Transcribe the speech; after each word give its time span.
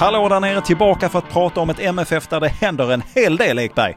Hallå 0.00 0.28
där 0.28 0.40
nere 0.40 0.60
tillbaka 0.60 1.08
för 1.08 1.18
att 1.18 1.28
prata 1.28 1.60
om 1.60 1.70
ett 1.70 1.80
MFF 1.80 2.28
där 2.28 2.40
det 2.40 2.48
händer 2.48 2.92
en 2.92 3.02
hel 3.14 3.36
del 3.36 3.58
Ekberg. 3.58 3.96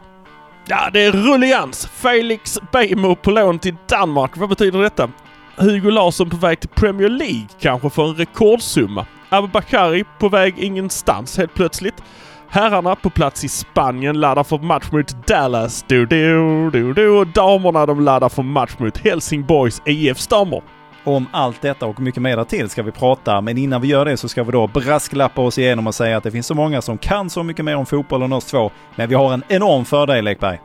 Ja, 0.67 0.89
det 0.93 1.03
är 1.03 1.11
rullians. 1.11 1.87
Felix 1.87 2.59
Beijmo 2.71 3.15
på 3.15 3.31
lån 3.31 3.59
till 3.59 3.75
Danmark. 3.89 4.37
Vad 4.37 4.49
betyder 4.49 4.81
detta? 4.81 5.09
Hugo 5.55 5.89
Larsson 5.89 6.29
på 6.29 6.37
väg 6.37 6.59
till 6.59 6.69
Premier 6.69 7.09
League 7.09 7.47
kanske 7.59 7.89
för 7.89 8.03
en 8.03 8.15
rekordsumma. 8.15 9.05
Abubakari 9.29 10.03
på 10.19 10.29
väg 10.29 10.59
ingenstans 10.59 11.37
helt 11.37 11.53
plötsligt. 11.53 12.03
Herrarna 12.49 12.95
på 12.95 13.09
plats 13.09 13.43
i 13.43 13.47
Spanien 13.47 14.19
laddar 14.19 14.43
för 14.43 14.57
match 14.57 14.91
mot 14.91 15.27
Dallas. 15.27 15.85
Du, 15.87 16.05
du, 16.05 16.69
du, 16.69 16.93
du. 16.93 17.09
Och 17.09 17.27
damerna 17.27 17.85
de 17.85 17.99
laddar 17.99 18.29
för 18.29 18.43
match 18.43 18.71
mot 18.77 18.97
Helsingborgs 18.97 19.81
e 19.85 19.91
IFs 19.91 20.27
damer. 20.27 20.61
Om 21.03 21.27
allt 21.31 21.61
detta 21.61 21.85
och 21.85 21.99
mycket 21.99 22.21
mer 22.21 22.43
till 22.43 22.69
ska 22.69 22.83
vi 22.83 22.91
prata, 22.91 23.41
men 23.41 23.57
innan 23.57 23.81
vi 23.81 23.87
gör 23.87 24.05
det 24.05 24.17
så 24.17 24.29
ska 24.29 24.43
vi 24.43 24.51
då 24.51 24.67
brasklappa 24.67 25.41
oss 25.41 25.57
igenom 25.57 25.87
och 25.87 25.95
säga 25.95 26.17
att 26.17 26.23
det 26.23 26.31
finns 26.31 26.47
så 26.47 26.55
många 26.55 26.81
som 26.81 26.97
kan 26.97 27.29
så 27.29 27.43
mycket 27.43 27.65
mer 27.65 27.75
om 27.75 27.85
fotboll 27.85 28.21
än 28.21 28.33
oss 28.33 28.45
två. 28.45 28.71
Men 28.95 29.09
vi 29.09 29.15
har 29.15 29.33
en 29.33 29.43
enorm 29.47 29.85
fördel 29.85 30.27
Ekberg. 30.27 30.59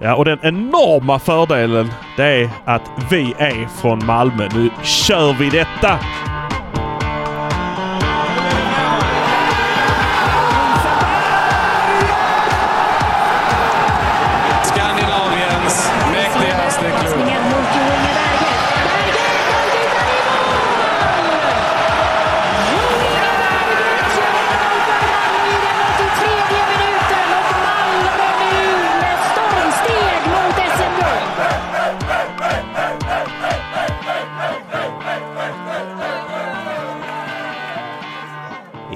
Ja, 0.00 0.16
och 0.16 0.24
den 0.24 0.38
enorma 0.42 1.18
fördelen 1.18 1.90
det 2.16 2.24
är 2.24 2.50
att 2.64 2.90
vi 3.10 3.34
är 3.38 3.66
från 3.80 4.06
Malmö. 4.06 4.48
Nu 4.54 4.70
kör 4.82 5.32
vi 5.32 5.50
detta! 5.50 5.98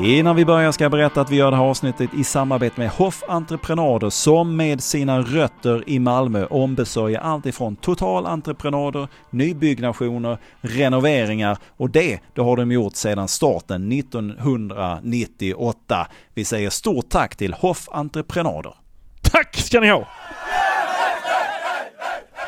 Innan 0.05 0.37
vi 0.37 0.45
börjar 0.45 0.73
ska 0.73 0.85
jag 0.85 0.91
berätta 0.91 1.21
att 1.21 1.31
vi 1.31 1.37
gör 1.37 1.51
det 1.51 1.57
här 1.57 1.65
avsnittet 1.65 2.15
i 2.15 2.25
samarbete 2.25 2.81
med 2.81 2.91
Hoff 2.91 3.23
Entreprenader 3.29 4.11
som 4.11 4.57
med 4.57 4.83
sina 4.83 5.21
rötter 5.21 5.85
i 5.87 5.99
Malmö 5.99 6.47
ombesörjer 6.47 7.21
allt 7.21 7.47
ifrån 7.47 7.77
totalentreprenader, 7.77 9.09
nybyggnationer, 9.31 10.39
renoveringar 10.61 11.59
och 11.77 11.91
det, 11.91 12.21
det 12.35 12.41
har 12.41 12.57
de 12.57 12.73
gjort 12.73 12.97
sedan 12.97 13.29
starten 13.29 13.93
1998. 13.93 16.07
Vi 16.35 16.45
säger 16.45 16.71
stort 16.71 17.09
tack 17.09 17.37
till 17.37 17.55
Hoff 17.55 17.89
Entreprenader. 17.93 18.75
Tack 19.23 19.57
ska 19.57 19.81
ni 19.81 19.89
ha! 19.89 20.09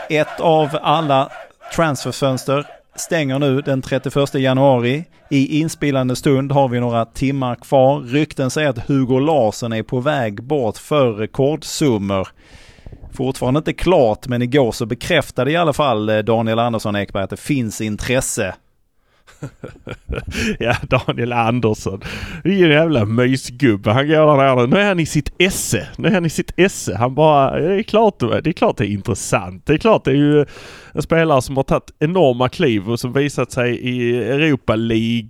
Ett 0.09 0.41
av 0.41 0.79
alla 0.83 1.31
transferfönster 1.75 2.67
stänger 2.97 3.39
nu 3.39 3.61
den 3.61 3.83
31 3.83 4.34
januari. 4.34 5.05
I 5.31 5.61
inspelande 5.61 6.17
stund 6.17 6.53
har 6.53 6.69
vi 6.69 6.81
några 6.81 7.05
timmar 7.05 7.55
kvar. 7.55 8.01
Rykten 8.01 8.51
säger 8.51 8.69
att 8.69 8.89
Hugo 8.89 9.19
Larsson 9.19 9.73
är 9.73 9.83
på 9.83 10.01
väg 10.01 10.42
bort 10.42 10.77
för 10.77 11.12
rekordsummor. 11.12 12.28
Fortfarande 13.12 13.59
inte 13.59 13.73
klart, 13.73 14.28
men 14.28 14.42
igår 14.42 14.73
så 14.73 14.86
bekräftade 14.86 15.51
i 15.51 15.56
alla 15.56 15.73
fall 15.73 16.09
eh, 16.09 16.19
Daniel 16.19 16.59
Andersson 16.59 16.97
Ekberg 16.97 17.23
att 17.23 17.31
det 17.31 17.36
finns 17.36 17.81
intresse. 17.81 18.55
ja, 20.58 20.77
Daniel 20.83 21.33
Andersson. 21.33 22.01
Det 22.42 22.48
är 22.48 22.64
en 22.64 22.70
jävla 22.70 23.05
mysgubbe. 23.05 23.91
Han 23.91 24.08
går 24.08 24.36
där 24.39 24.56
nere. 24.56 24.67
Nu 24.67 24.77
är 24.77 24.89
han 24.89 25.01
i 25.01 25.06
sitt 25.06 25.33
esse. 25.39 25.89
Nu 25.97 26.08
är 26.08 26.12
han 26.12 26.27
i 26.27 26.31
sitt 26.31 26.53
esse. 26.56 26.96
Han 26.96 27.14
bara, 27.14 27.61
det 27.61 27.74
är 27.74 27.83
klart 27.83 28.19
det 28.19 28.51
är, 28.51 28.52
klart 28.52 28.77
det 28.77 28.86
är 28.86 28.89
intressant. 28.89 29.67
Det 29.67 29.73
är 29.73 29.79
klart 29.79 30.05
det 30.05 30.11
är 30.11 30.14
ju 30.14 30.46
en 30.95 31.03
spelare 31.03 31.43
som 31.43 31.57
har 31.57 31.65
tagit 31.65 31.91
enorma 31.99 32.49
kliv 32.49 32.91
och 32.91 33.01
som 33.01 33.13
visat 33.13 33.53
sig 33.53 33.77
i 33.77 34.17
Europa 34.17 34.77
League, 34.77 35.29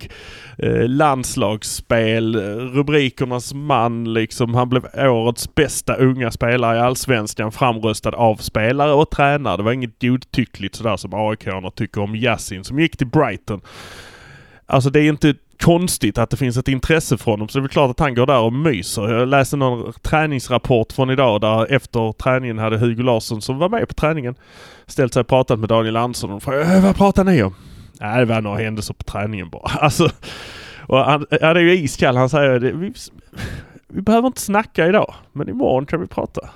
eh, 0.57 0.87
landslagsspel, 0.87 2.35
rubrikernas 2.73 3.53
man 3.53 4.13
liksom. 4.13 4.53
Han 4.53 4.69
blev 4.69 4.85
årets 4.95 5.55
bästa 5.55 5.95
unga 5.95 6.31
spelare 6.31 6.77
i 6.77 6.79
Allsvenskan 6.79 7.51
framröstad 7.51 8.15
av 8.15 8.35
spelare 8.35 8.93
och 8.93 9.09
tränare. 9.09 9.57
Det 9.57 9.63
var 9.63 9.71
inget 9.71 10.01
godtyckligt 10.01 10.75
sådär 10.75 10.97
som 10.97 11.13
aik 11.13 11.45
tycker 11.75 12.01
om 12.01 12.15
Yassin 12.15 12.63
som 12.63 12.79
gick 12.79 12.97
till 12.97 13.07
Brighton. 13.07 13.61
Alltså 14.65 14.89
det 14.89 14.99
är 14.99 15.09
inte 15.09 15.33
konstigt 15.59 16.17
att 16.17 16.29
det 16.29 16.37
finns 16.37 16.57
ett 16.57 16.67
intresse 16.67 17.17
från 17.17 17.31
honom 17.31 17.47
så 17.47 17.57
det 17.57 17.59
är 17.59 17.61
väl 17.61 17.69
klart 17.69 17.91
att 17.91 17.99
han 17.99 18.15
går 18.15 18.25
där 18.25 18.39
och 18.39 18.53
myser. 18.53 19.13
Jag 19.13 19.27
läste 19.27 19.57
någon 19.57 19.93
träningsrapport 19.93 20.93
från 20.93 21.09
idag 21.09 21.41
där 21.41 21.73
efter 21.73 22.11
träningen 22.11 22.57
hade 22.57 22.77
Hugo 22.77 23.03
Larsson 23.03 23.41
som 23.41 23.57
var 23.57 23.69
med 23.69 23.87
på 23.87 23.93
träningen 23.93 24.35
ställt 24.87 25.13
sig 25.13 25.19
och 25.19 25.27
pratat 25.27 25.59
med 25.59 25.69
Daniel 25.69 25.97
Andersson 25.97 26.31
och 26.31 26.43
frågade 26.43 26.75
äh, 26.75 26.83
vad 26.83 26.95
pratar 26.95 27.23
ni 27.23 27.43
om? 27.43 27.55
Nej 27.99 28.19
det 28.19 28.25
var 28.25 28.41
några 28.41 28.57
händelser 28.57 28.93
på 28.93 29.03
träningen 29.03 29.49
bara. 29.49 29.71
Alltså, 29.79 30.09
och 30.87 30.97
han, 30.97 31.25
ja, 31.29 31.53
det 31.53 31.59
är 31.59 31.63
ju 31.63 31.77
iskall. 31.77 32.17
Han 32.17 32.29
säger 32.29 32.59
vi, 32.59 32.93
vi 33.87 34.01
behöver 34.01 34.27
inte 34.27 34.41
snacka 34.41 34.87
idag 34.87 35.13
men 35.33 35.49
imorgon 35.49 35.85
kan 35.85 36.01
vi 36.01 36.07
prata. 36.07 36.49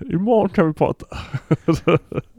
Imorgon 0.00 0.48
kan 0.48 0.66
vi 0.66 0.72
prata. 0.72 1.06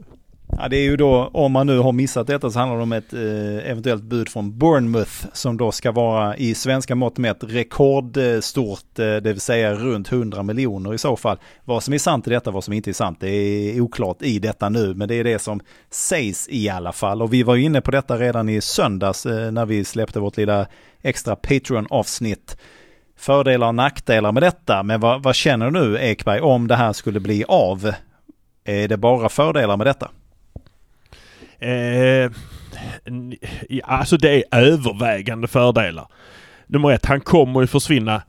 Ja, 0.56 0.68
det 0.68 0.76
är 0.76 0.82
ju 0.82 0.96
då, 0.96 1.30
om 1.32 1.52
man 1.52 1.66
nu 1.66 1.78
har 1.78 1.92
missat 1.92 2.26
detta 2.26 2.50
så 2.50 2.58
handlar 2.58 2.76
det 2.76 2.82
om 2.82 2.92
ett 2.92 3.12
eh, 3.12 3.70
eventuellt 3.70 4.02
bud 4.02 4.28
från 4.28 4.58
Bournemouth 4.58 5.26
som 5.32 5.56
då 5.56 5.72
ska 5.72 5.92
vara 5.92 6.36
i 6.36 6.54
svenska 6.54 6.94
mått 6.94 7.18
mätt 7.18 7.38
rekordstort, 7.40 8.98
eh, 8.98 9.04
det 9.04 9.20
vill 9.20 9.40
säga 9.40 9.74
runt 9.74 10.12
100 10.12 10.42
miljoner 10.42 10.94
i 10.94 10.98
så 10.98 11.16
fall. 11.16 11.38
Vad 11.64 11.82
som 11.82 11.94
är 11.94 11.98
sant 11.98 12.26
i 12.26 12.30
detta, 12.30 12.50
vad 12.50 12.64
som 12.64 12.74
inte 12.74 12.90
är 12.90 12.92
sant, 12.92 13.20
det 13.20 13.30
är 13.30 13.80
oklart 13.80 14.22
i 14.22 14.38
detta 14.38 14.68
nu, 14.68 14.94
men 14.94 15.08
det 15.08 15.14
är 15.14 15.24
det 15.24 15.38
som 15.38 15.60
sägs 15.90 16.48
i 16.50 16.68
alla 16.68 16.92
fall. 16.92 17.22
Och 17.22 17.32
vi 17.32 17.42
var 17.42 17.56
inne 17.56 17.80
på 17.80 17.90
detta 17.90 18.16
redan 18.16 18.48
i 18.48 18.60
söndags 18.60 19.26
eh, 19.26 19.50
när 19.50 19.66
vi 19.66 19.84
släppte 19.84 20.20
vårt 20.20 20.36
lilla 20.36 20.66
extra 21.02 21.36
Patreon-avsnitt 21.36 22.56
fördelar 23.16 23.66
och 23.66 23.74
nackdelar 23.74 24.32
med 24.32 24.42
detta. 24.42 24.82
Men 24.82 25.00
vad, 25.00 25.22
vad 25.22 25.34
känner 25.34 25.70
du 25.70 25.72
nu 25.72 25.98
Ekberg 25.98 26.40
om 26.40 26.68
det 26.68 26.76
här 26.76 26.92
skulle 26.92 27.20
bli 27.20 27.44
av? 27.48 27.92
Är 28.64 28.88
det 28.88 28.96
bara 28.96 29.28
fördelar 29.28 29.76
med 29.76 29.86
detta? 29.86 30.10
Eh, 31.58 32.30
alltså 33.84 34.16
det 34.16 34.44
är 34.50 34.58
övervägande 34.58 35.48
fördelar. 35.48 36.06
Nummer 36.66 36.90
ett, 36.90 37.06
han 37.06 37.20
kommer 37.20 37.60
ju 37.60 37.66
försvinna 37.66 38.22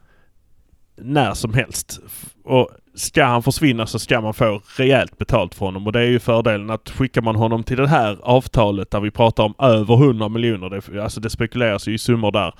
när 0.98 1.34
som 1.34 1.54
helst. 1.54 2.00
Och 2.44 2.70
ska 2.96 3.26
han 3.26 3.44
försvinna 3.44 3.88
så 3.88 4.00
ska 4.00 4.22
man 4.22 4.34
få 4.34 4.62
rejält 4.78 5.18
betalt 5.18 5.56
för 5.56 5.66
honom 5.66 5.88
och 5.88 5.94
det 5.94 6.00
är 6.00 6.06
ju 6.06 6.20
fördelen 6.20 6.70
att 6.70 6.90
skickar 6.90 7.22
man 7.22 7.36
honom 7.36 7.64
till 7.64 7.78
det 7.78 7.88
här 7.88 8.18
avtalet 8.22 8.92
där 8.92 9.00
vi 9.00 9.12
pratar 9.12 9.44
om 9.44 9.54
över 9.60 9.94
100 9.94 10.30
miljoner, 10.30 10.70
det, 10.70 11.04
alltså 11.04 11.20
det 11.20 11.30
spekuleras 11.30 11.88
ju 11.88 11.94
i 11.94 11.98
summor 11.98 12.32
där. 12.32 12.54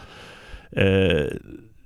Eh, 0.72 1.26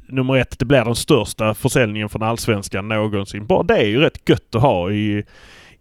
nummer 0.07 0.37
ett, 0.37 0.59
det 0.59 0.65
blir 0.65 0.85
den 0.85 0.95
största 0.95 1.53
försäljningen 1.53 2.09
från 2.09 2.23
Allsvenskan 2.23 2.87
någonsin. 2.87 3.45
Bara 3.45 3.63
det 3.63 3.77
är 3.77 3.87
ju 3.87 3.99
rätt 3.99 4.29
gött 4.29 4.55
att 4.55 4.61
ha 4.61 4.91
i, 4.91 5.23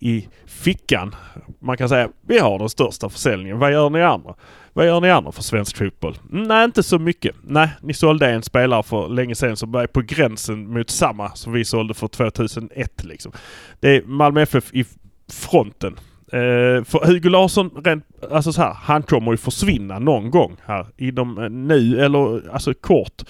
i 0.03 0.29
fickan. 0.47 1.15
Man 1.61 1.77
kan 1.77 1.89
säga 1.89 2.09
vi 2.27 2.39
har 2.39 2.59
den 2.59 2.69
största 2.69 3.09
försäljningen. 3.09 3.59
Vad 3.59 3.73
gör 3.73 3.91
ni 3.91 4.03
andra? 4.03 4.35
Vad 4.73 4.87
gör 4.87 5.01
ni 5.01 5.11
andra 5.11 5.33
för 5.33 5.43
svensk 5.43 5.77
fotboll? 5.77 6.19
Mm, 6.33 6.43
nej, 6.43 6.65
inte 6.65 6.83
så 6.83 6.99
mycket. 6.99 7.35
Nej, 7.43 7.69
ni 7.81 7.95
sålde 7.95 8.31
en 8.31 8.43
spelare 8.43 8.83
för 8.83 9.09
länge 9.09 9.35
sedan 9.35 9.57
som 9.57 9.73
var 9.73 9.87
på 9.87 10.01
gränsen 10.01 10.73
mot 10.73 10.91
samma 10.91 11.31
som 11.35 11.53
vi 11.53 11.65
sålde 11.65 11.95
för 11.95 12.09
2001 12.09 13.05
liksom. 13.05 13.33
Det 13.81 13.97
är 13.97 14.03
Malmö 14.03 14.43
FF 14.43 14.75
i 14.75 14.85
fronten. 15.33 15.97
Eh, 16.33 16.85
för 16.85 17.07
Hugo 17.07 17.29
Larsson, 17.29 17.71
rent, 17.85 18.05
alltså 18.31 18.53
så 18.53 18.63
här, 18.63 18.75
han 18.75 19.03
kommer 19.03 19.31
ju 19.31 19.37
försvinna 19.37 19.99
någon 19.99 20.31
gång 20.31 20.57
här 20.65 20.87
inom 20.97 21.39
eh, 21.39 21.51
nu 21.51 22.05
eller 22.05 22.51
alltså 22.53 22.75
kort. 22.75 23.23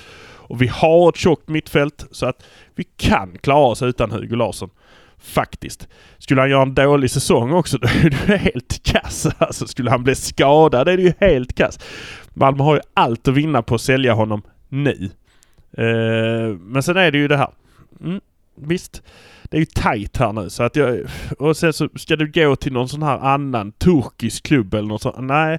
Och 0.53 0.63
vi 0.63 0.67
har 0.67 1.09
ett 1.09 1.17
tjockt 1.17 1.49
mittfält 1.49 2.07
så 2.11 2.27
att 2.27 2.45
vi 2.75 2.85
kan 2.97 3.39
klara 3.39 3.67
oss 3.67 3.83
utan 3.83 4.11
Hugo 4.11 4.37
Larsson. 4.37 4.71
Faktiskt. 5.23 5.89
Skulle 6.19 6.41
han 6.41 6.51
göra 6.51 6.63
en 6.63 6.75
dålig 6.75 7.11
säsong 7.11 7.53
också 7.53 7.79
då 7.81 7.89
är 7.89 8.11
det 8.11 8.37
helt 8.37 8.83
kass. 8.83 9.27
Alltså 9.39 9.67
skulle 9.67 9.91
han 9.91 10.05
bli 10.05 10.15
skadad 10.15 10.89
är 10.89 10.97
det 10.97 11.03
ju 11.03 11.13
helt 11.21 11.55
kass. 11.55 11.79
Malmö 12.35 12.63
har 12.63 12.75
ju 12.75 12.81
allt 12.95 13.29
att 13.29 13.35
vinna 13.35 13.63
på 13.63 13.75
att 13.75 13.81
sälja 13.81 14.13
honom 14.13 14.43
nu. 14.69 15.11
Eh, 15.77 16.57
men 16.59 16.83
sen 16.83 16.97
är 16.97 17.11
det 17.11 17.19
ju 17.19 17.29
det 17.29 17.37
här. 17.37 17.51
Mm, 18.01 18.21
visst. 18.57 19.03
Det 19.43 19.57
är 19.57 19.61
ju 19.61 19.67
tight 19.67 20.17
här 20.17 20.33
nu 20.33 20.51
så 20.51 20.63
att 20.63 20.77
jag... 20.77 21.01
Och 21.39 21.57
sen 21.57 21.73
så 21.73 21.89
ska 21.97 22.17
du 22.17 22.31
gå 22.31 22.57
till 22.57 22.73
någon 22.73 22.89
sån 22.89 23.03
här 23.03 23.19
annan 23.19 23.73
turkisk 23.73 24.43
klubb 24.43 24.75
eller 24.75 24.89
något 24.89 25.03
sånt. 25.03 25.17
Nej. 25.19 25.59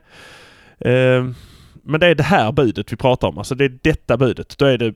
Eh, 0.80 1.26
men 1.84 2.00
det 2.00 2.08
är 2.08 2.16
det 2.16 2.24
här 2.24 2.52
budet 2.52 2.92
vi 2.94 2.96
pratar 2.96 3.28
om. 3.28 3.38
Alltså 3.38 3.56
det 3.56 3.66
är 3.66 3.78
detta 3.82 4.18
budet. 4.18 4.58
Då 4.58 4.66
är 4.66 4.78
det 4.78 4.94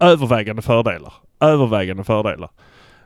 övervägande 0.00 0.62
fördelar. 0.62 1.12
Övervägande 1.40 2.04
fördelar. 2.04 2.50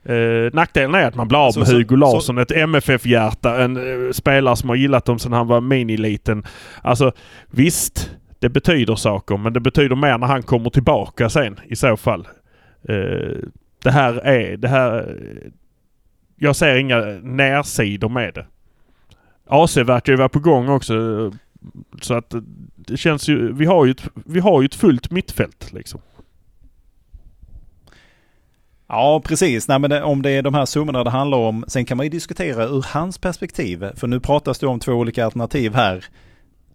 Uh, 0.08 0.50
nackdelen 0.52 0.94
är 0.94 1.06
att 1.06 1.14
man 1.14 1.28
blir 1.28 1.38
av 1.38 1.58
med 1.58 1.68
så, 1.68 1.74
Hugo 1.74 1.96
Larsson, 1.96 2.36
så, 2.36 2.40
ett 2.40 2.52
MFF-hjärta, 2.52 3.62
en 3.62 3.76
uh, 3.76 4.12
spelare 4.12 4.56
som 4.56 4.68
har 4.68 4.76
gillat 4.76 5.04
dem 5.04 5.18
sedan 5.18 5.32
han 5.32 5.46
var 5.46 5.60
miniliten. 5.60 6.44
Alltså 6.82 7.12
visst, 7.50 8.10
det 8.38 8.48
betyder 8.48 8.94
saker 8.94 9.36
men 9.36 9.52
det 9.52 9.60
betyder 9.60 9.96
mer 9.96 10.18
när 10.18 10.26
han 10.26 10.42
kommer 10.42 10.70
tillbaka 10.70 11.30
sen 11.30 11.60
i 11.66 11.76
så 11.76 11.96
fall. 11.96 12.28
Eh, 12.88 13.38
det 13.82 13.90
här 13.90 14.14
är, 14.14 14.56
det 14.56 14.68
här... 14.68 15.16
Jag 16.36 16.56
ser 16.56 16.76
inga 16.76 17.00
närsidor 17.22 18.08
med 18.08 18.34
det. 18.34 18.46
AC 19.46 19.76
verkar 19.76 20.12
ju 20.12 20.16
vara 20.16 20.28
på 20.28 20.38
gång 20.38 20.68
också. 20.68 20.94
Så 22.00 22.14
att 22.14 22.34
det 22.76 22.96
känns 22.96 23.28
ju, 23.28 23.52
vi 23.52 23.64
har 23.64 23.84
ju 23.84 23.90
ett, 23.90 24.08
vi 24.14 24.40
har 24.40 24.62
ju 24.62 24.66
ett 24.66 24.74
fullt 24.74 25.10
mittfält 25.10 25.72
liksom. 25.72 26.00
Ja, 28.88 29.22
precis. 29.24 29.68
Nej, 29.68 29.78
men 29.78 30.02
om 30.02 30.22
det 30.22 30.30
är 30.30 30.42
de 30.42 30.54
här 30.54 30.66
summorna 30.66 31.04
det 31.04 31.10
handlar 31.10 31.38
om. 31.38 31.64
Sen 31.68 31.84
kan 31.84 31.96
man 31.96 32.06
ju 32.06 32.10
diskutera 32.10 32.64
ur 32.64 32.86
hans 32.88 33.18
perspektiv. 33.18 33.84
För 33.94 34.06
nu 34.06 34.20
pratas 34.20 34.58
det 34.58 34.66
om 34.66 34.80
två 34.80 34.92
olika 34.92 35.24
alternativ 35.24 35.74
här. 35.74 36.04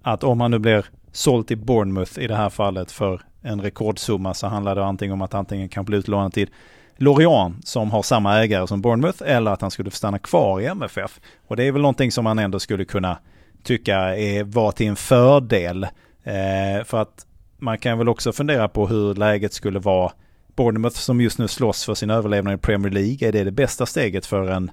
Att 0.01 0.24
om 0.24 0.42
han 0.42 0.51
nu 0.51 0.60
blir 0.60 0.86
såld 1.12 1.48
till 1.48 1.57
Bournemouth 1.57 2.19
i 2.19 2.27
det 2.27 2.36
här 2.36 2.50
fallet 2.50 2.92
för 2.92 3.21
en 3.42 3.62
rekordsumma 3.62 4.33
så 4.33 4.48
handlar 4.48 4.75
det 4.75 4.86
antingen 4.86 5.13
om 5.13 5.21
att 5.21 5.33
antingen 5.33 5.69
kan 5.69 5.86
bli 5.86 5.98
utlånad 5.98 6.33
till 6.33 6.50
Lorient 6.98 7.68
som 7.68 7.92
har 7.92 8.01
samma 8.01 8.39
ägare 8.44 8.68
som 8.68 8.81
Bournemouth 8.81 9.24
eller 9.25 9.51
att 9.51 9.62
han 9.62 9.71
skulle 9.71 9.89
få 9.89 9.98
stanna 9.98 10.19
kvar 10.19 10.62
i 10.62 10.65
MFF. 10.65 11.19
Och 11.48 11.56
det 11.56 11.63
är 11.63 11.71
väl 11.71 11.81
någonting 11.81 12.12
som 12.12 12.24
man 12.24 12.39
ändå 12.39 12.60
skulle 12.60 12.86
kunna 12.86 13.18
tycka 13.63 13.98
är, 14.18 14.44
var 14.44 14.71
till 14.71 14.88
en 14.88 14.95
fördel. 14.95 15.83
Eh, 16.24 16.83
för 16.86 17.01
att 17.01 17.25
man 17.57 17.77
kan 17.77 17.98
väl 17.98 18.10
också 18.10 18.31
fundera 18.31 18.68
på 18.68 18.88
hur 18.88 19.15
läget 19.15 19.54
skulle 19.54 19.80
vara 19.80 20.12
Bournemouth 20.56 20.96
som 20.96 21.22
just 21.22 21.38
nu 21.38 21.48
slåss 21.48 21.86
för 21.86 21.96
sin 21.96 22.10
överlevnad 22.10 22.54
i 22.54 22.58
Premier 22.58 22.92
League. 22.92 23.28
Är 23.28 23.32
det 23.32 23.44
det 23.44 23.52
bästa 23.52 23.86
steget 23.86 24.26
för 24.26 24.50
en, 24.50 24.72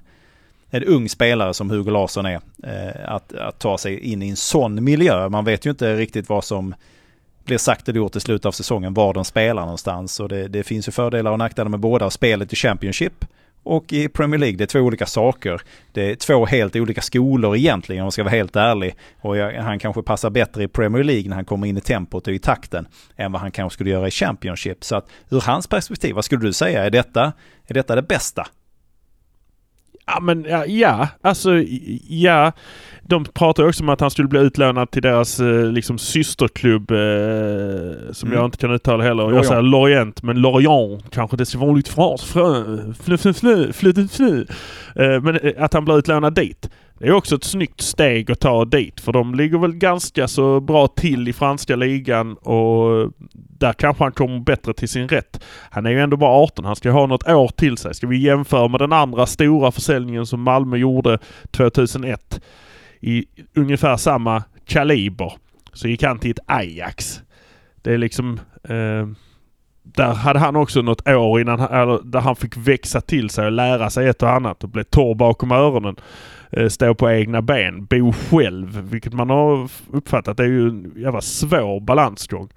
en 0.69 0.83
ung 0.83 1.09
spelare 1.09 1.53
som 1.53 1.69
Hugo 1.69 1.91
Larsson 1.91 2.25
är? 2.25 2.41
Eh, 2.63 3.13
att, 3.13 3.33
att 3.33 3.59
ta 3.59 3.77
sig 3.77 3.99
in 3.99 4.21
i 4.21 4.29
en 4.29 4.35
sån 4.35 4.83
miljö. 4.83 5.29
Man 5.29 5.45
vet 5.45 5.65
ju 5.65 5.69
inte 5.69 5.95
riktigt 5.95 6.29
vad 6.29 6.43
som 6.43 6.75
blir 7.43 7.57
sagt 7.57 7.87
och 7.87 7.95
gjort 7.95 8.15
i 8.15 8.19
slutet 8.19 8.45
av 8.45 8.51
säsongen, 8.51 8.93
var 8.93 9.13
de 9.13 9.25
spelar 9.25 9.61
någonstans. 9.61 10.19
Och 10.19 10.29
det, 10.29 10.47
det 10.47 10.63
finns 10.63 10.87
ju 10.87 10.91
fördelar 10.91 11.31
och 11.31 11.39
nackdelar 11.39 11.69
med 11.69 11.79
båda. 11.79 12.09
Spelet 12.09 12.53
i 12.53 12.55
Championship 12.55 13.25
och 13.63 13.93
i 13.93 14.07
Premier 14.07 14.39
League. 14.39 14.57
Det 14.57 14.63
är 14.63 14.67
två 14.67 14.79
olika 14.79 15.05
saker. 15.05 15.61
Det 15.91 16.11
är 16.11 16.15
två 16.15 16.45
helt 16.45 16.75
olika 16.75 17.01
skolor 17.01 17.55
egentligen 17.55 18.01
om 18.01 18.05
jag 18.05 18.13
ska 18.13 18.23
vara 18.23 18.35
helt 18.35 18.55
ärlig. 18.55 18.95
Och 19.21 19.37
jag, 19.37 19.53
han 19.53 19.79
kanske 19.79 20.03
passar 20.03 20.29
bättre 20.29 20.63
i 20.63 20.67
Premier 20.67 21.03
League 21.03 21.29
när 21.29 21.35
han 21.35 21.45
kommer 21.45 21.67
in 21.67 21.77
i 21.77 21.81
tempot 21.81 22.27
och 22.27 22.33
i 22.33 22.39
takten 22.39 22.87
än 23.15 23.31
vad 23.31 23.41
han 23.41 23.51
kanske 23.51 23.73
skulle 23.73 23.89
göra 23.89 24.07
i 24.07 24.11
Championship. 24.11 24.83
Så 24.83 24.95
att 24.95 25.09
ur 25.29 25.41
hans 25.41 25.67
perspektiv, 25.67 26.15
vad 26.15 26.25
skulle 26.25 26.41
du 26.41 26.53
säga? 26.53 26.83
Är 26.83 26.89
detta, 26.89 27.33
är 27.67 27.73
detta 27.73 27.95
det 27.95 28.01
bästa? 28.01 28.47
Ja 30.05 30.19
men 30.19 30.45
ja, 30.49 30.65
ja, 30.65 31.07
alltså 31.21 31.63
ja. 32.07 32.51
De 33.11 33.25
pratar 33.25 33.67
också 33.67 33.83
om 33.83 33.89
att 33.89 34.01
han 34.01 34.11
skulle 34.11 34.27
bli 34.27 34.39
utlånad 34.39 34.91
till 34.91 35.01
deras 35.01 35.39
eh, 35.39 35.65
liksom 35.65 35.97
systerklubb 35.97 36.91
eh, 36.91 36.97
som 38.11 38.29
mm. 38.29 38.39
jag 38.39 38.45
inte 38.45 38.57
kan 38.57 38.71
uttala 38.71 39.03
heller. 39.03 39.23
Lorient. 39.23 39.35
Jag 39.35 39.45
säger 39.45 39.61
Lorient 39.61 40.23
men 40.23 40.41
Lorient 40.41 41.03
kanske 41.09 41.37
det 41.37 41.45
flu, 43.73 44.07
flu. 44.07 44.45
Eh, 44.95 45.21
men 45.21 45.35
eh, 45.37 45.63
att 45.63 45.73
han 45.73 45.85
blir 45.85 45.97
utlånad 45.97 46.33
dit. 46.33 46.69
Det 46.99 47.07
är 47.07 47.11
också 47.11 47.35
ett 47.35 47.43
snyggt 47.43 47.81
steg 47.81 48.31
att 48.31 48.39
ta 48.39 48.65
dit 48.65 48.99
för 48.99 49.11
de 49.11 49.35
ligger 49.35 49.57
väl 49.57 49.73
ganska 49.73 50.27
så 50.27 50.59
bra 50.59 50.87
till 50.87 51.27
i 51.27 51.33
franska 51.33 51.75
ligan 51.75 52.33
och 52.33 53.11
där 53.33 53.73
kanske 53.73 54.03
han 54.03 54.11
kommer 54.11 54.39
bättre 54.39 54.73
till 54.73 54.89
sin 54.89 55.07
rätt. 55.07 55.43
Han 55.69 55.85
är 55.85 55.89
ju 55.89 55.99
ändå 55.99 56.17
bara 56.17 56.43
18. 56.43 56.65
Han 56.65 56.75
ska 56.75 56.91
ha 56.91 57.07
något 57.07 57.29
år 57.29 57.47
till 57.47 57.77
sig. 57.77 57.95
Ska 57.95 58.07
vi 58.07 58.17
jämföra 58.17 58.67
med 58.67 58.79
den 58.79 58.93
andra 58.93 59.25
stora 59.25 59.71
försäljningen 59.71 60.25
som 60.25 60.41
Malmö 60.41 60.77
gjorde 60.77 61.19
2001 61.51 62.41
i 63.01 63.25
ungefär 63.55 63.97
samma 63.97 64.43
kaliber 64.65 65.33
så 65.73 65.87
gick 65.87 66.03
han 66.03 66.19
till 66.19 66.31
ett 66.31 66.39
Ajax. 66.45 67.21
Det 67.81 67.93
är 67.93 67.97
liksom... 67.97 68.39
Eh, 68.63 69.07
där 69.83 70.13
hade 70.13 70.39
han 70.39 70.55
också 70.55 70.81
något 70.81 71.07
år 71.07 71.41
innan, 71.41 71.59
han, 71.59 72.11
där 72.11 72.19
han 72.19 72.35
fick 72.35 72.57
växa 72.57 73.01
till 73.01 73.29
sig 73.29 73.45
och 73.45 73.51
lära 73.51 73.89
sig 73.89 74.07
ett 74.07 74.23
och 74.23 74.29
annat 74.29 74.63
och 74.63 74.69
bli 74.69 74.83
torr 74.83 75.15
bakom 75.15 75.51
öronen. 75.51 75.95
Eh, 76.51 76.67
stå 76.67 76.93
på 76.93 77.11
egna 77.11 77.41
ben, 77.41 77.85
bo 77.85 78.13
själv, 78.13 78.81
vilket 78.81 79.13
man 79.13 79.29
har 79.29 79.69
uppfattat 79.91 80.39
är 80.39 80.43
ju 80.43 80.67
en 80.67 80.93
jävla 80.95 81.21
svår 81.21 81.79
balansgång. 81.79 82.49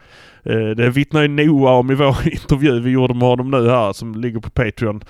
Eh, 0.43 0.69
det 0.69 0.91
vittnar 0.91 1.23
ju 1.23 1.29
Noah 1.29 1.79
om 1.79 1.91
i 1.91 1.94
vår 1.94 2.17
intervju 2.32 2.81
vi 2.81 2.91
gjorde 2.91 3.14
med 3.14 3.29
honom 3.29 3.50
nu 3.50 3.69
här 3.69 3.93
som 3.93 4.14
ligger 4.14 4.41
på 4.41 4.50
Patreon. 4.50 5.05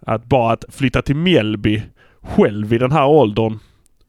Att 0.00 0.24
bara 0.24 0.52
att 0.52 0.64
flytta 0.68 1.02
till 1.02 1.16
Mjällby 1.16 1.82
själv 2.22 2.72
i 2.72 2.78
den 2.78 2.92
här 2.92 3.06
åldern 3.06 3.58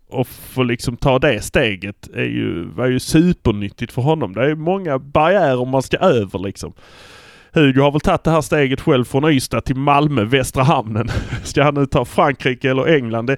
och 0.10 0.28
få 0.28 0.64
liksom 0.64 0.98
ta 0.98 1.20
det 1.20 1.42
steget 1.42 2.10
är 2.14 2.24
ju, 2.26 2.64
var 2.64 2.88
ju 2.88 3.00
supernyttigt 3.00 3.92
för 3.92 4.02
honom. 4.02 4.34
Det 4.34 4.46
är 4.46 4.56
många 4.56 5.00
barriärer 5.00 5.66
man 5.66 5.82
ska 5.82 5.98
över 5.98 6.40
liksom. 6.40 6.74
Hugo 7.52 7.82
har 7.82 7.92
väl 7.92 8.02
tagit 8.02 8.24
det 8.24 8.32
här 8.32 8.42
steget 8.42 8.82
själv 8.82 9.06
från 9.06 9.32
Ystad 9.32 9.62
till 9.62 9.76
Malmö, 9.76 10.24
Västra 10.24 10.64
Hamnen. 10.64 11.10
Ska 11.44 11.64
han 11.64 11.74
nu 11.74 11.86
ta 11.86 12.06
Frankrike 12.06 12.72
eller 12.72 12.96
England? 12.96 13.26
Det, 13.26 13.38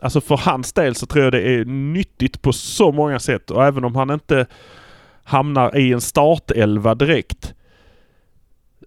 alltså 0.00 0.20
för 0.20 0.36
hans 0.36 0.72
del 0.72 0.94
så 0.94 1.06
tror 1.06 1.24
jag 1.24 1.32
det 1.32 1.54
är 1.54 1.64
nyttigt 1.64 2.42
på 2.42 2.52
så 2.52 2.92
många 2.92 3.18
sätt 3.18 3.50
och 3.50 3.64
även 3.64 3.84
om 3.84 3.96
han 3.96 4.10
inte 4.10 4.46
hamnar 5.24 5.76
i 5.76 5.92
en 5.92 6.00
startelva 6.00 6.94
direkt 6.94 7.54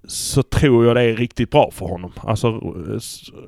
så 0.07 0.43
tror 0.43 0.85
jag 0.85 0.95
det 0.95 1.01
är 1.01 1.15
riktigt 1.15 1.51
bra 1.51 1.71
för 1.71 1.85
honom. 1.85 2.11
Alltså, 2.17 2.61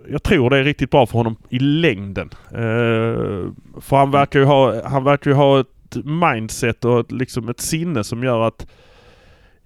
jag 0.10 0.24
tror 0.24 0.50
det 0.50 0.58
är 0.58 0.64
riktigt 0.64 0.92
bra 0.92 1.06
för 1.06 1.18
honom 1.18 1.36
i 1.50 1.60
längden. 1.60 2.30
Uh, 2.52 3.52
för 3.82 3.96
han 3.98 4.12
verkar 4.12 4.40
ju 4.40 4.46
ha, 4.46 4.88
han 4.88 5.04
verkar 5.04 5.32
ju 5.32 5.36
ha 5.36 5.60
ett 5.60 5.96
mindset 6.06 6.86
och 6.86 7.00
ett, 7.00 7.12
liksom 7.12 7.50
ett 7.50 7.60
sinne 7.60 8.04
som 8.04 8.24
gör 8.24 8.48
att 8.48 8.68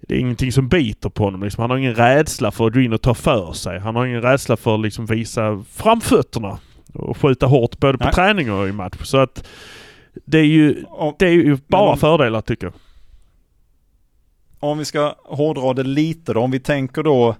det 0.08 0.14
är 0.14 0.18
ingenting 0.18 0.52
som 0.52 0.68
biter 0.68 1.08
på 1.08 1.24
honom. 1.24 1.42
Liksom. 1.42 1.60
Han 1.60 1.70
har 1.70 1.76
ingen 1.76 1.94
rädsla 1.94 2.50
för 2.50 2.66
att 2.66 2.74
gå 2.74 2.80
in 2.80 2.92
och 2.92 3.02
ta 3.02 3.14
för 3.14 3.52
sig. 3.52 3.78
Han 3.78 3.96
har 3.96 4.06
ingen 4.06 4.22
rädsla 4.22 4.56
för 4.56 4.74
att 4.74 4.80
liksom 4.80 5.06
visa 5.06 5.64
framfötterna 5.70 6.58
och 6.94 7.16
skjuta 7.16 7.46
hårt 7.46 7.78
både 7.78 7.98
på 7.98 8.04
Nej. 8.04 8.12
träning 8.12 8.52
och 8.52 8.68
i 8.68 8.72
match. 8.72 8.96
Så 9.02 9.18
att 9.18 9.48
det 10.24 10.38
är 10.38 10.44
ju, 10.44 10.84
det 11.18 11.26
är 11.26 11.30
ju 11.30 11.58
bara 11.66 11.92
om, 11.92 11.98
fördelar 11.98 12.40
tycker 12.40 12.66
jag. 12.66 12.74
Om 14.62 14.78
vi 14.78 14.84
ska 14.84 15.14
hårdra 15.24 15.72
det 15.72 15.82
lite 15.82 16.32
då. 16.32 16.40
Om 16.40 16.50
vi 16.50 16.60
tänker 16.60 17.02
då, 17.02 17.36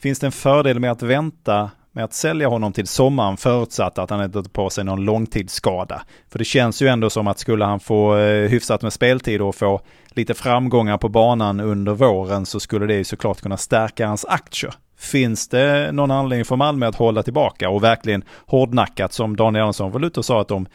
finns 0.00 0.18
det 0.18 0.26
en 0.26 0.32
fördel 0.32 0.80
med 0.80 0.90
att 0.90 1.02
vänta 1.02 1.70
med 1.92 2.04
att 2.04 2.12
sälja 2.12 2.48
honom 2.48 2.72
till 2.72 2.86
sommaren 2.86 3.36
förutsatt 3.36 3.98
att 3.98 4.10
han 4.10 4.24
inte 4.24 4.42
tar 4.42 4.50
på 4.50 4.70
sig 4.70 4.84
någon 4.84 5.04
långtidsskada. 5.04 6.02
För 6.30 6.38
det 6.38 6.44
känns 6.44 6.82
ju 6.82 6.88
ändå 6.88 7.10
som 7.10 7.26
att 7.26 7.38
skulle 7.38 7.64
han 7.64 7.80
få 7.80 8.16
eh, 8.16 8.50
hyfsat 8.50 8.82
med 8.82 8.92
speltid 8.92 9.42
och 9.42 9.54
få 9.54 9.80
lite 10.10 10.34
framgångar 10.34 10.98
på 10.98 11.08
banan 11.08 11.60
under 11.60 11.92
våren 11.92 12.46
så 12.46 12.60
skulle 12.60 12.86
det 12.86 12.94
ju 12.94 13.04
såklart 13.04 13.40
kunna 13.40 13.56
stärka 13.56 14.06
hans 14.06 14.24
aktier. 14.24 14.74
Finns 14.98 15.48
det 15.48 15.92
någon 15.92 16.10
anledning 16.10 16.44
för 16.44 16.56
Malmö 16.56 16.86
att 16.86 16.96
hålla 16.96 17.22
tillbaka 17.22 17.70
och 17.70 17.82
verkligen 17.82 18.24
hårdnackat 18.46 19.12
som 19.12 19.36
Daniel 19.36 19.62
Andersson 19.62 19.90
var 19.90 20.04
ute 20.04 20.20
och 20.20 20.24
sa 20.24 20.40
att 20.40 20.50
om 20.50 20.66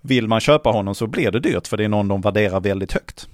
vill 0.00 0.28
man 0.28 0.40
köpa 0.40 0.70
honom 0.70 0.94
så 0.94 1.06
blir 1.06 1.30
det 1.30 1.40
dyrt 1.40 1.66
för 1.66 1.76
det 1.76 1.84
är 1.84 1.88
någon 1.88 2.08
de 2.08 2.20
värderar 2.20 2.60
väldigt 2.60 2.92
högt. 2.92 3.28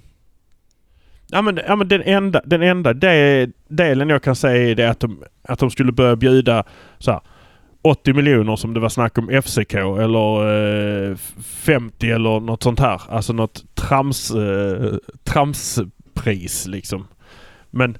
Ja 1.31 1.41
men, 1.41 1.59
ja, 1.67 1.75
men 1.75 1.87
den 1.87 2.01
enda, 2.01 2.41
den 2.45 2.61
enda 2.61 2.93
de, 2.93 3.47
delen 3.67 4.09
jag 4.09 4.23
kan 4.23 4.35
säga 4.35 4.71
är 4.71 4.75
det 4.75 4.89
att 4.89 4.99
de, 4.99 5.23
att 5.43 5.59
de 5.59 5.69
skulle 5.69 5.91
börja 5.91 6.15
bjuda 6.15 6.63
så 6.99 7.11
här, 7.11 7.21
80 7.81 8.13
miljoner 8.13 8.55
som 8.55 8.73
det 8.73 8.79
var 8.79 8.89
snack 8.89 9.17
om 9.17 9.41
FCK 9.43 9.73
eller 9.73 11.09
eh, 11.09 11.15
50 11.43 12.11
eller 12.11 12.39
något 12.39 12.63
sånt 12.63 12.79
här. 12.79 13.01
Alltså 13.09 13.33
något 13.33 13.75
trams, 13.75 14.31
eh, 14.31 14.93
tramspris 15.23 16.67
liksom. 16.67 17.07
Men 17.69 17.97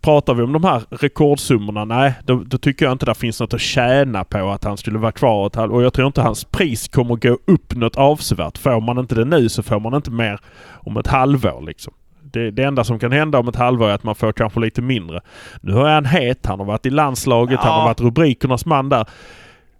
pratar 0.00 0.34
vi 0.34 0.42
om 0.42 0.52
de 0.52 0.64
här 0.64 0.82
rekordsummorna, 0.90 1.84
nej 1.84 2.14
då, 2.24 2.42
då, 2.46 2.58
tycker 2.58 2.86
jag 2.86 2.92
inte 2.92 3.06
det 3.06 3.14
finns 3.14 3.40
något 3.40 3.54
att 3.54 3.60
tjäna 3.60 4.24
på 4.24 4.50
att 4.50 4.64
han 4.64 4.76
skulle 4.76 4.98
vara 4.98 5.12
kvar 5.12 5.46
ett 5.46 5.54
halvår. 5.54 5.76
Och 5.76 5.82
jag 5.82 5.92
tror 5.92 6.06
inte 6.06 6.22
hans 6.22 6.44
pris 6.44 6.88
kommer 6.88 7.16
gå 7.16 7.38
upp 7.46 7.74
något 7.74 7.96
avsevärt. 7.96 8.58
Får 8.58 8.80
man 8.80 8.98
inte 8.98 9.14
det 9.14 9.24
nu 9.24 9.48
så 9.48 9.62
får 9.62 9.80
man 9.80 9.94
inte 9.94 10.10
mer 10.10 10.40
om 10.72 10.96
ett 10.96 11.06
halvår 11.06 11.62
liksom. 11.66 11.92
Det, 12.32 12.50
det 12.50 12.62
enda 12.62 12.84
som 12.84 12.98
kan 12.98 13.12
hända 13.12 13.38
om 13.38 13.48
ett 13.48 13.56
halvår 13.56 13.88
är 13.88 13.94
att 13.94 14.04
man 14.04 14.14
får 14.14 14.32
kanske 14.32 14.60
lite 14.60 14.82
mindre. 14.82 15.20
Nu 15.60 15.72
är 15.72 15.94
han 15.94 16.04
het. 16.04 16.46
Han 16.46 16.58
har 16.58 16.66
varit 16.66 16.86
i 16.86 16.90
landslaget. 16.90 17.60
Ja. 17.62 17.68
Han 17.68 17.80
har 17.80 17.88
varit 17.88 18.00
rubrikernas 18.00 18.66
man 18.66 18.88
där. 18.88 19.08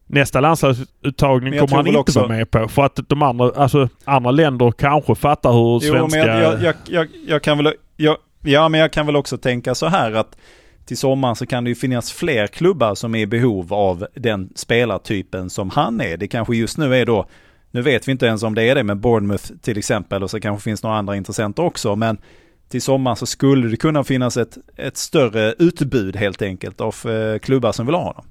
Nästa 0.07 0.41
landslagsuttagning 0.41 1.59
kommer 1.59 1.77
han 1.77 1.87
inte 1.87 1.99
också... 1.99 2.19
vara 2.19 2.29
med 2.29 2.51
på. 2.51 2.69
För 2.69 2.85
att 2.85 3.01
de 3.09 3.23
andra, 3.23 3.51
alltså, 3.57 3.89
andra 4.05 4.31
länder 4.31 4.73
kanske 4.73 5.15
fattar 5.15 5.53
hur 5.53 5.73
jo, 5.73 5.81
svenska... 5.81 6.27
Men 6.27 6.43
jag, 6.43 6.63
jag, 6.63 6.75
jag, 6.89 7.09
jag 7.27 7.43
kan 7.43 7.59
väl... 7.59 7.75
Ja, 8.43 8.69
men 8.69 8.81
jag 8.81 8.93
kan 8.93 9.07
väl 9.07 9.17
också 9.17 9.39
tänka 9.39 9.75
så 9.75 9.87
här 9.87 10.13
att 10.13 10.37
till 10.87 10.97
sommaren 10.97 11.37
så 11.37 11.47
kan 11.47 11.65
det 11.65 11.71
ju 11.71 11.75
finnas 11.75 12.13
fler 12.13 12.47
klubbar 12.47 12.95
som 12.95 13.15
är 13.15 13.19
i 13.19 13.27
behov 13.27 13.75
av 13.75 14.07
den 14.15 14.51
spelartypen 14.55 15.51
som 15.51 15.71
han 15.71 16.01
är. 16.01 16.17
Det 16.17 16.29
kanske 16.29 16.57
just 16.57 16.79
nu 16.79 16.97
är 16.97 17.07
då 17.07 17.27
nu 17.77 17.83
vet 17.83 18.09
vi 18.09 18.13
inte 18.13 18.27
ens 18.27 18.43
om 18.43 18.55
det 18.55 18.63
är 18.63 18.75
det 18.75 18.85
med 18.85 18.97
Bournemouth 18.97 19.53
till 19.63 19.79
exempel 19.79 20.23
och 20.23 20.31
så 20.31 20.41
kanske 20.41 20.65
finns 20.65 20.83
några 20.83 20.97
andra 20.97 21.17
intressenter 21.17 21.63
också. 21.63 21.97
Men 21.97 22.19
till 22.69 22.83
sommaren 22.83 23.17
så 23.17 23.27
skulle 23.27 23.69
det 23.69 23.77
kunna 23.77 24.05
finnas 24.05 24.37
ett, 24.37 24.59
ett 24.77 24.97
större 24.97 25.55
utbud 25.59 26.17
helt 26.17 26.43
enkelt 26.43 26.81
av 26.81 26.95
eh, 27.11 27.39
klubbar 27.39 27.73
som 27.73 27.87
vill 27.87 27.95
ha 27.95 28.03
honom. 28.03 28.25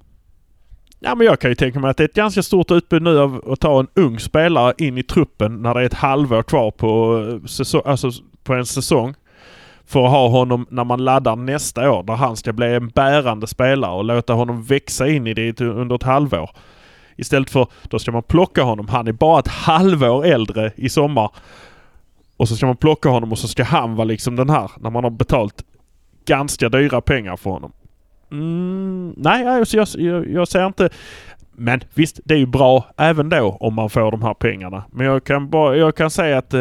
Ja 0.99 1.15
men 1.15 1.27
jag 1.27 1.39
kan 1.39 1.51
ju 1.51 1.55
tänka 1.55 1.79
mig 1.79 1.89
att 1.89 1.97
det 1.97 2.03
är 2.03 2.07
ett 2.07 2.13
ganska 2.13 2.43
stort 2.43 2.71
utbud 2.71 3.01
nu 3.01 3.19
av 3.19 3.51
att 3.51 3.59
ta 3.59 3.79
en 3.79 3.87
ung 3.93 4.19
spelare 4.19 4.73
in 4.77 4.97
i 4.97 5.03
truppen 5.03 5.61
när 5.61 5.73
det 5.73 5.81
är 5.81 5.85
ett 5.85 5.93
halvår 5.93 6.43
kvar 6.43 6.71
på, 6.71 7.23
eh, 7.29 7.45
säsong, 7.47 7.81
alltså, 7.85 8.11
på 8.43 8.53
en 8.53 8.65
säsong 8.65 9.15
för 9.85 10.05
att 10.05 10.11
ha 10.11 10.27
honom 10.27 10.67
när 10.69 10.83
man 10.83 11.03
laddar 11.03 11.35
nästa 11.35 11.91
år 11.91 12.03
där 12.03 12.13
han 12.13 12.37
ska 12.37 12.53
bli 12.53 12.73
en 12.73 12.89
bärande 12.89 13.47
spelare 13.47 13.91
och 13.91 14.05
låta 14.05 14.33
honom 14.33 14.63
växa 14.63 15.07
in 15.07 15.27
i 15.27 15.33
det 15.33 15.61
under 15.61 15.95
ett 15.95 16.03
halvår. 16.03 16.49
Istället 17.15 17.49
för, 17.49 17.67
då 17.83 17.99
ska 17.99 18.11
man 18.11 18.23
plocka 18.23 18.63
honom. 18.63 18.87
Han 18.87 19.07
är 19.07 19.11
bara 19.11 19.39
ett 19.39 19.47
halvår 19.47 20.25
äldre 20.25 20.71
i 20.75 20.89
sommar. 20.89 21.31
Och 22.37 22.49
så 22.49 22.55
ska 22.55 22.65
man 22.65 22.77
plocka 22.77 23.09
honom 23.09 23.31
och 23.31 23.39
så 23.39 23.47
ska 23.47 23.63
han 23.63 23.95
vara 23.95 24.05
liksom 24.05 24.35
den 24.35 24.49
här 24.49 24.71
när 24.77 24.89
man 24.89 25.03
har 25.03 25.11
betalt 25.11 25.63
ganska 26.25 26.69
dyra 26.69 27.01
pengar 27.01 27.37
för 27.37 27.49
honom. 27.49 27.71
Mm, 28.31 29.13
nej, 29.17 29.47
alltså 29.47 29.77
jag, 29.77 29.87
jag, 29.97 30.29
jag 30.29 30.47
ser 30.47 30.67
inte... 30.67 30.89
Men 31.57 31.81
visst, 31.93 32.19
det 32.25 32.33
är 32.33 32.37
ju 32.37 32.45
bra 32.45 32.85
även 32.97 33.29
då 33.29 33.57
om 33.59 33.73
man 33.73 33.89
får 33.89 34.11
de 34.11 34.21
här 34.21 34.33
pengarna. 34.33 34.83
Men 34.91 35.05
jag 35.05 35.23
kan, 35.23 35.49
bara, 35.49 35.75
jag 35.75 35.95
kan 35.95 36.09
säga 36.09 36.37
att 36.37 36.53
eh, 36.53 36.59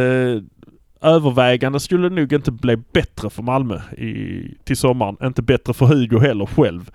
övervägande 1.00 1.80
skulle 1.80 2.08
nog 2.08 2.32
inte 2.32 2.52
bli 2.52 2.76
bättre 2.76 3.30
för 3.30 3.42
Malmö 3.42 3.80
i, 3.98 4.56
till 4.64 4.76
sommaren. 4.76 5.16
Inte 5.22 5.42
bättre 5.42 5.74
för 5.74 5.86
Hugo 5.86 6.18
heller 6.18 6.46
själv. 6.46 6.90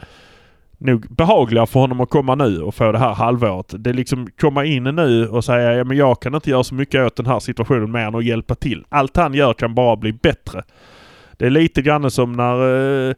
Nog 0.82 1.16
behagligare 1.16 1.68
för 1.68 1.80
honom 1.80 2.02
att 2.02 2.10
komma 2.10 2.36
nu 2.36 2.62
och 2.62 2.76
få 2.76 2.92
det 2.92 3.00
här 3.00 3.14
halvåret. 3.14 3.74
Det 3.78 3.90
är 3.90 3.94
liksom 3.94 4.28
komma 4.40 4.66
in 4.66 4.84
nu 4.84 5.28
och 5.28 5.46
säga 5.46 5.74
ja 5.74 5.84
men 5.84 5.98
jag 5.98 6.22
kan 6.22 6.36
inte 6.36 6.50
göra 6.50 6.64
så 6.64 6.76
mycket 6.76 7.06
åt 7.06 7.16
den 7.16 7.26
här 7.26 7.40
situationen 7.40 7.92
mer 7.92 8.00
än 8.00 8.16
att 8.16 8.26
hjälpa 8.26 8.56
till. 8.56 8.86
Allt 8.90 9.18
han 9.18 9.34
gör 9.34 9.54
kan 9.54 9.76
bara 9.76 9.96
bli 9.96 10.14
bättre. 10.14 10.64
Det 11.38 11.46
är 11.46 11.50
lite 11.50 11.82
grann 11.82 12.12
som 12.12 12.34
när 12.34 12.56
eh, 13.10 13.16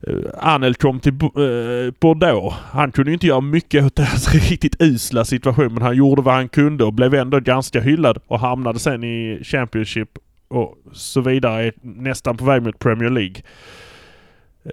eh 0.00 0.14
Anel 0.38 0.74
kom 0.74 1.00
till 1.00 1.12
eh, 1.12 1.94
Bordeaux. 2.00 2.56
Han 2.70 2.92
kunde 2.92 3.10
ju 3.10 3.14
inte 3.14 3.26
göra 3.26 3.40
mycket 3.40 3.84
åt 3.84 3.96
deras 3.96 4.34
riktigt 4.50 4.82
usla 4.82 5.24
situation 5.24 5.74
men 5.74 5.82
han 5.82 5.96
gjorde 5.96 6.22
vad 6.22 6.34
han 6.34 6.48
kunde 6.48 6.84
och 6.84 6.92
blev 6.92 7.14
ändå 7.14 7.40
ganska 7.40 7.80
hyllad 7.80 8.18
och 8.26 8.40
hamnade 8.40 8.78
sen 8.78 9.04
i 9.04 9.40
Championship 9.44 10.08
och 10.48 10.76
så 10.92 11.20
vidare. 11.20 11.72
Nästan 11.82 12.36
på 12.36 12.44
väg 12.44 12.62
mot 12.62 12.78
Premier 12.78 13.10
League. 13.10 13.42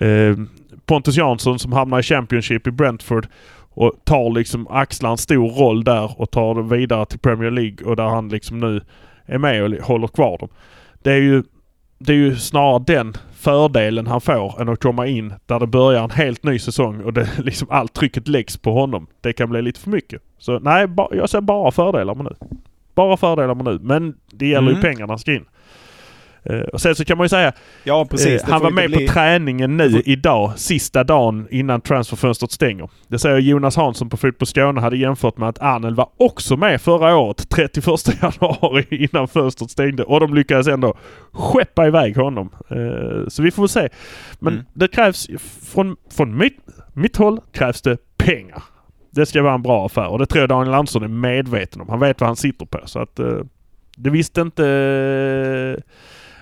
Uh, 0.01 0.38
Pontus 0.86 1.18
Jansson 1.18 1.60
som 1.60 1.72
hamnar 1.72 2.00
i 2.00 2.04
Championship 2.04 2.68
i 2.68 2.72
Brentford 2.72 3.28
och 3.70 3.94
tar 4.04 4.32
liksom 4.32 4.68
axlar 4.68 5.12
en 5.12 5.18
stor 5.18 5.50
roll 5.50 5.84
där 5.84 6.22
och 6.22 6.32
tar 6.32 6.56
det 6.56 6.76
vidare 6.76 7.06
till 7.06 7.20
Premier 7.20 7.52
League 7.52 7.88
och 7.88 7.96
där 7.96 8.08
han 8.08 8.30
liksom 8.30 8.60
nu 8.60 8.82
är 9.26 9.38
med 9.38 9.64
och 9.64 9.88
håller 9.88 10.08
kvar 10.08 10.38
dem. 10.38 10.50
Det 11.04 11.12
är 11.12 11.22
ju, 11.22 11.44
det 12.00 12.14
är 12.14 12.18
ju 12.18 12.36
snarare 12.36 12.84
den 12.88 13.14
fördelen 13.34 14.08
han 14.08 14.22
får 14.22 14.62
än 14.62 14.70
att 14.70 14.82
komma 14.82 15.08
in 15.08 15.34
där 15.46 15.60
det 15.60 15.68
börjar 15.68 16.04
en 16.04 16.12
helt 16.12 16.44
ny 16.44 16.60
säsong 16.60 17.02
och 17.02 17.14
det 17.14 17.30
liksom 17.38 17.68
allt 17.72 17.94
trycket 17.94 18.28
läggs 18.28 18.58
på 18.58 18.74
honom. 18.74 19.08
Det 19.22 19.34
kan 19.34 19.50
bli 19.50 19.62
lite 19.62 19.80
för 19.80 19.90
mycket. 19.90 20.22
Så 20.38 20.60
nej, 20.60 20.88
jag 21.12 21.30
ser 21.30 21.42
bara 21.42 21.72
fördelar 21.72 22.16
med 22.16 22.26
nu. 22.26 22.48
Bara 22.96 23.18
fördelar 23.18 23.56
med 23.56 23.66
nu. 23.66 23.80
Men 23.82 24.16
det 24.32 24.48
gäller 24.48 24.72
mm. 24.72 24.76
ju 24.76 24.82
pengarna 24.82 25.18
ska 25.18 25.34
in. 25.34 25.46
Uh, 26.50 26.62
och 26.62 26.82
sen 26.82 26.96
så 26.96 27.06
kan 27.06 27.18
man 27.18 27.26
ju 27.26 27.30
säga, 27.30 27.54
ja, 27.84 28.06
precis, 28.06 28.44
uh, 28.44 28.50
han 28.50 28.62
var 28.62 28.72
med 28.72 28.90
bli... 28.90 29.08
på 29.08 29.14
träningen 29.14 29.78
nu 29.78 30.02
idag, 30.06 30.54
sista 30.56 31.04
dagen 31.04 31.48
innan 31.52 31.82
transferfönstret 31.82 32.52
stänger. 32.52 32.90
Det 33.08 33.20
säger 33.20 33.38
Jonas 33.38 33.76
Hansson 33.76 34.10
på 34.10 34.18
Fotboll 34.18 34.48
Skåne 34.48 34.82
hade 34.82 34.98
jämfört 34.98 35.38
med 35.38 35.50
att 35.50 35.62
Arnel 35.62 35.96
var 35.96 36.10
också 36.18 36.58
med 36.58 36.82
förra 36.82 37.16
året, 37.16 37.50
31 37.50 37.86
januari 38.22 38.86
innan 38.90 39.28
fönstret 39.28 39.72
stängde. 39.72 40.04
Och 40.04 40.20
de 40.20 40.34
lyckades 40.34 40.68
ändå 40.68 40.98
skeppa 41.32 41.88
iväg 41.88 42.18
honom. 42.18 42.50
Uh, 42.72 43.28
så 43.28 43.44
vi 43.44 43.52
får 43.52 43.64
väl 43.64 43.70
se. 43.70 43.90
Men 44.40 44.54
mm. 44.54 44.66
det 44.74 44.88
krävs, 44.88 45.28
från, 45.74 45.96
från 46.12 46.38
mitt, 46.38 46.58
mitt 46.94 47.18
håll 47.18 47.40
krävs 47.52 47.82
det 47.82 47.98
pengar. 48.18 48.64
Det 49.12 49.26
ska 49.26 49.42
vara 49.42 49.54
en 49.54 49.62
bra 49.62 49.86
affär 49.86 50.08
och 50.08 50.20
det 50.20 50.26
tror 50.26 50.42
jag 50.42 50.50
Daniel 50.50 50.74
Andersson 50.74 51.04
är 51.04 51.08
medveten 51.08 51.82
om. 51.82 51.90
Han 51.90 52.00
vet 52.00 52.20
vad 52.20 52.28
han 52.28 52.36
sitter 52.36 52.66
på 52.66 52.80
så 52.86 53.00
att 53.00 53.20
det 53.98 54.10
visste 54.10 54.42
inte 54.42 54.64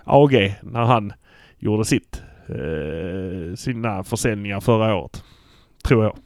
AG 0.09 0.59
när 0.61 0.83
han 0.83 1.13
gjorde 1.57 1.85
sitt, 1.85 2.21
eh, 2.47 3.55
sina 3.55 4.03
försäljningar 4.03 4.59
förra 4.59 4.95
året. 4.95 5.23
Tror 5.83 6.03
jag. 6.03 6.17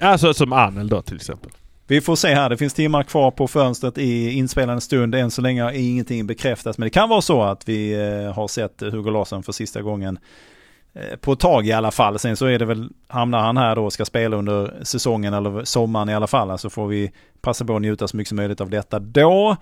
Alltså 0.00 0.34
som 0.34 0.52
Anel 0.52 0.88
då 0.88 1.02
till 1.02 1.16
exempel. 1.16 1.50
Vi 1.88 2.00
får 2.00 2.16
se 2.16 2.34
här, 2.34 2.50
det 2.50 2.56
finns 2.56 2.74
timmar 2.74 3.02
kvar 3.02 3.30
på 3.30 3.48
fönstret 3.48 3.98
i 3.98 4.30
inspelande 4.30 4.80
stund. 4.80 5.14
Än 5.14 5.30
så 5.30 5.42
länge 5.42 5.62
har 5.62 5.70
ingenting 5.70 6.26
bekräftats. 6.26 6.78
Men 6.78 6.86
det 6.86 6.90
kan 6.90 7.08
vara 7.08 7.20
så 7.20 7.42
att 7.42 7.68
vi 7.68 7.92
eh, 7.92 8.32
har 8.34 8.48
sett 8.48 8.80
Hugo 8.80 9.10
Larsson 9.10 9.42
för 9.42 9.52
sista 9.52 9.82
gången 9.82 10.18
eh, 10.94 11.16
på 11.16 11.32
ett 11.32 11.40
tag 11.40 11.66
i 11.66 11.72
alla 11.72 11.90
fall. 11.90 12.18
Sen 12.18 12.36
så 12.36 12.46
är 12.46 12.58
det 12.58 12.64
väl, 12.64 12.88
hamnar 13.08 13.38
han 13.38 13.56
här 13.56 13.76
då 13.76 13.84
och 13.84 13.92
ska 13.92 14.04
spela 14.04 14.36
under 14.36 14.84
säsongen 14.84 15.34
eller 15.34 15.64
sommaren 15.64 16.08
i 16.08 16.14
alla 16.14 16.26
fall. 16.26 16.48
Så 16.48 16.52
alltså 16.52 16.70
får 16.70 16.86
vi 16.86 17.12
passa 17.40 17.64
på 17.64 17.76
att 17.76 17.82
njuta 17.82 18.08
så 18.08 18.16
mycket 18.16 18.28
som 18.28 18.36
möjligt 18.36 18.60
av 18.60 18.70
detta 18.70 18.98
då. 18.98 19.56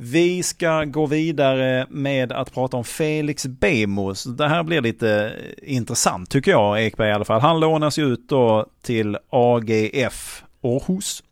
Vi 0.00 0.42
ska 0.42 0.84
gå 0.84 1.06
vidare 1.06 1.86
med 1.90 2.32
att 2.32 2.54
prata 2.54 2.76
om 2.76 2.84
Felix 2.84 3.46
Bemos. 3.46 4.24
Det 4.24 4.48
här 4.48 4.62
blir 4.62 4.80
lite 4.80 5.32
intressant 5.62 6.30
tycker 6.30 6.50
jag, 6.50 6.82
Ekberg 6.82 7.08
i 7.08 7.12
alla 7.12 7.24
fall. 7.24 7.40
Han 7.40 7.60
lånas 7.60 7.98
ju 7.98 8.12
ut 8.12 8.28
då 8.28 8.66
till 8.82 9.18
AGF 9.30 10.42
Århus. 10.60 11.22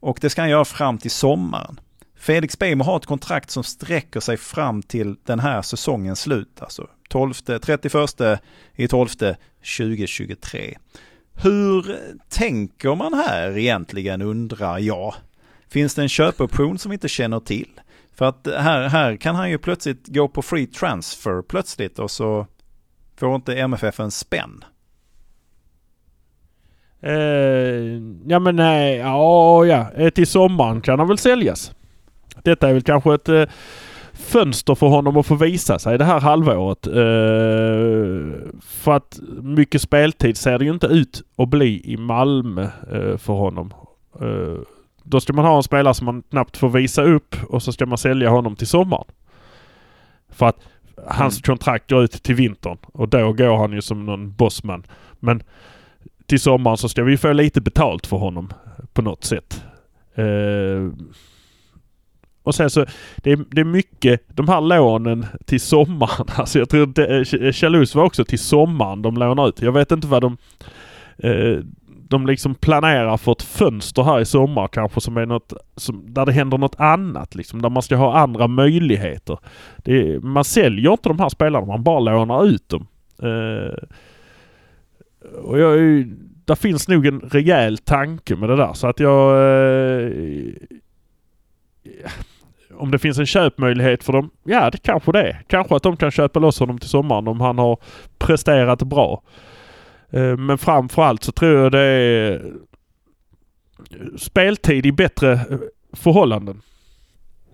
Och 0.00 0.18
det 0.20 0.30
ska 0.30 0.42
han 0.42 0.50
göra 0.50 0.64
fram 0.64 0.98
till 0.98 1.10
sommaren. 1.10 1.80
Felix 2.18 2.58
Bemo 2.58 2.84
har 2.84 2.96
ett 2.96 3.06
kontrakt 3.06 3.50
som 3.50 3.64
sträcker 3.64 4.20
sig 4.20 4.36
fram 4.36 4.82
till 4.82 5.16
den 5.24 5.40
här 5.40 5.62
säsongens 5.62 6.20
slut. 6.20 6.62
Alltså 6.62 6.86
12, 7.08 7.34
31 7.34 8.20
i 8.74 8.88
12 8.88 9.08
2023. 9.08 10.78
Hur 11.34 11.98
tänker 12.28 12.94
man 12.94 13.14
här 13.14 13.58
egentligen 13.58 14.22
undrar 14.22 14.78
jag? 14.78 15.14
Finns 15.68 15.94
det 15.94 16.02
en 16.02 16.08
köpoption 16.08 16.78
som 16.78 16.90
vi 16.90 16.94
inte 16.94 17.08
känner 17.08 17.40
till? 17.40 17.80
För 18.16 18.24
att 18.24 18.48
här, 18.58 18.88
här 18.88 19.16
kan 19.16 19.34
han 19.34 19.50
ju 19.50 19.58
plötsligt 19.58 20.06
gå 20.06 20.28
på 20.28 20.42
free 20.42 20.66
transfer 20.66 21.42
plötsligt 21.42 21.98
och 21.98 22.10
så 22.10 22.46
får 23.16 23.34
inte 23.34 23.54
MFF 23.54 24.00
en 24.00 24.10
spänn. 24.10 24.64
Eh, 27.00 27.14
ja 28.26 28.38
men 28.38 28.56
nej, 28.56 28.96
ja, 28.96 29.66
ja 29.66 29.90
eh, 29.96 30.10
till 30.10 30.26
sommaren 30.26 30.80
kan 30.80 30.98
han 30.98 31.08
väl 31.08 31.18
säljas. 31.18 31.72
Detta 32.42 32.68
är 32.68 32.72
väl 32.72 32.82
kanske 32.82 33.14
ett 33.14 33.28
eh, 33.28 33.44
fönster 34.12 34.74
för 34.74 34.86
honom 34.86 35.16
att 35.16 35.26
få 35.26 35.34
visa 35.34 35.78
sig 35.78 35.98
det 35.98 36.04
här 36.04 36.20
halvåret. 36.20 36.86
Eh, 36.86 36.92
för 38.62 38.92
att 38.92 39.20
mycket 39.42 39.82
speltid 39.82 40.36
ser 40.36 40.58
det 40.58 40.64
ju 40.64 40.70
inte 40.70 40.86
ut 40.86 41.22
att 41.36 41.48
bli 41.48 41.92
i 41.92 41.96
Malmö 41.96 42.62
eh, 42.92 43.16
för 43.16 43.32
honom. 43.32 43.72
Då 45.08 45.20
ska 45.20 45.32
man 45.32 45.44
ha 45.44 45.56
en 45.56 45.62
spelare 45.62 45.94
som 45.94 46.04
man 46.04 46.22
knappt 46.22 46.56
får 46.56 46.68
visa 46.68 47.02
upp 47.02 47.36
och 47.48 47.62
så 47.62 47.72
ska 47.72 47.86
man 47.86 47.98
sälja 47.98 48.30
honom 48.30 48.56
till 48.56 48.66
sommaren. 48.66 49.04
För 50.28 50.46
att 50.46 50.58
hans 51.06 51.36
mm. 51.36 51.42
kontrakt 51.42 51.90
går 51.90 52.04
ut 52.04 52.22
till 52.22 52.34
vintern 52.34 52.78
och 52.92 53.08
då 53.08 53.32
går 53.32 53.56
han 53.56 53.72
ju 53.72 53.82
som 53.82 54.06
någon 54.06 54.32
bossman. 54.32 54.82
Men 55.20 55.42
till 56.26 56.40
sommaren 56.40 56.76
så 56.76 56.88
ska 56.88 57.02
vi 57.02 57.16
få 57.16 57.32
lite 57.32 57.60
betalt 57.60 58.06
för 58.06 58.16
honom 58.16 58.52
på 58.92 59.02
något 59.02 59.24
sätt. 59.24 59.64
Uh, 60.18 60.92
och 62.42 62.54
sen 62.54 62.70
så, 62.70 62.86
det 63.16 63.32
är, 63.32 63.44
det 63.50 63.60
är 63.60 63.64
mycket, 63.64 64.22
de 64.28 64.48
här 64.48 64.60
lånen 64.60 65.26
till 65.44 65.60
sommaren. 65.60 66.26
Alltså 66.36 66.58
jag 66.58 66.68
tror 66.68 67.52
Chalus 67.52 67.94
var 67.94 68.04
också 68.04 68.24
till 68.24 68.38
sommaren 68.38 69.02
de 69.02 69.16
lånar 69.16 69.48
ut. 69.48 69.62
Jag 69.62 69.72
vet 69.72 69.92
inte 69.92 70.06
vad 70.06 70.22
de... 70.22 70.36
Uh, 71.24 71.60
de 72.08 72.26
liksom 72.26 72.54
planerar 72.54 73.16
för 73.16 73.32
ett 73.32 73.42
fönster 73.42 74.02
här 74.02 74.20
i 74.20 74.24
sommar 74.24 74.68
kanske 74.68 75.00
som 75.00 75.16
är 75.16 75.26
något, 75.26 75.52
som, 75.76 76.14
där 76.14 76.26
det 76.26 76.32
händer 76.32 76.58
något 76.58 76.80
annat 76.80 77.34
liksom. 77.34 77.62
Där 77.62 77.70
man 77.70 77.82
ska 77.82 77.96
ha 77.96 78.18
andra 78.18 78.46
möjligheter. 78.48 79.38
Det, 79.76 80.22
man 80.22 80.44
säljer 80.44 80.92
inte 80.92 81.08
de 81.08 81.18
här 81.18 81.28
spelarna, 81.28 81.66
man 81.66 81.82
bara 81.82 82.00
lånar 82.00 82.46
ut 82.46 82.68
dem. 82.68 82.86
Eh, 83.22 83.74
och 85.42 85.58
jag, 85.58 85.74
är 85.74 86.06
där 86.44 86.54
finns 86.54 86.88
nog 86.88 87.06
en 87.06 87.20
rejäl 87.20 87.78
tanke 87.78 88.36
med 88.36 88.48
det 88.48 88.56
där 88.56 88.72
så 88.72 88.86
att 88.86 89.00
jag... 89.00 89.36
Eh, 89.36 90.52
om 92.78 92.90
det 92.90 92.98
finns 92.98 93.18
en 93.18 93.26
köpmöjlighet 93.26 94.04
för 94.04 94.12
dem? 94.12 94.30
Ja, 94.44 94.70
det 94.70 94.78
kanske 94.78 95.12
det 95.12 95.22
är. 95.22 95.42
Kanske 95.46 95.76
att 95.76 95.82
de 95.82 95.96
kan 95.96 96.10
köpa 96.10 96.38
loss 96.38 96.60
honom 96.60 96.78
till 96.78 96.88
sommaren 96.88 97.28
om 97.28 97.40
han 97.40 97.58
har 97.58 97.78
presterat 98.18 98.82
bra. 98.82 99.22
Eh, 100.16 100.36
men 100.36 100.58
framförallt 100.58 101.22
så 101.22 101.32
tror 101.32 101.60
jag 101.60 101.72
det 101.72 101.80
är 101.80 102.52
speltid 104.18 104.86
i 104.86 104.92
bättre 104.92 105.32
eh, 105.32 105.58
förhållanden. 105.92 106.62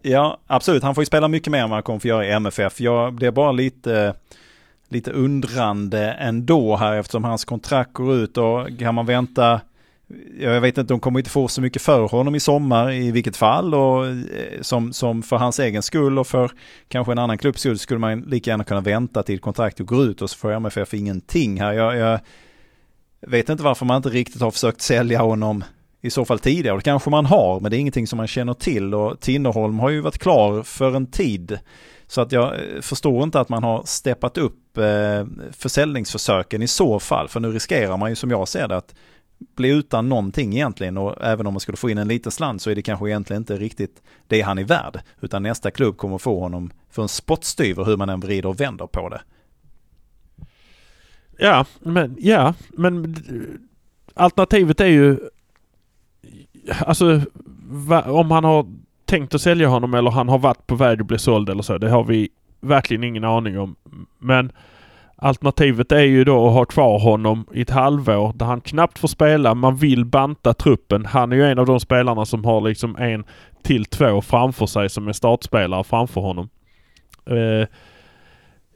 Ja, 0.03 0.39
absolut. 0.47 0.83
Han 0.83 0.95
får 0.95 1.03
ju 1.03 1.07
spela 1.07 1.29
mycket 1.29 1.51
mer 1.51 1.59
än 1.59 1.71
vad 1.71 1.77
han 1.77 1.83
kommer 1.83 1.99
få 1.99 2.09
göra 2.09 2.27
i 2.27 2.31
MFF. 2.31 2.81
Jag 2.81 3.15
blir 3.15 3.31
bara 3.31 3.53
lite, 3.53 4.15
lite 4.89 5.11
undrande 5.11 6.13
ändå 6.13 6.77
här 6.77 6.97
eftersom 6.97 7.25
hans 7.25 7.45
kontrakt 7.45 7.93
går 7.93 8.15
ut 8.15 8.39
och 8.39 8.69
kan 8.79 8.95
man 8.95 9.07
vänta 9.07 9.61
jag 10.41 10.61
vet 10.61 10.79
inte, 10.79 10.93
de 10.93 11.01
kommer 11.01 11.21
inte 11.21 11.31
få 11.31 11.49
så 11.49 11.61
mycket 11.61 11.83
för 11.83 12.09
honom 12.09 12.35
i 12.35 12.41
sommar 12.41 12.93
i 12.93 13.11
vilket 13.11 13.37
fall 13.37 13.75
och 13.75 14.07
eh, 14.07 14.17
som, 14.61 14.93
som 14.93 15.23
för 15.23 15.37
hans 15.37 15.59
egen 15.59 15.83
skull 15.83 16.19
och 16.19 16.27
för 16.27 16.51
kanske 16.89 17.13
en 17.13 17.19
annan 17.19 17.39
klubbs 17.39 17.61
skull 17.61 17.79
skulle 17.79 18.01
man 18.01 18.21
lika 18.21 18.51
gärna 18.51 18.65
kunna 18.65 18.81
vänta 18.81 19.23
till 19.23 19.41
kontraktet 19.41 19.87
går 19.87 20.05
ut 20.05 20.23
och 20.23 20.31
så 20.31 20.39
får 20.39 20.53
MFF 20.53 20.95
ingenting 20.95 21.61
här. 21.61 21.73
Jag, 21.73 21.97
jag 21.97 22.21
vet 23.27 23.49
inte 23.49 23.63
varför 23.63 23.87
man 23.87 23.97
inte 23.97 24.09
riktigt 24.09 24.41
har 24.41 24.51
försökt 24.51 24.81
sälja 24.81 25.23
honom 25.23 25.65
i 26.01 26.11
så 26.11 26.25
fall 26.25 26.39
tidigare. 26.39 26.77
Det 26.77 26.83
kanske 26.83 27.11
man 27.11 27.27
har, 27.27 27.61
men 27.61 27.71
det 27.71 27.77
är 27.77 27.79
ingenting 27.79 28.07
som 28.07 28.17
man 28.17 28.27
känner 28.27 28.55
till. 28.55 28.95
Och 28.95 29.21
Tinnerholm 29.21 29.79
har 29.79 29.91
ju 29.91 30.01
varit 30.01 30.19
klar 30.19 30.63
för 30.63 30.97
en 30.97 31.07
tid. 31.07 31.59
Så 32.07 32.21
att 32.21 32.33
jag 32.33 32.55
eh, 32.55 32.81
förstår 32.81 33.23
inte 33.23 33.41
att 33.41 33.49
man 33.49 33.63
har 33.63 33.83
steppat 33.85 34.39
upp 34.39 34.79
eh, 34.79 35.27
försäljningsförsöken 35.53 36.63
i 36.63 36.69
så 36.69 37.01
fall. 37.01 37.29
För 37.29 37.41
nu 37.41 37.53
riskerar 37.53 37.97
man 37.97 38.11
ju 38.11 38.17
som 38.17 38.31
jag 38.31 38.49
ser 38.49 38.69
det 38.69 38.77
att 38.77 38.95
bli 39.57 39.69
utan 39.69 40.09
någonting 40.09 40.53
egentligen. 40.53 40.99
Och 40.99 41.25
även 41.25 41.47
om 41.47 41.55
man 41.55 41.61
skulle 41.61 41.77
få 41.77 41.91
in 41.91 41.99
en 41.99 42.09
liten 42.09 42.33
slant 42.33 42.63
så 42.63 42.71
är 42.71 42.75
det 42.75 42.83
kanske 42.83 43.09
egentligen 43.09 43.43
inte 43.43 43.57
riktigt 43.57 44.03
det 44.27 44.41
han 44.41 44.59
är 44.59 44.65
värd. 44.65 45.01
Utan 45.21 45.43
nästa 45.43 45.71
klubb 45.71 45.97
kommer 45.97 46.19
få 46.19 46.41
honom 46.41 46.73
för 46.91 47.03
en 47.03 47.09
spottstyver 47.09 47.85
hur 47.85 47.97
man 47.97 48.09
än 48.09 48.21
vrider 48.21 48.49
och 48.49 48.61
vänder 48.61 48.87
på 48.87 49.09
det. 49.09 49.21
Ja, 51.39 51.67
men, 51.81 52.17
ja, 52.19 52.55
men 52.69 53.17
alternativet 54.15 54.81
är 54.81 54.87
ju... 54.87 55.19
Alltså, 56.79 57.21
va, 57.69 58.03
om 58.03 58.31
han 58.31 58.45
har 58.45 58.67
tänkt 59.05 59.35
att 59.35 59.41
sälja 59.41 59.69
honom 59.69 59.95
eller 59.95 60.11
han 60.11 60.29
har 60.29 60.39
varit 60.39 60.67
på 60.67 60.75
väg 60.75 61.01
att 61.01 61.07
bli 61.07 61.19
såld 61.19 61.51
eller 61.51 61.63
så. 61.63 61.79
Det 61.79 61.91
har 61.91 62.05
vi 62.05 62.29
verkligen 62.61 63.05
ingen 63.05 63.25
aning 63.25 63.59
om. 63.59 63.77
Men 64.19 64.53
alternativet 65.17 65.93
är 65.93 66.03
ju 66.03 66.25
då 66.25 66.47
att 66.47 66.55
ha 66.55 66.65
kvar 66.65 66.99
honom 66.99 67.47
i 67.53 67.61
ett 67.61 67.71
halvår 67.71 68.33
där 68.33 68.47
han 68.47 68.61
knappt 68.61 68.99
får 68.99 69.09
spela. 69.09 69.55
Man 69.55 69.77
vill 69.77 70.05
banta 70.05 70.55
truppen. 70.55 71.07
Han 71.07 71.33
är 71.33 71.37
ju 71.37 71.45
en 71.45 71.59
av 71.59 71.67
de 71.67 71.81
spelarna 71.81 72.25
som 72.25 72.45
har 72.45 72.61
liksom 72.61 72.97
en 72.97 73.25
till 73.63 73.85
två 73.85 74.21
framför 74.21 74.67
sig 74.67 74.89
som 74.89 75.09
är 75.09 75.13
startspelare 75.13 75.85
framför 75.85 76.21
honom. 76.21 76.49
Eh, 77.27 77.69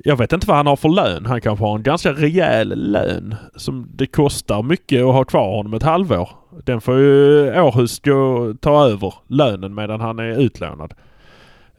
jag 0.04 0.16
vet 0.16 0.32
inte 0.32 0.46
vad 0.46 0.56
han 0.56 0.66
har 0.66 0.76
för 0.76 0.88
lön. 0.88 1.26
Han 1.26 1.40
kanske 1.40 1.64
har 1.64 1.76
en 1.76 1.82
ganska 1.82 2.12
rejäl 2.12 2.90
lön. 2.92 3.34
Som 3.56 3.88
det 3.94 4.06
kostar 4.06 4.62
mycket 4.62 5.04
att 5.04 5.12
ha 5.12 5.24
kvar 5.24 5.56
honom 5.56 5.74
ett 5.74 5.82
halvår. 5.82 6.28
Den 6.64 6.80
får 6.80 6.98
ju 6.98 7.60
Århus 7.60 8.00
gå, 8.00 8.54
ta 8.60 8.88
över 8.88 9.14
lönen 9.26 9.74
medan 9.74 10.00
han 10.00 10.18
är 10.18 10.40
utlånad. 10.40 10.94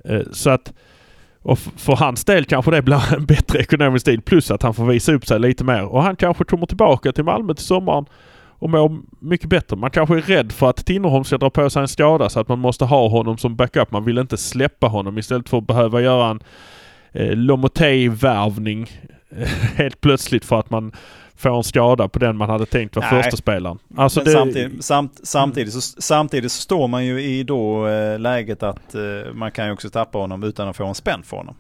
Eh, 0.04 0.22
så 0.32 0.50
att 0.50 0.74
och 1.42 1.60
för 1.60 1.96
hans 1.96 2.26
del 2.26 2.46
kanske 2.46 2.72
det 2.72 2.82
blir 2.82 3.14
en 3.14 3.26
bättre 3.26 3.60
ekonomisk 3.60 4.02
stil 4.02 4.22
plus 4.22 4.52
att 4.52 4.64
han 4.64 4.74
får 4.74 4.86
visa 4.86 5.14
upp 5.14 5.26
sig 5.26 5.40
lite 5.40 5.64
mer. 5.64 5.86
Och 5.86 6.04
han 6.04 6.16
kanske 6.16 6.44
kommer 6.44 6.66
tillbaka 6.66 7.12
till 7.12 7.24
Malmö 7.24 7.54
till 7.54 7.66
sommaren 7.66 8.06
och 8.60 8.70
mår 8.70 8.98
mycket 9.20 9.50
bättre. 9.50 9.76
Man 9.76 9.92
kanske 9.92 10.16
är 10.18 10.22
rädd 10.22 10.52
för 10.52 10.70
att 10.70 10.86
Tinnerholm 10.86 11.24
ska 11.24 11.38
dra 11.38 11.50
på 11.50 11.70
sig 11.70 11.82
en 11.82 11.88
skada 11.88 12.30
så 12.30 12.40
att 12.40 12.48
man 12.48 12.60
måste 12.60 12.86
ha 12.86 13.08
honom 13.08 13.38
som 13.38 13.56
backup. 13.56 13.92
Man 13.92 14.06
vill 14.06 14.18
inte 14.18 14.38
släppa 14.38 14.88
honom 14.88 15.18
istället 15.18 15.50
för 15.50 15.58
att 15.58 15.68
behöva 15.68 16.02
göra 16.02 16.30
en 16.30 16.40
eh, 17.18 17.36
Lomotey-värvning 17.36 18.90
eh, 19.30 19.48
helt 19.76 20.02
plötsligt 20.02 20.46
för 20.46 20.60
att 20.60 20.70
man 20.70 20.92
får 21.36 21.58
en 21.58 21.64
skada 21.64 22.08
på 22.08 22.20
den 22.20 22.38
man 22.38 22.50
hade 22.50 22.66
tänkt 22.66 22.96
var 22.96 23.04
första 23.04 23.38
spelaren. 23.38 23.80
Alltså 23.96 24.22
det... 24.22 24.32
samtidigt, 24.32 24.86
samt, 24.86 25.20
samtidigt, 25.24 25.74
så, 25.74 25.82
samtidigt 26.02 26.52
så 26.52 26.62
står 26.62 26.88
man 26.88 27.06
ju 27.06 27.22
i 27.22 27.44
då 27.44 27.88
eh, 27.88 28.20
läget 28.20 28.64
att 28.64 28.96
eh, 28.96 29.02
man 29.34 29.52
kan 29.52 29.66
ju 29.66 29.72
också 29.72 29.90
tappa 29.90 30.18
honom 30.18 30.44
utan 30.44 30.68
att 30.68 30.78
få 30.78 30.86
en 30.86 30.96
spänn 30.96 31.24
för 31.24 31.38
honom. 31.38 31.56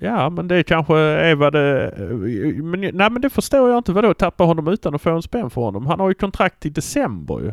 Ja 0.00 0.30
men 0.30 0.48
det 0.48 0.62
kanske 0.62 0.96
är 0.98 1.34
vad 1.34 1.52
det... 1.52 1.94
Men, 2.62 2.80
nej 2.80 3.10
men 3.10 3.20
det 3.20 3.30
förstår 3.30 3.70
jag 3.70 3.78
inte. 3.78 3.92
Vadå 3.92 4.14
tappa 4.14 4.44
honom 4.44 4.68
utan 4.68 4.94
att 4.94 5.02
få 5.02 5.10
en 5.10 5.22
spänn 5.22 5.50
för 5.50 5.60
honom? 5.60 5.86
Han 5.86 6.00
har 6.00 6.08
ju 6.08 6.14
kontrakt 6.14 6.66
i 6.66 6.70
december 6.70 7.40
ju. 7.40 7.52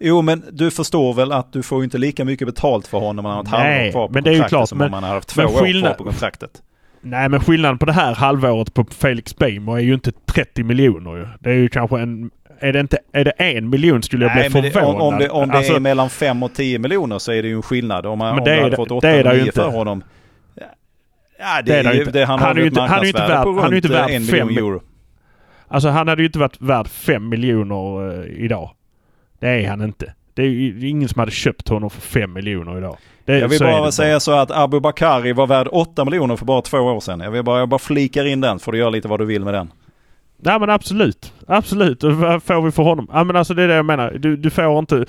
Jo 0.00 0.22
men 0.22 0.44
du 0.52 0.70
förstår 0.70 1.14
väl 1.14 1.32
att 1.32 1.52
du 1.52 1.62
får 1.62 1.84
inte 1.84 1.98
lika 1.98 2.24
mycket 2.24 2.48
betalt 2.48 2.86
för 2.86 2.98
honom 2.98 3.26
om 3.26 3.32
han 3.32 3.46
har 3.46 3.58
ett 3.58 3.66
halvår 3.66 3.90
kvar 3.90 4.06
på 4.06 4.12
men 4.12 4.24
det 4.24 4.30
är 4.30 4.34
ju 4.34 4.44
klart, 4.44 4.68
som 4.68 4.78
men, 4.78 4.86
om 4.86 4.92
han 4.92 5.02
har 5.02 5.10
haft 5.10 5.28
två 5.28 5.42
år 5.42 5.80
kvar 5.80 5.94
på 5.94 6.04
kontraktet. 6.04 6.62
Nej 7.00 7.28
men 7.28 7.40
skillnaden 7.40 7.78
på 7.78 7.86
det 7.86 7.92
här 7.92 8.14
halvåret 8.14 8.74
på 8.74 8.84
Felix 8.84 9.36
Beijmo 9.36 9.74
är 9.74 9.80
ju 9.80 9.94
inte 9.94 10.12
30 10.12 10.62
miljoner 10.62 11.16
ju. 11.16 11.26
Det 11.40 11.50
är 11.50 11.54
ju 11.54 11.68
kanske 11.68 12.00
en... 12.00 12.30
Är 12.60 12.72
det 12.72 12.80
inte... 12.80 12.98
Är 13.12 13.24
det 13.24 13.30
en 13.30 13.70
miljon 13.70 14.02
skulle 14.02 14.24
jag 14.24 14.34
Nej, 14.34 14.50
bli 14.50 14.70
förvånad. 14.70 14.96
Det, 14.96 15.02
om, 15.02 15.14
om, 15.14 15.18
det, 15.18 15.28
om 15.28 15.48
det 15.48 15.56
alltså, 15.56 15.74
är 15.74 15.80
mellan 15.80 16.10
5 16.10 16.42
och 16.42 16.54
10 16.54 16.78
miljoner 16.78 17.18
så 17.18 17.32
är 17.32 17.42
det 17.42 17.48
ju 17.48 17.54
en 17.54 17.62
skillnad. 17.62 18.06
Om, 18.06 18.18
man, 18.18 18.34
men 18.34 18.44
det 18.44 18.50
om 18.50 18.56
du 18.56 18.62
hade 18.62 18.76
fått 18.76 18.90
8 18.90 19.08
eller 19.08 19.44
9 19.44 19.52
för 19.52 19.70
honom. 19.70 20.04
Ja, 21.38 21.62
det, 21.64 21.82
det, 21.82 21.88
är, 21.88 22.04
det, 22.04 22.10
det 22.10 22.24
han, 22.24 22.38
han 22.38 22.48
har 22.48 22.62
ju 22.62 22.66
inte, 22.66 22.80
han 22.80 23.00
är 23.00 23.06
inte 23.06 23.26
värd, 23.26 23.42
på 23.42 23.60
är 23.60 23.74
inte 23.74 23.88
värd 23.88 24.10
en 24.10 24.26
miljon 24.26 24.50
euro. 24.50 24.82
Alltså 25.68 25.88
han 25.88 26.08
hade 26.08 26.22
ju 26.22 26.26
inte 26.26 26.38
varit 26.38 26.60
värd 26.60 26.88
5 26.88 27.28
miljoner 27.28 28.02
uh, 28.02 28.44
idag. 28.44 28.70
Det 29.40 29.48
är 29.48 29.68
han 29.68 29.82
inte. 29.82 30.14
Det 30.34 30.42
är 30.42 30.46
ju 30.46 30.88
ingen 30.88 31.08
som 31.08 31.18
hade 31.18 31.32
köpt 31.32 31.68
honom 31.68 31.90
för 31.90 32.00
5 32.00 32.32
miljoner 32.32 32.78
idag. 32.78 32.96
Det, 33.24 33.38
jag 33.38 33.48
vill 33.48 33.60
bara 33.60 33.92
säga 33.92 34.20
så 34.20 34.32
att 34.32 34.50
Abu 34.50 34.80
Bakari 34.80 35.32
var 35.32 35.46
värd 35.46 35.68
8 35.70 36.04
miljoner 36.04 36.36
för 36.36 36.44
bara 36.44 36.62
två 36.62 36.78
år 36.78 37.00
sedan. 37.00 37.20
Jag 37.20 37.30
vill 37.30 37.42
bara, 37.42 37.58
jag 37.58 37.68
bara 37.68 37.78
flikar 37.78 38.24
in 38.24 38.40
den, 38.40 38.58
får 38.58 38.72
du 38.72 38.78
göra 38.78 38.90
lite 38.90 39.08
vad 39.08 39.20
du 39.20 39.24
vill 39.24 39.44
med 39.44 39.54
den. 39.54 39.72
Nej 40.42 40.60
men 40.60 40.70
absolut. 40.70 41.32
Absolut. 41.46 42.02
vad 42.02 42.42
får 42.42 42.62
vi 42.62 42.70
för 42.70 42.82
honom? 42.82 43.08
Ja 43.12 43.24
men 43.24 43.36
alltså 43.36 43.54
det 43.54 43.62
är 43.62 43.68
det 43.68 43.74
jag 43.74 43.84
menar. 43.84 44.10
Du, 44.10 44.36
du 44.36 44.50
får 44.50 44.78
inte... 44.78 45.06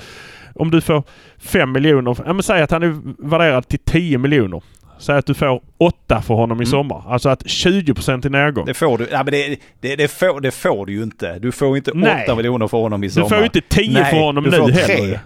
Om 0.56 0.72
du 0.72 0.82
får 0.82 1.04
5 1.38 1.72
miljoner. 1.72 2.17
Ja 2.26 2.34
men 2.34 2.44
säg 2.44 2.62
att 2.62 2.72
han 2.72 2.84
är 2.84 3.00
värderad 3.30 3.67
till 3.67 3.80
10 3.80 4.17
miljoner. 4.17 4.62
Säg 5.02 5.18
att 5.18 5.26
du 5.26 5.34
får 5.34 5.62
8 5.78 6.22
för 6.22 6.34
honom 6.34 6.58
i 6.58 6.64
mm. 6.64 6.66
sommar. 6.66 7.04
Alltså 7.08 7.30
att 7.30 7.44
20% 7.44 8.28
i 8.28 8.30
nedgång. 8.30 8.66
Det 8.66 8.74
får 8.74 8.98
du. 8.98 9.08
Ja, 9.12 9.24
men 9.24 9.32
det, 9.32 9.58
det, 9.80 9.96
det, 9.96 10.08
får, 10.08 10.42
det 10.42 10.52
får 10.52 10.86
du 10.86 10.94
ju 10.94 11.04
inte. 11.04 11.40
Du 11.40 11.52
får 11.52 11.78
inte 11.78 11.92
8 11.92 12.00
Nej. 12.00 12.36
miljoner 12.36 12.68
för 12.68 12.78
honom 12.78 13.04
i 13.04 13.10
sommar. 13.10 13.26
Du 13.26 13.30
får 13.30 13.38
ju 13.38 13.44
inte 13.44 13.62
10 13.62 13.94
Nej, 13.94 14.12
för 14.12 14.18
honom 14.18 14.44
nu 14.44 14.52
heller. 14.52 15.20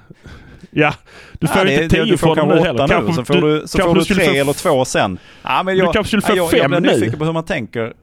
Ja, 0.71 0.93
du 1.39 1.47
får 1.47 1.67
ja, 1.67 1.83
inte 1.83 1.95
10 2.05 2.17
från 2.17 2.37
honom 2.37 2.57
nu 2.57 2.63
heller. 2.63 2.87
Kanske, 2.87 3.13
så 3.13 3.25
får 3.25 3.41
du, 3.41 3.63
så 3.67 3.77
får 3.77 3.95
du 3.95 4.03
3 4.03 4.37
eller 4.37 4.53
2 4.53 4.85
sen. 4.85 5.17
Ja, 5.43 5.63
men 5.63 5.77
jag, 5.77 5.87
du 5.87 5.93
kanske 5.93 6.21
skulle 6.21 6.39
få 6.39 6.47
5 6.47 6.57
jag, 6.57 6.71
jag 6.71 6.81
blir 6.81 6.91
nyfiken 6.91 7.19
på 7.19 7.25
hur 7.25 7.33
man 7.33 7.45
tänker. 7.45 7.93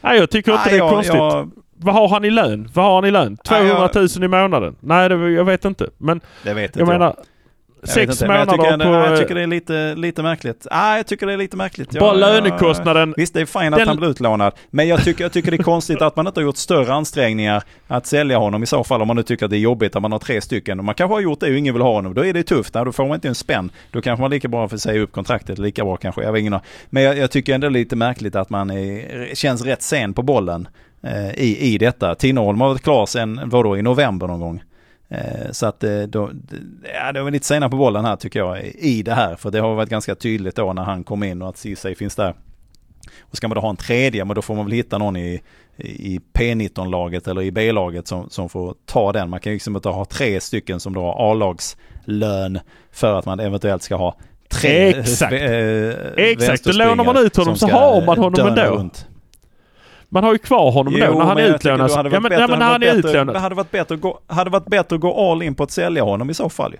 Nej, 0.00 0.18
jag 0.18 0.30
tycker 0.30 0.52
inte 0.52 0.62
ja, 0.64 0.70
det 0.70 0.76
är 0.76 0.78
jag, 0.78 0.90
konstigt. 0.90 1.14
Jag, 1.14 1.50
vad 1.76 1.94
har 1.94 2.08
han 2.08 2.24
i 2.24 2.30
lön? 2.30 2.68
Vad 2.74 2.84
har 2.84 2.94
han 2.94 3.04
i 3.04 3.10
lön? 3.10 3.36
200 3.36 3.90
000 3.94 4.08
i 4.24 4.28
månaden? 4.28 4.76
Nej, 4.80 5.08
det, 5.08 5.30
jag 5.30 5.44
vet 5.44 5.64
inte. 5.64 5.88
Men 5.98 6.20
det 6.44 6.54
vet 6.54 6.76
jag, 6.76 6.80
jag 6.80 6.92
menar, 6.92 7.16
Sex 7.82 8.20
månader 8.22 8.38
jag 8.38 8.48
tycker, 8.48 8.78
på... 8.78 9.10
Jag 9.10 9.18
tycker 9.18 9.34
det 9.34 9.42
är 9.42 9.46
lite, 9.46 9.94
lite 9.94 10.22
märkligt. 10.22 10.66
Ah, 10.70 10.96
jag 10.96 11.06
tycker 11.06 11.26
det 11.26 11.32
är 11.32 11.36
lite 11.36 11.56
märkligt. 11.56 11.90
Bara 11.90 12.18
jag, 12.18 12.20
lönekostnaden. 12.20 13.14
visst, 13.16 13.34
det 13.34 13.40
är 13.40 13.46
fint 13.46 13.74
att 13.74 13.78
den... 13.78 13.88
han 13.88 13.96
blir 13.96 14.08
utlånad. 14.08 14.52
Men 14.70 14.88
jag 14.88 15.04
tycker, 15.04 15.24
jag 15.24 15.32
tycker 15.32 15.50
det 15.50 15.56
är 15.56 15.62
konstigt 15.62 16.02
att 16.02 16.16
man 16.16 16.26
inte 16.26 16.40
har 16.40 16.44
gjort 16.44 16.56
större 16.56 16.92
ansträngningar 16.92 17.62
att 17.86 18.06
sälja 18.06 18.38
honom 18.38 18.62
i 18.62 18.66
så 18.66 18.84
fall. 18.84 19.02
Om 19.02 19.06
man 19.06 19.16
nu 19.16 19.22
tycker 19.22 19.44
att 19.44 19.50
det 19.50 19.56
är 19.56 19.60
jobbigt 19.60 19.96
att 19.96 20.02
man 20.02 20.12
har 20.12 20.18
tre 20.18 20.40
stycken. 20.40 20.84
Man 20.84 20.94
kanske 20.94 21.14
har 21.14 21.20
gjort 21.20 21.40
det 21.40 21.50
och 21.50 21.56
ingen 21.56 21.74
vill 21.74 21.82
ha 21.82 21.92
honom. 21.92 22.14
Då 22.14 22.24
är 22.24 22.32
det 22.32 22.42
tufft. 22.42 22.72
Då 22.72 22.92
får 22.92 23.06
man 23.06 23.14
inte 23.14 23.28
en 23.28 23.34
spänn. 23.34 23.70
Då 23.90 24.02
kanske 24.02 24.20
man 24.20 24.30
lika 24.30 24.48
bra 24.48 24.68
får 24.68 24.76
säga 24.76 25.00
upp 25.00 25.12
kontraktet. 25.12 25.58
Lika 25.58 25.84
bra 25.84 25.96
kanske. 25.96 26.22
Jag 26.22 26.32
vet 26.32 26.40
ingen 26.40 26.58
Men 26.90 27.02
jag, 27.02 27.18
jag 27.18 27.30
tycker 27.30 27.54
ändå 27.54 27.68
lite 27.68 27.96
märkligt 27.96 28.36
att 28.36 28.50
man 28.50 28.70
är, 28.70 29.34
känns 29.34 29.64
rätt 29.64 29.82
sen 29.82 30.14
på 30.14 30.22
bollen 30.22 30.68
eh, 31.02 31.30
i, 31.30 31.74
i 31.74 31.78
detta. 31.78 32.14
Tinnerholm 32.14 32.60
har 32.60 32.68
varit 32.68 32.82
klar 32.82 33.06
sen, 33.06 33.40
vadå, 33.44 33.76
i 33.76 33.82
november 33.82 34.26
någon 34.26 34.40
gång. 34.40 34.62
Eh, 35.12 35.50
så 35.50 35.66
att 35.66 35.84
eh, 35.84 36.02
då, 36.02 36.30
ja, 36.94 37.12
det 37.12 37.22
var 37.22 37.30
lite 37.30 37.46
sena 37.46 37.68
på 37.68 37.76
bollen 37.76 38.04
här 38.04 38.16
tycker 38.16 38.40
jag 38.40 38.64
i 38.64 39.02
det 39.02 39.14
här. 39.14 39.36
För 39.36 39.50
det 39.50 39.60
har 39.60 39.74
varit 39.74 39.88
ganska 39.88 40.14
tydligt 40.14 40.56
då 40.56 40.72
när 40.72 40.82
han 40.82 41.04
kom 41.04 41.22
in 41.22 41.42
och 41.42 41.48
att 41.48 41.56
Ceesay 41.56 41.94
finns 41.94 42.16
där. 42.16 42.34
Och 43.20 43.36
ska 43.36 43.48
man 43.48 43.54
då 43.54 43.60
ha 43.60 43.70
en 43.70 43.76
tredje, 43.76 44.24
men 44.24 44.34
då 44.34 44.42
får 44.42 44.54
man 44.54 44.64
väl 44.64 44.72
hitta 44.72 44.98
någon 44.98 45.16
i, 45.16 45.42
i 45.76 46.20
P19-laget 46.32 47.28
eller 47.28 47.42
i 47.42 47.50
B-laget 47.50 48.08
som, 48.08 48.30
som 48.30 48.48
får 48.48 48.74
ta 48.86 49.12
den. 49.12 49.30
Man 49.30 49.40
kan 49.40 49.52
ju 49.52 49.56
liksom 49.56 49.76
inte 49.76 49.88
ha 49.88 50.04
tre 50.04 50.40
stycken 50.40 50.80
som 50.80 50.94
då 50.94 51.00
har 51.00 51.32
A-lagslön 51.32 52.58
för 52.92 53.18
att 53.18 53.26
man 53.26 53.40
eventuellt 53.40 53.82
ska 53.82 53.96
ha 53.96 54.16
tre 54.48 54.88
Exakt! 54.88 55.32
Äh, 55.32 56.24
Exakt, 56.24 56.64
då 56.64 56.72
lånar 56.72 57.04
man 57.04 57.16
ut 57.16 57.36
honom 57.36 57.56
så 57.56 57.68
har 57.68 58.06
man 58.06 58.18
honom 58.18 58.46
ändå. 58.46 58.62
Runt. 58.62 59.06
Man 60.12 60.24
har 60.24 60.32
ju 60.32 60.38
kvar 60.38 60.70
honom 60.70 60.94
jo, 60.96 61.06
då 61.06 61.18
när 61.18 61.24
han 61.24 61.38
är 61.38 61.54
utlånad. 61.54 61.90
Ja, 61.90 62.02
men, 62.02 62.32
ja, 62.32 62.46
men 62.48 62.58
när 62.58 62.66
han 62.66 62.82
är 62.82 62.94
utlånad. 62.94 63.34
Det 63.34 63.38
hade 63.38 63.54
varit, 63.54 63.70
bättre 63.70 63.94
att 63.94 64.00
gå, 64.00 64.20
hade 64.26 64.50
varit 64.50 64.66
bättre 64.66 64.96
att 64.96 65.00
gå 65.00 65.30
all 65.30 65.42
in 65.42 65.54
på 65.54 65.62
att 65.62 65.70
sälja 65.70 66.02
honom 66.02 66.30
i 66.30 66.34
så 66.34 66.48
fall. 66.48 66.74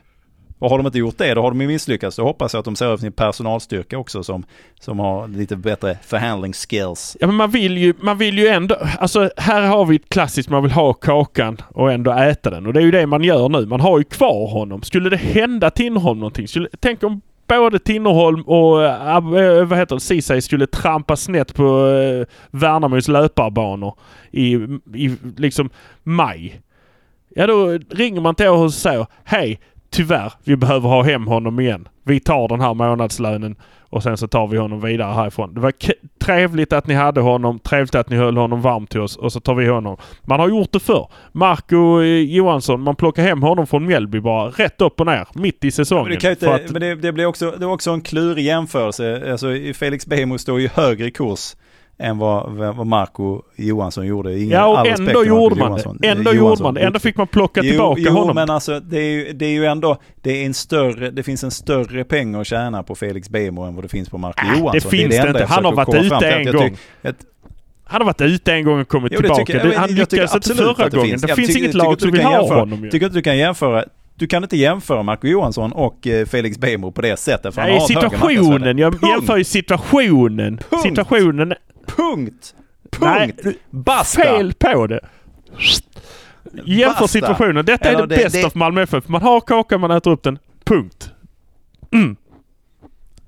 Och 0.58 0.70
har 0.70 0.78
de 0.78 0.86
inte 0.86 0.98
gjort 0.98 1.18
det, 1.18 1.34
då 1.34 1.42
har 1.42 1.50
de 1.50 1.60
ju 1.60 1.66
misslyckats. 1.66 2.16
Då 2.16 2.22
hoppas 2.22 2.54
jag 2.54 2.58
att 2.58 2.64
de 2.64 2.76
ser 2.76 2.86
över 2.86 2.96
sin 2.96 3.12
personalstyrka 3.12 3.98
också 3.98 4.22
som, 4.22 4.44
som 4.80 4.98
har 4.98 5.28
lite 5.28 5.56
bättre 5.56 5.98
förhandlingsskills. 6.02 7.16
Ja 7.20 7.26
men 7.26 7.36
man 7.36 7.50
vill 7.50 7.78
ju, 7.78 7.94
man 8.00 8.18
vill 8.18 8.38
ju 8.38 8.46
ändå, 8.46 8.76
alltså 8.98 9.30
här 9.36 9.62
har 9.62 9.84
vi 9.84 9.96
ett 9.96 10.08
klassiskt, 10.08 10.48
man 10.48 10.62
vill 10.62 10.72
ha 10.72 10.92
kakan 10.92 11.56
och 11.68 11.92
ändå 11.92 12.12
äta 12.12 12.50
den. 12.50 12.66
Och 12.66 12.72
det 12.72 12.80
är 12.80 12.84
ju 12.84 12.90
det 12.90 13.06
man 13.06 13.22
gör 13.24 13.48
nu. 13.48 13.66
Man 13.66 13.80
har 13.80 13.98
ju 13.98 14.04
kvar 14.04 14.50
honom. 14.50 14.82
Skulle 14.82 15.10
det 15.10 15.16
hända 15.16 15.70
Tinnerholm 15.70 16.20
någonting, 16.20 16.48
skulle, 16.48 16.68
tänk 16.80 17.02
om 17.02 17.20
både 17.60 17.78
Tinnerholm 17.78 18.42
och 18.42 18.84
äh, 18.84 19.66
vad 19.66 19.78
heter 19.78 19.96
det, 19.96 20.00
Ceesay 20.00 20.40
skulle 20.40 20.66
trampa 20.66 21.16
snett 21.16 21.54
på 21.54 21.88
äh, 21.88 22.26
Värnamos 22.50 23.08
löparbanor 23.08 23.94
i, 24.30 24.54
i 24.94 25.16
liksom 25.36 25.70
maj. 26.02 26.60
Ja 27.28 27.46
då 27.46 27.78
ringer 27.90 28.20
man 28.20 28.34
till 28.34 28.48
oss 28.48 28.62
och 28.62 28.80
säger 28.80 29.06
Hej! 29.24 29.60
Tyvärr, 29.90 30.32
vi 30.44 30.56
behöver 30.56 30.88
ha 30.88 31.02
hem 31.02 31.26
honom 31.26 31.60
igen. 31.60 31.88
Vi 32.02 32.20
tar 32.20 32.48
den 32.48 32.60
här 32.60 32.74
månadslönen 32.74 33.56
och 33.80 34.02
sen 34.02 34.16
så 34.16 34.28
tar 34.28 34.46
vi 34.46 34.58
honom 34.58 34.80
vidare 34.80 35.14
härifrån. 35.14 35.54
Det 35.54 35.60
var 35.60 35.72
trevligt 36.24 36.72
att 36.72 36.86
ni 36.86 36.94
hade 36.94 37.20
honom. 37.20 37.58
Trevligt 37.58 37.94
att 37.94 38.10
ni 38.10 38.16
höll 38.16 38.36
honom 38.36 38.62
varm 38.62 38.86
till 38.86 39.00
oss 39.00 39.16
och 39.16 39.32
så 39.32 39.40
tar 39.40 39.54
vi 39.54 39.66
honom. 39.66 39.96
Man 40.22 40.40
har 40.40 40.48
gjort 40.48 40.72
det 40.72 40.80
förr. 40.80 41.08
Marco 41.32 42.02
eh, 42.02 42.06
Johansson, 42.06 42.80
man 42.80 42.96
plockar 42.96 43.22
hem 43.22 43.42
honom 43.42 43.66
från 43.66 43.86
Mjällby 43.86 44.20
bara 44.20 44.48
rätt 44.48 44.80
upp 44.80 45.00
och 45.00 45.06
ner 45.06 45.26
mitt 45.34 45.64
i 45.64 45.70
säsongen. 45.70 46.08
Men 46.08 46.18
det, 46.18 46.30
inte, 46.30 46.54
att... 46.54 46.70
men 46.70 46.80
det, 46.80 46.94
det 46.94 47.12
blir 47.12 47.26
också, 47.26 47.50
det 47.50 47.66
var 47.66 47.72
också 47.72 47.90
en 47.90 48.00
klurig 48.00 48.44
jämförelse. 48.44 49.32
Alltså 49.32 49.46
Felix 49.74 50.06
Beijmo 50.06 50.38
står 50.38 50.60
ju 50.60 50.68
högre 50.74 51.06
i 51.06 51.10
kurs 51.10 51.54
än 52.02 52.18
vad, 52.18 52.50
vad 52.52 52.86
Marco 52.86 53.42
Johansson 53.56 54.06
gjorde. 54.06 54.38
Ingen, 54.38 54.48
Ja, 54.50 54.80
och 54.80 54.86
ändå 54.86 55.24
gjorde 55.24 55.54
man 55.56 55.68
Johansson. 55.68 55.98
det. 56.00 56.08
Ändå 56.08 56.32
gjorde 56.34 56.62
man 56.62 56.74
det. 56.74 56.80
Ändå 56.80 56.98
fick 56.98 57.16
man 57.16 57.26
plocka 57.26 57.60
Jo, 57.64 57.70
tillbaka 57.70 58.00
jo, 58.04 58.10
honom. 58.12 58.34
men 58.34 58.50
alltså 58.50 58.80
det 58.80 58.98
är, 58.98 59.10
ju, 59.10 59.32
det 59.32 59.46
är 59.46 59.50
ju 59.50 59.64
ändå, 59.66 59.96
det 60.22 60.30
är 60.42 60.46
en 60.46 60.54
större, 60.54 61.10
det 61.10 61.22
finns 61.22 61.44
en 61.44 61.50
större 61.50 62.04
pengar 62.04 62.40
att 62.40 62.46
tjäna 62.46 62.82
på 62.82 62.94
Felix 62.94 63.28
Bemo 63.30 63.62
än 63.62 63.74
vad 63.74 63.84
det 63.84 63.88
finns 63.88 64.08
på 64.08 64.18
Marco 64.18 64.42
Äh, 64.46 64.48
Johansson. 64.58 64.72
det 64.90 64.96
finns 64.98 65.10
det 65.10 65.16
enda 65.16 65.30
inte. 65.40 65.44
Han 65.54 65.64
har 65.64 65.72
varit 65.72 65.94
ute 65.94 66.26
en 66.30 66.44
Jag 66.46 66.54
gång. 66.54 66.76
Han 67.84 68.00
har 68.00 68.06
varit 68.06 68.20
ute 68.20 68.52
en 68.52 68.64
gång 68.64 68.80
och 68.80 68.88
kommit 68.88 69.12
Jo, 69.12 69.16
det 69.16 69.22
tillbaka. 69.22 69.44
tycker 69.44 69.58
jag- 69.58 69.68
Det- 69.70 69.78
han 69.78 69.94
lyckades 69.94 70.34
inte 70.34 70.54
förra 70.54 70.84
det 70.88 70.96
gången. 70.96 71.08
finns. 71.10 71.22
Det 71.22 71.34
finns 71.34 71.48
tycker- 71.48 71.60
inget 71.60 71.74
lag 71.74 72.00
som 72.00 72.10
vill 72.10 72.22
ha 72.22 72.32
jämföra- 72.32 72.58
honom 72.60 72.84
ju. 72.84 72.90
Tycker 72.90 73.06
att 73.06 73.12
du 73.12 73.22
kan 73.22 73.38
jämföra 73.38 73.84
du 74.14 74.26
kan 74.26 74.42
inte 74.42 74.56
jämföra 74.56 75.02
Marco 75.02 75.26
Johansson 75.26 75.72
och 75.72 76.06
eh, 76.06 76.26
Felix 76.26 76.58
Bemo 76.58 76.92
på 76.92 77.00
det 77.00 77.16
sättet. 77.18 77.54
För 77.54 77.60
han 77.62 77.70
Nej, 77.70 77.78
har 77.78 77.84
ett 77.86 77.94
högre 77.94 78.10
situationen. 78.10 78.78
Jag 78.78 78.94
jämför 79.02 79.36
ju 79.36 79.44
situationen. 79.44 80.58
Punkt. 80.70 80.82
Situationen. 80.82 81.54
Punkt! 81.86 82.54
Nej, 83.00 83.32
Punkt! 83.42 83.58
Basta! 83.70 84.22
Fel 84.22 84.54
på 84.58 84.86
det. 84.86 85.00
Jämför 86.64 87.06
situationen. 87.06 87.64
Detta 87.64 87.88
är 87.88 87.94
Eller 87.94 88.06
det 88.06 88.16
det- 88.16 88.22
bästa 88.24 88.38
det- 88.38 88.44
av 88.46 88.56
Malmö 88.56 88.82
FF. 88.82 89.08
Man 89.08 89.22
har 89.22 89.40
kakan, 89.40 89.80
man 89.80 89.90
äter 89.90 90.10
upp 90.10 90.22
den. 90.22 90.38
Punkt. 90.64 91.10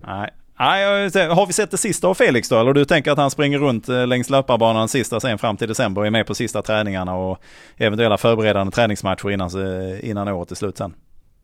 Nej. 0.06 0.30
Nej, 0.58 1.10
ser- 1.10 1.28
har 1.28 1.46
vi 1.46 1.52
sett 1.52 1.70
det 1.70 1.76
sista 1.78 2.08
av 2.08 2.14
Felix 2.14 2.48
då? 2.48 2.60
Eller 2.60 2.72
du 2.72 2.84
tänker 2.84 3.12
att 3.12 3.18
han 3.18 3.30
springer 3.30 3.58
runt 3.58 3.88
eh, 3.88 4.06
längs 4.06 4.30
löparbanan 4.30 4.88
sista 4.88 5.20
sen 5.20 5.38
fram 5.38 5.56
till 5.56 5.68
december 5.68 6.00
och 6.00 6.06
är 6.06 6.10
med 6.10 6.26
på 6.26 6.34
sista 6.34 6.62
träningarna 6.62 7.14
och 7.14 7.38
eventuella 7.76 8.18
förberedande 8.18 8.70
träningsmatcher 8.72 9.30
innan, 9.30 9.48
eh, 9.48 10.08
innan 10.10 10.28
året 10.28 10.50
är 10.50 10.54
slut 10.54 10.78
sen? 10.78 10.94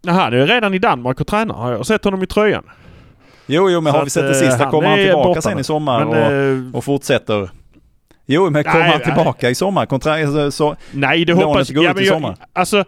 Jaha, 0.02 0.30
nu 0.30 0.42
är 0.42 0.46
redan 0.46 0.74
i 0.74 0.78
Danmark 0.78 1.20
och 1.20 1.26
tränar. 1.26 1.54
Har 1.54 1.72
jag 1.72 1.86
sett 1.86 2.04
honom 2.04 2.22
i 2.22 2.26
tröjan. 2.26 2.64
Jo, 3.50 3.70
jo, 3.70 3.80
men 3.80 3.92
Så 3.92 3.98
har 3.98 4.04
vi 4.04 4.10
sett 4.10 4.22
det 4.22 4.44
eh, 4.44 4.50
sista? 4.50 4.70
Kommer 4.70 4.88
han 4.88 4.98
tillbaka 4.98 5.42
sen 5.42 5.54
nu. 5.54 5.60
i 5.60 5.64
sommar 5.64 6.04
Men, 6.04 6.08
och, 6.08 6.32
eh, 6.32 6.76
och 6.76 6.84
fortsätter? 6.84 7.50
Jo, 8.26 8.50
men 8.50 8.64
kommer 8.64 8.78
Nej, 8.80 8.88
han 8.90 9.00
nej. 9.06 9.14
tillbaka 9.14 9.50
i 9.50 9.54
sommar? 9.54 9.86
Kontra, 9.86 10.26
så, 10.26 10.50
så, 10.50 10.76
nej, 10.92 11.24
det 11.24 11.32
hoppas 11.32 11.70
går 11.70 11.84
ut 11.84 11.94
men 11.94 12.02
i 12.04 12.06
jag- 12.06 12.14
sommar. 12.14 12.36
Alltså, 12.52 12.84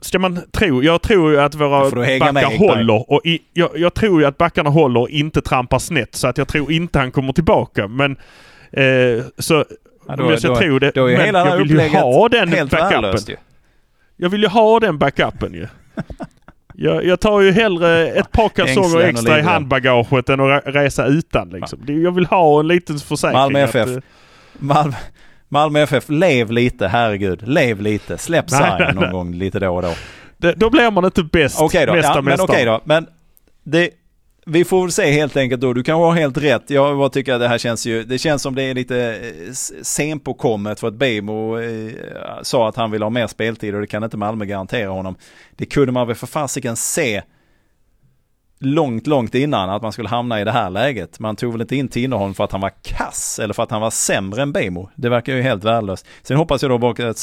ska 0.00 0.18
man 0.18 0.40
tro. 0.52 0.82
Jag 0.82 1.02
tror 1.02 1.32
ju 1.32 1.40
att 1.40 1.54
våra 1.54 1.90
med, 1.90 2.20
backar 2.20 2.52
Ekberg. 2.52 2.68
håller. 2.68 3.12
Och 3.12 3.20
i, 3.26 3.38
jag, 3.52 3.70
jag 3.74 3.94
tror 3.94 4.20
ju 4.20 4.26
att 4.26 4.38
backarna 4.38 4.70
håller 4.70 5.00
och 5.00 5.08
inte 5.10 5.40
trampar 5.40 5.78
snett. 5.78 6.14
Så 6.14 6.28
att 6.28 6.38
jag 6.38 6.48
tror 6.48 6.72
inte 6.72 6.98
han 6.98 7.10
kommer 7.10 7.32
tillbaka. 7.32 7.88
Men 7.88 8.12
eh, 8.72 9.24
så... 9.38 9.64
Ja, 10.08 10.16
då- 10.16 10.24
om 10.24 10.30
jag 10.30 10.38
ska 10.38 10.48
då- 10.48 10.56
tro 10.56 10.78
det. 10.78 10.90
då 10.94 11.06
är 11.10 11.16
men 11.16 11.26
hela 11.26 11.48
jag 11.48 11.56
vill 11.56 11.70
ju 11.70 11.88
ha 11.88 12.28
den 12.28 12.50
backupen. 12.50 13.20
ju. 13.28 13.36
Jag 14.16 14.28
vill 14.28 14.42
ju 14.42 14.48
ha 14.48 14.80
den 14.80 14.98
backupen 14.98 15.54
ju. 15.54 15.66
Jag, 16.80 17.04
jag 17.04 17.20
tar 17.20 17.40
ju 17.40 17.52
hellre 17.52 18.08
ett 18.08 18.32
par 18.32 18.48
kalsonger 18.48 19.00
extra 19.00 19.38
i 19.38 19.42
handbagaget 19.42 20.28
än 20.28 20.40
att 20.40 20.64
re- 20.64 20.72
resa 20.72 21.06
utan 21.06 21.48
liksom. 21.50 21.78
Jag 21.86 22.14
vill 22.14 22.26
ha 22.26 22.60
en 22.60 22.68
liten 22.68 22.98
försäkring. 22.98 23.32
Malmö 23.38 23.64
att, 23.64 23.68
FF. 23.74 23.88
eh, 23.88 23.98
Malmö, 24.58 24.92
Malmö 25.48 25.80
FF, 25.82 26.04
lev 26.08 26.50
lite, 26.52 26.88
herregud. 26.88 27.48
Lev 27.48 27.80
lite. 27.80 28.18
Släpp 28.18 28.50
sargen 28.50 28.94
någon 28.96 29.12
gång 29.12 29.34
lite 29.34 29.58
då 29.58 29.76
och 29.76 29.82
då. 29.82 29.94
det, 30.36 30.52
då 30.52 30.70
blir 30.70 30.90
man 30.90 31.04
inte 31.04 31.22
bäst. 31.22 31.60
Okej 31.60 31.86
då, 31.86 31.94
Mesta 31.94 32.08
ja, 32.10 32.14
men 32.14 32.24
mästare. 32.24 32.46
okej 32.48 32.64
då. 32.64 32.80
Men 32.84 33.06
det, 33.64 33.90
vi 34.50 34.64
får 34.64 34.82
väl 34.82 34.92
se 34.92 35.10
helt 35.10 35.36
enkelt 35.36 35.60
då. 35.60 35.72
Du 35.72 35.82
kan 35.82 35.96
ha 35.96 36.12
helt 36.12 36.36
rätt. 36.36 36.70
Jag 36.70 36.98
bara 36.98 37.08
tycker 37.08 37.34
att 37.34 37.40
det 37.40 37.48
här 37.48 37.58
känns 37.58 37.86
ju, 37.86 38.04
det 38.04 38.18
känns 38.18 38.42
som 38.42 38.54
det 38.54 38.62
är 38.62 38.74
lite 38.74 38.96
eh, 38.96 39.48
på 39.48 39.54
senpåkommet 39.84 40.80
för 40.80 40.88
att 40.88 40.94
Bemo 40.94 41.58
eh, 41.58 41.92
sa 42.42 42.68
att 42.68 42.76
han 42.76 42.90
vill 42.90 43.02
ha 43.02 43.10
mer 43.10 43.26
speltid 43.26 43.74
och 43.74 43.80
det 43.80 43.86
kan 43.86 44.04
inte 44.04 44.16
Malmö 44.16 44.44
garantera 44.44 44.90
honom. 44.90 45.16
Det 45.56 45.66
kunde 45.66 45.92
man 45.92 46.06
väl 46.06 46.16
för 46.16 46.26
fasiken 46.26 46.76
se 46.76 47.22
långt, 48.60 49.06
långt 49.06 49.34
innan 49.34 49.70
att 49.70 49.82
man 49.82 49.92
skulle 49.92 50.08
hamna 50.08 50.40
i 50.40 50.44
det 50.44 50.52
här 50.52 50.70
läget. 50.70 51.20
Man 51.20 51.36
tog 51.36 51.52
väl 51.52 51.60
inte 51.60 51.76
in 51.76 51.88
Tinnerholm 51.88 52.34
för 52.34 52.44
att 52.44 52.52
han 52.52 52.60
var 52.60 52.72
kass 52.82 53.38
eller 53.38 53.54
för 53.54 53.62
att 53.62 53.70
han 53.70 53.80
var 53.80 53.90
sämre 53.90 54.42
än 54.42 54.52
Bemo. 54.52 54.90
Det 54.94 55.08
verkar 55.08 55.34
ju 55.34 55.42
helt 55.42 55.64
värdelöst. 55.64 56.06
Sen 56.22 56.36
hoppas 56.36 56.62
jag 56.62 56.70
då 56.70 56.78
bara 56.78 57.10
att 57.10 57.18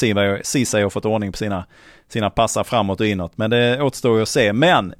Ceesay 0.46 0.82
har 0.82 0.90
fått 0.90 1.04
ordning 1.04 1.32
på 1.32 1.38
sina, 1.38 1.64
sina 2.08 2.30
passar 2.30 2.64
framåt 2.64 3.00
och 3.00 3.06
inåt. 3.06 3.32
Men 3.36 3.50
det 3.50 3.82
återstår 3.82 4.16
ju 4.16 4.22
att 4.22 4.28
se. 4.28 4.52
Men 4.52 4.94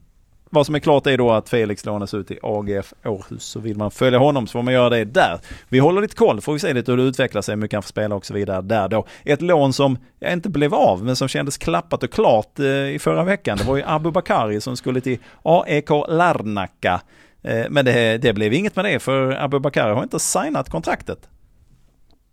vad 0.51 0.67
som 0.67 0.75
är 0.75 0.79
klart 0.79 1.07
är 1.07 1.19
då 1.19 1.31
att 1.31 1.49
Felix 1.49 1.85
lånas 1.85 2.15
ut 2.15 2.27
till 2.27 2.39
AGF 2.43 2.95
Århus. 3.05 3.45
Så 3.45 3.61
vill 3.61 3.77
man 3.77 3.91
följa 3.91 4.19
honom 4.19 4.47
så 4.47 4.53
får 4.53 4.63
man 4.63 4.75
göra 4.75 4.89
det 4.89 5.05
där. 5.05 5.39
Vi 5.69 5.79
håller 5.79 6.01
lite 6.01 6.15
koll, 6.15 6.41
får 6.41 6.53
vi 6.53 6.59
se 6.59 6.73
lite 6.73 6.93
hur 6.93 6.97
det 6.97 7.05
utvecklar 7.05 7.43
sig, 7.43 7.55
hur 7.55 7.61
mycket 7.61 7.77
han 7.77 7.83
får 7.83 7.89
spela 7.89 8.15
och 8.15 8.27
så 8.27 8.35
vidare 8.35 8.63
där 8.63 8.89
då. 8.89 9.07
Ett 9.25 9.43
lån 9.43 9.73
som 9.73 9.99
jag 10.19 10.33
inte 10.33 10.49
blev 10.49 10.75
av, 10.75 11.05
men 11.05 11.17
som 11.17 11.29
kändes 11.29 11.59
klappat 11.59 12.03
och 12.03 12.11
klart 12.11 12.59
eh, 12.59 12.67
i 12.67 12.99
förra 12.99 13.25
veckan. 13.25 13.59
Det 13.59 13.65
var 13.65 13.77
ju 13.77 13.83
Abu 13.87 14.11
Bakari 14.11 14.61
som 14.61 14.77
skulle 14.77 15.01
till 15.01 15.19
AEK 15.43 15.91
Larnaca. 16.09 17.01
Eh, 17.43 17.67
men 17.71 17.85
det, 17.85 18.19
det 18.19 18.33
blev 18.33 18.53
inget 18.53 18.77
med 18.77 18.85
det, 18.85 18.99
för 18.99 19.33
Abu 19.45 19.59
Bakari 19.59 19.95
har 19.95 20.03
inte 20.03 20.19
signat 20.19 20.71
kontraktet. 20.71 21.19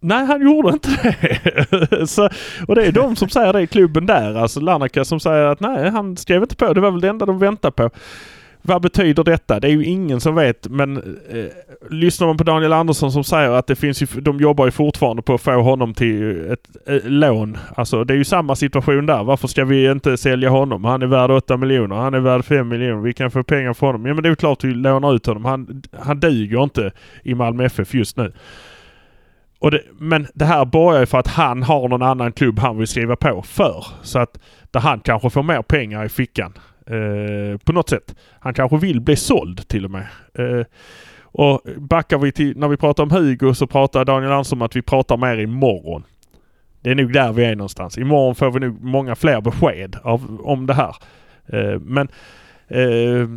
Nej, 0.03 0.25
han 0.25 0.41
gjorde 0.41 0.69
inte 0.69 0.89
det. 0.89 2.07
så, 2.07 2.29
och 2.67 2.75
det 2.75 2.85
är 2.85 2.91
de 2.91 3.15
som 3.15 3.29
säger 3.29 3.53
det 3.53 3.61
i 3.61 3.67
klubben 3.67 4.05
där. 4.05 4.35
Alltså 4.35 4.59
Larnaca 4.59 5.05
som 5.05 5.19
säger 5.19 5.43
att 5.45 5.59
nej, 5.59 5.89
han 5.89 6.17
skrev 6.17 6.41
inte 6.41 6.55
på. 6.55 6.73
Det 6.73 6.81
var 6.81 6.91
väl 6.91 7.01
det 7.01 7.09
enda 7.09 7.25
de 7.25 7.39
väntade 7.39 7.71
på. 7.71 7.89
Vad 8.65 8.81
betyder 8.81 9.23
detta? 9.23 9.59
Det 9.59 9.67
är 9.67 9.71
ju 9.71 9.85
ingen 9.85 10.19
som 10.21 10.35
vet. 10.35 10.67
Men 10.67 10.97
eh, 11.29 11.45
lyssnar 11.89 12.27
man 12.27 12.37
på 12.37 12.43
Daniel 12.43 12.73
Andersson 12.73 13.11
som 13.11 13.23
säger 13.23 13.49
att 13.49 13.67
det 13.67 13.75
finns 13.75 14.01
ju, 14.01 14.05
de 14.21 14.39
jobbar 14.39 14.65
ju 14.65 14.71
fortfarande 14.71 15.21
på 15.21 15.33
att 15.33 15.41
få 15.41 15.61
honom 15.61 15.93
till 15.93 16.51
ett 16.51 16.67
eh, 16.87 17.09
lån. 17.09 17.57
Alltså 17.75 18.03
det 18.03 18.13
är 18.13 18.17
ju 18.17 18.23
samma 18.23 18.55
situation 18.55 19.05
där. 19.05 19.23
Varför 19.23 19.47
ska 19.47 19.65
vi 19.65 19.91
inte 19.91 20.17
sälja 20.17 20.49
honom? 20.49 20.83
Han 20.83 21.01
är 21.01 21.07
värd 21.07 21.31
8 21.31 21.57
miljoner. 21.57 21.95
Han 21.95 22.13
är 22.13 22.19
värd 22.19 22.45
5 22.45 22.67
miljoner. 22.67 23.01
Vi 23.01 23.13
kan 23.13 23.31
få 23.31 23.43
pengar 23.43 23.73
för 23.73 23.87
honom. 23.87 24.05
Ja 24.05 24.13
men 24.13 24.23
det 24.23 24.27
är 24.27 24.31
ju 24.31 24.35
klart 24.35 24.63
vi 24.63 24.73
lånar 24.73 25.15
ut 25.15 25.25
honom. 25.25 25.45
Han, 25.45 25.83
han 25.99 26.19
duger 26.19 26.63
inte 26.63 26.91
i 27.23 27.35
Malmö 27.35 27.65
FF 27.65 27.93
just 27.93 28.17
nu. 28.17 28.33
Och 29.63 29.71
det, 29.71 29.81
men 29.99 30.27
det 30.33 30.45
här 30.45 30.65
borgar 30.65 30.99
ju 30.99 31.05
för 31.05 31.17
att 31.17 31.27
han 31.27 31.63
har 31.63 31.87
någon 31.87 32.01
annan 32.01 32.31
klubb 32.31 32.59
han 32.59 32.77
vill 32.77 32.87
skriva 32.87 33.15
på 33.15 33.41
för. 33.41 33.85
Så 34.01 34.19
att 34.19 34.39
där 34.71 34.79
han 34.79 34.99
kanske 34.99 35.29
får 35.29 35.43
mer 35.43 35.61
pengar 35.61 36.05
i 36.05 36.09
fickan. 36.09 36.53
Eh, 36.87 37.57
på 37.57 37.71
något 37.71 37.89
sätt. 37.89 38.15
Han 38.39 38.53
kanske 38.53 38.77
vill 38.77 39.01
bli 39.01 39.15
såld 39.15 39.67
till 39.67 39.85
och 39.85 39.91
med. 39.91 40.07
Eh, 40.33 40.65
och 41.21 41.61
backar 41.77 42.17
vi 42.17 42.31
till, 42.31 42.57
när 42.57 42.67
vi 42.67 42.77
pratar 42.77 43.03
om 43.03 43.11
Hugo 43.11 43.53
så 43.53 43.67
pratar 43.67 44.05
Daniel 44.05 44.31
Andersson 44.31 44.57
om 44.57 44.61
att 44.61 44.75
vi 44.75 44.81
pratar 44.81 45.17
mer 45.17 45.37
imorgon. 45.37 46.03
Det 46.81 46.91
är 46.91 46.95
nog 46.95 47.13
där 47.13 47.33
vi 47.33 47.45
är 47.45 47.55
någonstans. 47.55 47.97
Imorgon 47.97 48.35
får 48.35 48.51
vi 48.51 48.59
nog 48.59 48.83
många 48.83 49.15
fler 49.15 49.41
besked 49.41 49.95
av, 50.03 50.41
om 50.43 50.65
det 50.65 50.73
här. 50.73 50.95
Eh, 51.47 51.79
men 51.79 52.07
eh, 52.67 53.27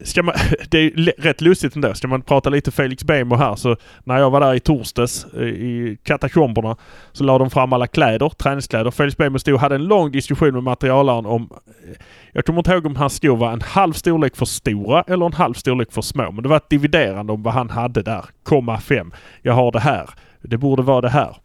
Ska 0.00 0.22
man, 0.22 0.34
det 0.68 0.78
är 0.78 1.22
rätt 1.22 1.40
lustigt 1.40 1.76
ändå. 1.76 1.94
Ska 1.94 2.08
man 2.08 2.22
prata 2.22 2.50
lite 2.50 2.70
Felix 2.70 3.04
Bemo 3.04 3.34
här 3.34 3.56
så 3.56 3.76
när 4.04 4.18
jag 4.18 4.30
var 4.30 4.40
där 4.40 4.54
i 4.54 4.60
torsdags 4.60 5.26
eh, 5.34 5.42
i 5.42 5.98
katakomberna 6.02 6.76
så 7.12 7.24
la 7.24 7.38
de 7.38 7.50
fram 7.50 7.72
alla 7.72 7.86
kläder, 7.86 8.28
träningskläder. 8.28 8.90
Felix 8.90 9.16
Bemo 9.16 9.38
stod 9.38 9.54
och 9.54 9.60
hade 9.60 9.74
en 9.74 9.84
lång 9.84 10.12
diskussion 10.12 10.54
med 10.54 10.62
materialaren 10.62 11.26
om 11.26 11.50
eh, 11.88 11.96
jag 12.32 12.44
kommer 12.44 12.58
inte 12.58 12.72
ihåg 12.72 12.86
om 12.86 12.96
hans 12.96 13.14
skor 13.14 13.36
var 13.36 13.52
en 13.52 13.62
halv 13.62 13.92
storlek 13.92 14.36
för 14.36 14.46
stora 14.46 15.02
eller 15.02 15.26
en 15.26 15.32
halv 15.32 15.54
storlek 15.54 15.92
för 15.92 16.02
små. 16.02 16.30
Men 16.30 16.42
det 16.42 16.48
var 16.48 16.56
ett 16.56 16.70
dividerande 16.70 17.32
om 17.32 17.42
vad 17.42 17.54
han 17.54 17.70
hade 17.70 18.02
där. 18.02 18.24
Komma 18.42 18.80
fem. 18.80 19.12
Jag 19.42 19.52
har 19.52 19.72
det 19.72 19.80
här. 19.80 20.10
Det 20.42 20.56
borde 20.56 20.82
vara 20.82 21.00
det 21.00 21.08
här. 21.08 21.36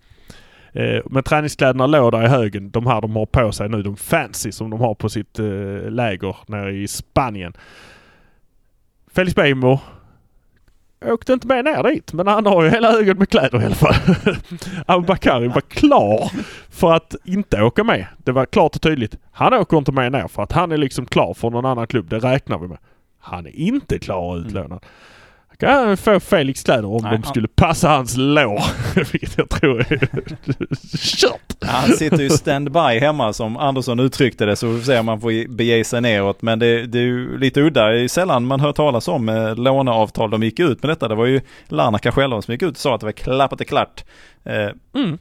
Eh, 0.73 1.01
men 1.05 1.23
träningskläderna 1.23 1.87
låg 1.87 2.11
där 2.11 2.23
i 2.23 2.27
högen. 2.27 2.71
De 2.71 2.87
här 2.87 3.01
de 3.01 3.15
har 3.15 3.25
på 3.25 3.51
sig 3.51 3.69
nu. 3.69 3.83
De 3.83 3.97
fancy 3.97 4.51
som 4.51 4.69
de 4.69 4.79
har 4.79 4.95
på 4.95 5.09
sitt 5.09 5.39
läger 5.89 6.35
nere 6.47 6.71
i 6.71 6.87
Spanien. 6.87 7.53
Felix 9.13 9.35
Bejmo 9.35 9.79
åkte 11.05 11.33
inte 11.33 11.47
med 11.47 11.65
ner 11.65 11.83
dit. 11.83 12.13
Men 12.13 12.27
han 12.27 12.45
har 12.45 12.63
ju 12.63 12.69
hela 12.69 12.91
högen 12.91 13.17
med 13.17 13.29
kläder 13.29 13.61
i 13.61 13.65
alla 13.65 13.75
fall. 13.75 13.95
Abubakari 14.85 15.47
var 15.47 15.61
klar 15.61 16.31
för 16.69 16.93
att 16.93 17.15
inte 17.25 17.61
åka 17.61 17.83
med. 17.83 18.05
Det 18.17 18.31
var 18.31 18.45
klart 18.45 18.75
och 18.75 18.81
tydligt. 18.81 19.17
Han 19.31 19.53
åker 19.53 19.77
inte 19.77 19.91
med 19.91 20.11
ner 20.11 20.27
för 20.27 20.43
att 20.43 20.51
han 20.51 20.71
är 20.71 20.77
liksom 20.77 21.05
klar 21.05 21.33
för 21.33 21.49
någon 21.49 21.65
annan 21.65 21.87
klubb. 21.87 22.09
Det 22.09 22.19
räknar 22.19 22.57
vi 22.57 22.67
med. 22.67 22.77
Han 23.19 23.45
är 23.45 23.55
inte 23.55 23.99
klar 23.99 24.21
och 24.21 24.37
utlånad. 24.37 24.71
Han 24.71 24.79
kan 25.59 25.97
få 25.97 26.19
Felix 26.19 26.63
kläder 26.63 26.85
om 26.85 26.91
Nej, 27.03 27.11
de 27.11 27.23
han- 27.23 27.23
skulle 27.23 27.47
passa 27.47 27.89
hans 27.89 28.17
lår. 28.17 28.63
Vilket 29.11 29.37
jag 29.37 29.49
tror 29.49 29.79
är 29.79 30.09
kört. 30.97 31.55
Han 31.61 31.91
sitter 31.91 32.17
ju 32.21 32.29
standby 32.29 32.99
hemma 32.99 33.33
som 33.33 33.57
Andersson 33.57 33.99
uttryckte 33.99 34.45
det 34.45 34.55
så 34.55 34.67
vi 34.67 34.77
får 34.79 34.85
se 34.85 34.99
om 34.99 35.05
man 35.05 35.21
får 35.21 35.47
bege 35.55 35.83
sig 35.83 36.01
neråt. 36.01 36.41
Men 36.41 36.59
det, 36.59 36.85
det 36.85 36.97
är 36.99 37.03
ju 37.03 37.37
lite 37.37 37.61
udda. 37.61 37.85
Det 37.85 37.97
är 37.97 38.01
ju 38.01 38.07
sällan 38.09 38.45
man 38.45 38.59
hör 38.59 38.71
talas 38.71 39.07
om 39.07 39.29
eh, 39.29 39.55
låneavtal. 39.55 40.29
De 40.29 40.43
gick 40.43 40.59
ut 40.59 40.83
med 40.83 40.89
detta. 40.89 41.07
Det 41.07 41.15
var 41.15 41.25
ju 41.25 41.41
Larnaca 41.67 42.11
själva 42.11 42.41
som 42.41 42.51
gick 42.51 42.61
ut 42.61 42.71
och 42.71 42.77
sa 42.77 42.95
att 42.95 42.99
det 43.01 43.05
var 43.05 43.11
klappat 43.13 43.61
och 43.61 43.67
klart. 43.67 44.03
Eh, 44.43 44.69
Mm. 44.93 45.17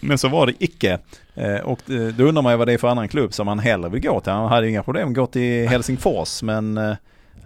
Men 0.00 0.18
så 0.18 0.28
var 0.28 0.46
det 0.46 0.52
icke. 0.58 0.98
Eh, 1.34 1.54
och 1.64 1.90
eh, 1.90 2.06
då 2.08 2.24
undrar 2.24 2.42
man 2.42 2.52
ju 2.52 2.56
vad 2.56 2.68
det 2.68 2.72
är 2.72 2.78
för 2.78 2.88
annan 2.88 3.08
klubb 3.08 3.32
som 3.32 3.48
han 3.48 3.58
hellre 3.58 3.88
vill 3.90 4.02
gå 4.02 4.20
till. 4.20 4.32
Han 4.32 4.48
hade 4.48 4.68
inga 4.68 4.82
problem 4.82 5.08
att 5.08 5.14
gå 5.14 5.26
till 5.26 5.68
Helsingfors 5.68 6.42
men 6.42 6.78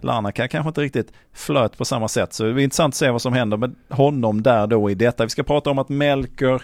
Larnaca 0.01 0.49
kanske 0.49 0.69
inte 0.69 0.81
riktigt 0.81 1.13
flöt 1.33 1.79
på 1.79 1.85
samma 1.85 2.09
sätt. 2.09 2.33
Så 2.33 2.45
det 2.45 2.53
blir 2.53 2.65
intressant 2.65 2.93
att 2.93 2.97
se 2.97 3.11
vad 3.11 3.23
som 3.23 3.33
händer 3.33 3.57
med 3.57 3.75
honom 3.89 4.43
där 4.43 4.67
då 4.67 4.91
i 4.91 4.95
detta. 4.95 5.25
Vi 5.25 5.31
ska 5.31 5.43
prata 5.43 5.71
om 5.71 5.79
att 5.79 5.89
Melker 5.89 6.63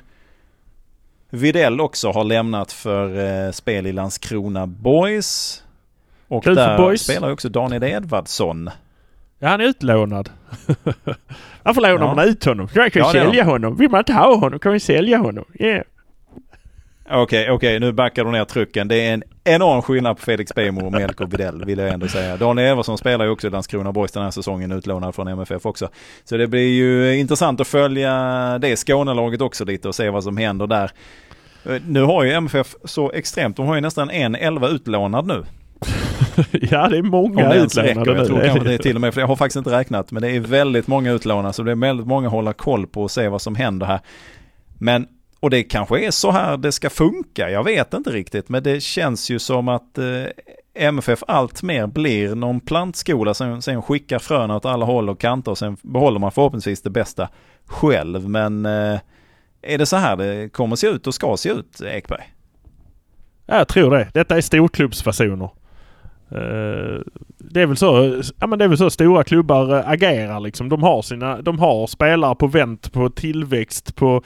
Videll 1.31 1.81
också 1.81 2.11
har 2.11 2.25
lämnat 2.25 2.73
för 2.73 3.19
eh, 3.47 3.51
spel 3.53 3.87
i 3.87 3.93
Landskrona 3.93 4.67
Boys. 4.67 5.63
Och 6.29 6.45
Kul 6.45 6.55
där 6.55 6.79
Boys. 6.79 7.03
spelar 7.05 7.31
också 7.33 7.49
Daniel 7.49 7.83
Edvardsson. 7.83 8.71
Ja, 9.39 9.49
han 9.49 9.61
är 9.61 9.65
utlånad. 9.65 10.31
Varför 11.63 11.81
lånar 11.81 12.07
Ja. 12.07 12.15
man 12.15 12.29
ut 12.29 12.45
honom? 12.45 12.69
Kan 12.69 12.85
ju 12.85 12.91
Ja, 12.95 13.13
sälja 13.13 13.45
honom. 13.45 13.77
Vill 13.77 13.91
man 13.91 13.99
inte 13.99 14.13
ha 14.13 14.37
honom 14.37 14.59
kan 14.59 14.73
vi 14.73 14.81
sälja 14.81 15.19
honom. 15.19 15.45
Yeah. 15.55 15.83
Okej, 17.15 17.51
okej, 17.51 17.81
nu 17.81 17.93
backar 17.93 18.25
du 18.25 18.31
ner 18.31 18.45
trucken. 18.45 18.89
Det 18.89 18.97
är 19.07 19.15
en 19.15 19.23
enorm 19.45 19.83
skillnad 19.83 20.17
på 20.17 20.23
Felix 20.23 20.55
Beijmo 20.55 20.87
och 20.87 20.93
Melker 20.93 21.27
Widell 21.27 21.65
vill 21.65 21.79
jag 21.79 21.89
ändå 21.89 22.09
säga. 22.09 22.37
Daniel 22.37 22.69
Everson 22.69 22.99
spelar 22.99 23.25
ju 23.25 23.31
också 23.31 23.47
i 23.47 23.51
Landskrona 23.51 23.93
Boys 23.93 24.13
den 24.13 24.23
här 24.23 24.31
säsongen, 24.31 24.73
utlånad 24.73 25.15
från 25.15 25.29
MFF 25.29 25.67
också. 25.67 25.89
Så 26.25 26.37
det 26.37 26.47
blir 26.47 26.69
ju 26.69 27.19
intressant 27.19 27.61
att 27.61 27.69
följa 27.69 28.13
det 28.59 28.77
Skånelaget 28.77 29.41
också 29.41 29.65
lite 29.65 29.89
och 29.89 29.95
se 29.95 30.11
vad 30.11 30.25
som 30.25 30.37
händer 30.37 30.67
där. 30.67 30.91
Eh, 31.67 31.81
Nu 31.87 32.03
har 32.03 32.25
ju 32.25 32.33
MFF 32.33 32.75
så 32.85 33.13
extremt, 33.13 33.57
de 33.57 33.67
har 33.67 33.75
ju 33.75 33.81
nästan 33.81 34.11
en 34.11 34.35
elva 34.35 34.69
utlånad 34.69 35.27
nu. 35.27 35.45
ja, 36.51 36.89
det 36.89 36.99
är 36.99 37.03
många 37.03 37.49
räcker. 37.51 37.65
utlånade 37.65 38.19
Jag 38.19 38.27
tror 38.27 38.39
nu. 38.39 38.45
kanske 38.45 38.65
det 38.69 38.75
är 38.75 38.79
till 38.83 38.95
och 38.95 39.01
med, 39.01 39.15
för 39.15 39.21
jag 39.21 39.29
har 39.29 39.37
faktiskt 39.37 39.57
inte 39.57 39.71
räknat, 39.79 40.13
men 40.13 40.23
det 40.23 40.31
är 40.31 40.41
väldigt 40.41 40.87
många 40.87 41.13
utlånade 41.13 41.53
så 41.55 41.63
det 41.63 41.71
är 41.71 41.77
väldigt 41.77 42.07
många 42.07 42.27
att 42.27 42.33
hålla 42.33 42.53
koll 42.53 42.87
på 42.87 43.03
och 43.03 43.11
se 43.11 43.29
vad 43.29 43.43
som 43.43 43.55
händer 43.55 43.87
här. 43.87 44.01
Men, 44.79 45.07
och 45.43 45.51
det 45.51 45.63
kanske 45.63 46.07
är 46.07 46.11
så 46.11 46.31
här 46.31 46.57
det 46.57 46.73
ska 46.73 46.91
funka, 46.91 47.51
jag 47.51 47.65
vet 47.65 47.95
inte 47.95 48.11
riktigt, 48.11 48.49
men 48.49 48.63
det 48.63 48.83
känns 48.83 49.31
ju 49.31 49.39
som 49.39 49.69
att 49.69 49.99
eh, 49.99 50.25
MFF 50.75 51.23
allt 51.27 51.63
mer 51.63 51.87
blir 51.87 52.35
någon 52.35 52.61
plantskola 52.61 53.35
som 53.35 53.63
sen 53.63 53.83
skickar 53.83 54.19
frön 54.19 54.51
åt 54.51 54.65
alla 54.65 54.85
håll 54.85 55.09
och 55.09 55.21
kanter 55.21 55.51
och 55.51 55.59
sen 55.59 55.77
behåller 55.83 56.21
man 56.21 56.33
förhoppningsvis 56.33 56.83
det 56.83 56.91
bästa 56.91 57.29
själv. 57.67 58.29
Men 58.29 58.67
eh, 58.67 59.01
är 59.63 59.79
det 59.79 59.87
så 59.87 59.97
här 59.97 60.17
det 60.17 60.53
kommer 60.53 60.77
se 60.77 60.87
ut 60.87 61.07
och 61.07 61.15
ska 61.15 61.37
se 61.37 61.49
ut, 61.49 61.81
Ekberg? 61.81 62.35
Ja, 63.47 63.57
jag 63.57 63.69
tror 63.69 63.91
det. 63.91 64.09
Detta 64.15 64.37
är 64.37 64.41
storklubbsfasoner. 64.41 65.51
Eh, 66.31 67.01
det 67.39 67.61
är 67.61 67.67
väl 67.67 67.77
så, 67.77 68.23
ja 68.41 68.47
men 68.47 68.59
det 68.59 68.65
är 68.65 68.69
väl 68.69 68.79
så 68.79 68.91
stora 68.91 69.25
klubbar 69.25 69.79
eh, 69.79 69.89
agerar 69.89 70.41
liksom. 70.41 70.69
De 70.69 70.83
har 70.83 71.03
sina, 71.03 71.43
de 71.43 71.59
har 71.59 71.87
spelare 71.87 72.35
på 72.35 72.47
vänt, 72.47 72.93
på 72.93 73.11
tillväxt, 73.11 73.97
på, 73.97 74.23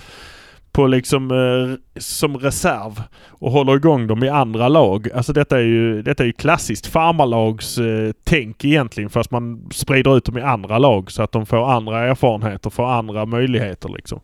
på 0.77 0.87
liksom 0.87 1.31
eh, 1.31 2.01
som 2.01 2.37
reserv 2.37 3.03
och 3.29 3.51
håller 3.51 3.77
igång 3.77 4.07
dem 4.07 4.25
i 4.25 4.29
andra 4.29 4.69
lag. 4.69 5.09
Alltså 5.15 5.33
detta 5.33 5.59
är 5.59 5.65
ju, 5.65 6.03
detta 6.03 6.23
är 6.23 6.27
ju 6.27 6.33
klassiskt 6.33 6.87
farmarlagstänk 6.87 8.65
eh, 8.65 8.71
egentligen 8.71 9.11
fast 9.11 9.31
man 9.31 9.71
sprider 9.73 10.17
ut 10.17 10.25
dem 10.25 10.39
i 10.39 10.43
andra 10.43 10.79
lag 10.79 11.11
så 11.11 11.23
att 11.23 11.33
de 11.33 11.47
får 11.47 11.71
andra 11.71 12.09
erfarenheter, 12.09 12.71
får 12.71 12.87
andra 12.87 13.27
möjligheter 13.27 13.89
liksom. 13.89 14.21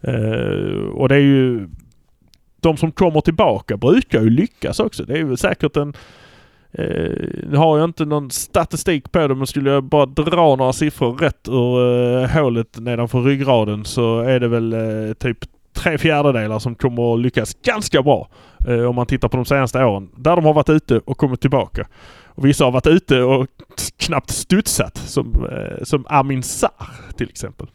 Eh, 0.00 0.88
och 0.94 1.08
det 1.08 1.14
är 1.14 1.20
ju 1.20 1.68
de 2.60 2.76
som 2.76 2.92
kommer 2.92 3.20
tillbaka 3.20 3.76
brukar 3.76 4.20
ju 4.20 4.30
lyckas 4.30 4.80
också. 4.80 5.04
Det 5.04 5.12
är 5.12 5.18
ju 5.18 5.36
säkert 5.36 5.76
en... 5.76 5.94
Eh, 6.72 7.28
nu 7.50 7.56
har 7.56 7.78
jag 7.78 7.84
inte 7.84 8.04
någon 8.04 8.30
statistik 8.30 9.12
på 9.12 9.28
det 9.28 9.34
men 9.34 9.46
skulle 9.46 9.70
jag 9.70 9.84
bara 9.84 10.06
dra 10.06 10.56
några 10.56 10.72
siffror 10.72 11.12
rätt 11.12 11.48
ur 11.48 12.22
eh, 12.22 12.28
hålet 12.28 12.78
nedanför 12.78 13.22
ryggraden 13.22 13.84
så 13.84 14.20
är 14.20 14.40
det 14.40 14.48
väl 14.48 14.72
eh, 14.72 15.12
typ 15.12 15.38
tre 15.82 15.98
fjärdedelar 15.98 16.58
som 16.58 16.74
kommer 16.74 17.14
att 17.14 17.20
lyckas 17.20 17.54
ganska 17.54 18.02
bra. 18.02 18.28
Eh, 18.68 18.84
om 18.84 18.96
man 18.96 19.06
tittar 19.06 19.28
på 19.28 19.36
de 19.36 19.44
senaste 19.44 19.84
åren. 19.84 20.08
Där 20.16 20.36
de 20.36 20.44
har 20.44 20.52
varit 20.52 20.68
ute 20.68 20.98
och 20.98 21.18
kommit 21.18 21.40
tillbaka. 21.40 21.86
Och 22.26 22.46
vissa 22.46 22.64
har 22.64 22.70
varit 22.70 22.86
ute 22.86 23.22
och 23.22 23.46
knappt 23.96 24.30
studsat 24.30 24.96
som, 24.96 25.46
eh, 25.52 25.84
som 25.84 26.06
Amin 26.08 26.42
Sarr 26.42 27.12
till 27.16 27.28
exempel. 27.28 27.66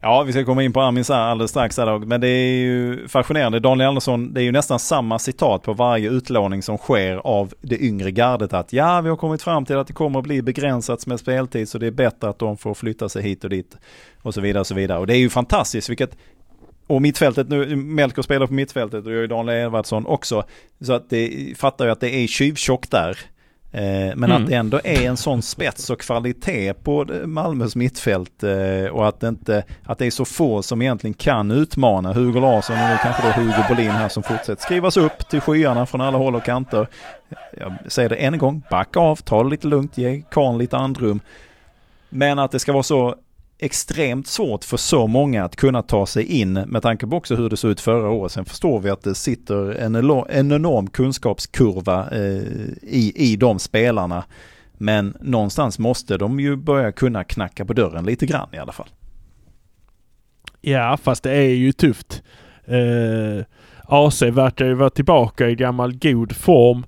Ja, 0.00 0.22
vi 0.22 0.32
ska 0.32 0.44
komma 0.44 0.62
in 0.62 0.72
på 0.72 0.80
Amins 0.80 1.10
alldeles 1.10 1.50
strax 1.50 1.76
här. 1.76 1.98
Men 1.98 2.20
det 2.20 2.28
är 2.28 2.56
ju 2.56 3.08
fascinerande. 3.08 3.60
Daniel 3.60 3.88
Andersson, 3.88 4.34
det 4.34 4.40
är 4.40 4.44
ju 4.44 4.52
nästan 4.52 4.78
samma 4.78 5.18
citat 5.18 5.62
på 5.62 5.72
varje 5.72 6.10
utlåning 6.10 6.62
som 6.62 6.78
sker 6.78 7.16
av 7.16 7.54
det 7.60 7.82
yngre 7.82 8.10
gardet. 8.10 8.52
Att 8.52 8.72
ja, 8.72 9.00
vi 9.00 9.08
har 9.08 9.16
kommit 9.16 9.42
fram 9.42 9.64
till 9.64 9.76
att 9.76 9.86
det 9.86 9.92
kommer 9.92 10.18
att 10.18 10.24
bli 10.24 10.42
begränsat 10.42 11.06
med 11.06 11.20
speltid 11.20 11.68
så 11.68 11.78
det 11.78 11.86
är 11.86 11.90
bättre 11.90 12.28
att 12.28 12.38
de 12.38 12.56
får 12.56 12.74
flytta 12.74 13.08
sig 13.08 13.22
hit 13.22 13.44
och 13.44 13.50
dit. 13.50 13.76
Och 14.22 14.34
så 14.34 14.40
vidare 14.40 14.60
och 14.60 14.66
så 14.66 14.74
vidare. 14.74 14.98
Och 14.98 15.06
det 15.06 15.14
är 15.14 15.18
ju 15.18 15.30
fantastiskt 15.30 15.88
vilket 15.88 16.16
och 16.86 17.02
mittfältet 17.02 17.48
nu, 17.48 17.76
Melker 17.76 18.22
spelar 18.22 18.46
på 18.46 18.54
mittfältet 18.54 19.06
och 19.06 19.12
jag 19.12 19.22
är 19.22 19.26
Daniel 19.26 19.64
Edvardsson 19.64 20.06
också. 20.06 20.44
Så 20.80 20.92
att 20.92 21.10
det 21.10 21.54
fattar 21.58 21.84
ju 21.84 21.90
att 21.90 22.00
det 22.00 22.14
är 22.14 22.26
tjuvtjockt 22.26 22.90
där. 22.90 23.18
Eh, 23.72 23.80
Men 24.16 24.24
Mm. 24.24 24.42
att 24.42 24.48
det 24.48 24.54
ändå 24.56 24.80
är 24.84 25.02
en 25.08 25.16
sån 25.16 25.42
spets 25.42 25.90
och 25.90 26.00
kvalitet 26.00 26.74
på 26.74 27.06
Malmös 27.24 27.76
mittfält 27.76 28.42
eh, 28.42 28.90
och 28.92 29.08
att 29.08 29.20
det, 29.20 29.28
inte, 29.28 29.64
att 29.84 29.98
det 29.98 30.06
är 30.06 30.10
så 30.10 30.24
få 30.24 30.62
som 30.62 30.82
egentligen 30.82 31.14
kan 31.14 31.50
utmana 31.50 32.12
Hugo 32.12 32.40
Larsson 32.40 32.76
och 32.76 32.88
nu 32.88 32.96
kanske 33.02 33.22
då 33.22 33.28
Hugo 33.28 33.64
Bolin 33.68 33.90
här 33.90 34.08
som 34.08 34.22
fortsätter 34.22 34.62
skrivas 34.62 34.96
upp 34.96 35.28
till 35.28 35.40
skyarna 35.40 35.86
från 35.86 36.00
alla 36.00 36.18
håll 36.18 36.34
och 36.34 36.44
kanter. 36.44 36.86
Jag 37.58 37.72
säger 37.86 38.08
det 38.08 38.16
en 38.16 38.38
gång, 38.38 38.62
backa 38.70 39.00
av, 39.00 39.16
ta 39.16 39.42
det 39.42 39.50
lite 39.50 39.66
lugnt, 39.66 39.98
ge 39.98 40.22
Karn 40.30 40.58
lite 40.58 40.76
andrum. 40.76 41.20
Men 42.10 42.38
att 42.38 42.50
det 42.50 42.58
ska 42.58 42.72
vara 42.72 42.82
så 42.82 43.14
extremt 43.58 44.26
svårt 44.26 44.64
för 44.64 44.76
så 44.76 45.06
många 45.06 45.44
att 45.44 45.56
kunna 45.56 45.82
ta 45.82 46.06
sig 46.06 46.40
in 46.40 46.52
med 46.52 46.82
tanke 46.82 47.06
på 47.06 47.16
också 47.16 47.34
hur 47.34 47.50
det 47.50 47.56
såg 47.56 47.70
ut 47.70 47.80
förra 47.80 48.10
året. 48.10 48.32
Sen 48.32 48.44
förstår 48.44 48.80
vi 48.80 48.90
att 48.90 49.02
det 49.02 49.14
sitter 49.14 49.70
en, 49.70 49.94
en 50.28 50.52
enorm 50.52 50.90
kunskapskurva 50.90 52.10
eh, 52.10 52.42
i, 52.82 53.12
i 53.16 53.36
de 53.36 53.58
spelarna. 53.58 54.24
Men 54.72 55.16
någonstans 55.20 55.78
måste 55.78 56.16
de 56.16 56.40
ju 56.40 56.56
börja 56.56 56.92
kunna 56.92 57.24
knacka 57.24 57.64
på 57.64 57.72
dörren 57.72 58.04
lite 58.04 58.26
grann 58.26 58.48
i 58.52 58.58
alla 58.58 58.72
fall. 58.72 58.88
Ja, 60.60 60.98
fast 61.02 61.22
det 61.22 61.32
är 61.32 61.54
ju 61.54 61.72
tufft. 61.72 62.22
Eh, 62.64 63.44
AC 63.82 64.22
verkar 64.22 64.66
ju 64.66 64.74
vara 64.74 64.90
tillbaka 64.90 65.48
i 65.48 65.54
gammal 65.54 65.98
god 65.98 66.36
form. 66.36 66.86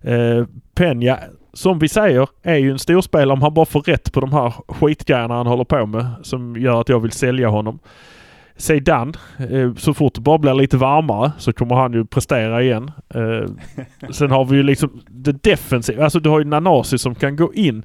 Eh, 0.00 0.46
Peña, 0.74 1.18
som 1.52 1.78
vi 1.78 1.88
säger, 1.88 2.28
är 2.42 2.56
ju 2.56 2.70
en 2.70 2.78
storspelare 2.78 3.32
om 3.32 3.42
han 3.42 3.54
bara 3.54 3.66
får 3.66 3.80
rätt 3.80 4.12
på 4.12 4.20
de 4.20 4.32
här 4.32 4.54
skitgrejerna 4.68 5.34
han 5.34 5.46
håller 5.46 5.64
på 5.64 5.86
med 5.86 6.06
som 6.22 6.56
gör 6.56 6.80
att 6.80 6.88
jag 6.88 7.00
vill 7.00 7.12
sälja 7.12 7.48
honom. 7.48 7.78
Zeidan, 8.56 9.16
eh, 9.50 9.74
så 9.74 9.94
fort 9.94 10.14
det 10.14 10.20
bara 10.20 10.38
blir 10.38 10.54
lite 10.54 10.76
varmare 10.76 11.32
så 11.38 11.52
kommer 11.52 11.74
han 11.74 11.92
ju 11.92 12.04
prestera 12.04 12.62
igen. 12.62 12.90
Eh, 13.14 13.48
sen 14.10 14.30
har 14.30 14.44
vi 14.44 14.56
ju 14.56 14.62
liksom 14.62 15.02
det 15.08 15.42
defensiva. 15.42 16.04
Alltså 16.04 16.20
du 16.20 16.28
har 16.30 16.38
ju 16.38 16.44
Nanasi 16.44 16.98
som 16.98 17.14
kan 17.14 17.36
gå 17.36 17.54
in. 17.54 17.82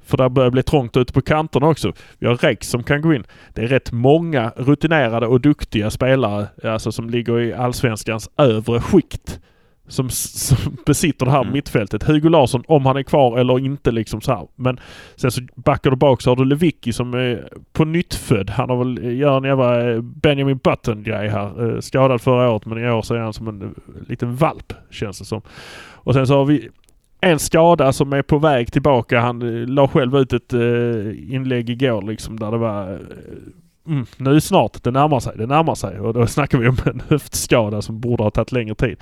För 0.00 0.16
där 0.16 0.28
börjar 0.28 0.50
bli 0.50 0.62
trångt 0.62 0.96
ute 0.96 1.12
på 1.12 1.20
kanterna 1.20 1.68
också. 1.68 1.92
Vi 2.18 2.26
har 2.26 2.36
Rex 2.36 2.68
som 2.68 2.82
kan 2.82 3.00
gå 3.00 3.14
in. 3.14 3.24
Det 3.54 3.62
är 3.62 3.66
rätt 3.66 3.92
många 3.92 4.52
rutinerade 4.56 5.26
och 5.26 5.40
duktiga 5.40 5.90
spelare 5.90 6.46
alltså 6.64 6.92
som 6.92 7.10
ligger 7.10 7.40
i 7.40 7.54
allsvenskans 7.54 8.30
övre 8.36 8.80
skikt. 8.80 9.40
Som, 9.88 10.10
som 10.10 10.56
besitter 10.86 11.26
det 11.26 11.32
här 11.32 11.40
Mm. 11.40 11.52
mittfältet. 11.52 12.02
Hugo 12.02 12.28
Larsson, 12.28 12.62
om 12.68 12.86
han 12.86 12.96
är 12.96 13.02
kvar 13.02 13.38
eller 13.38 13.58
inte 13.58 13.90
liksom 13.90 14.20
så 14.20 14.32
här. 14.32 14.46
Men 14.56 14.80
sen 15.16 15.30
så 15.30 15.40
backar 15.56 15.90
du 15.90 15.96
bak 15.96 16.22
så 16.22 16.30
har 16.30 16.36
du 16.36 16.44
Lewicki 16.44 16.92
som 16.92 17.14
är 17.14 17.48
på 17.72 17.84
nyttfödd. 17.84 18.50
Han 18.50 18.70
har 18.70 18.76
väl, 18.76 19.18
gör 19.18 19.36
en 19.36 19.44
jävla 19.44 19.90
eh, 19.90 20.00
Benjamin 20.00 20.58
Button-grej 20.58 21.28
här. 21.28 21.74
Eh, 21.74 21.80
Skadad 21.80 22.20
förra 22.20 22.50
året 22.50 22.66
men 22.66 22.78
i 22.84 22.90
år 22.90 23.02
så 23.02 23.14
är 23.14 23.18
han 23.18 23.32
som 23.32 23.48
en 23.48 23.62
eh, 23.62 23.68
liten 24.08 24.36
valp 24.36 24.72
känns 24.90 25.18
det 25.18 25.24
som. 25.24 25.42
Och 25.92 26.14
sen 26.14 26.26
så 26.26 26.34
har 26.34 26.44
vi 26.44 26.68
en 27.20 27.38
skada 27.38 27.92
som 27.92 28.12
är 28.12 28.22
på 28.22 28.38
väg 28.38 28.72
tillbaka. 28.72 29.20
Han 29.20 29.42
eh, 29.42 29.66
la 29.68 29.88
själv 29.88 30.16
ut 30.16 30.32
ett 30.32 30.52
eh, 30.52 31.34
inlägg 31.34 31.70
igår 31.70 32.02
liksom 32.02 32.38
där 32.38 32.50
det 32.50 32.58
var 32.58 32.92
eh, 32.92 32.98
mm, 33.86 34.06
nu 34.16 34.40
snart, 34.40 34.82
det 34.84 34.90
närmar 34.90 35.20
sig, 35.20 35.32
det 35.38 35.46
närmar 35.46 35.74
sig. 35.74 36.00
Och 36.00 36.14
då 36.14 36.26
snackar 36.36 36.58
vi 36.58 36.68
om 36.68 36.76
en 36.84 37.02
höftskada 37.08 37.82
som 37.82 38.00
borde 38.00 38.22
ha 38.22 38.30
tagit 38.30 38.52
längre 38.52 38.74
tid. 38.74 38.96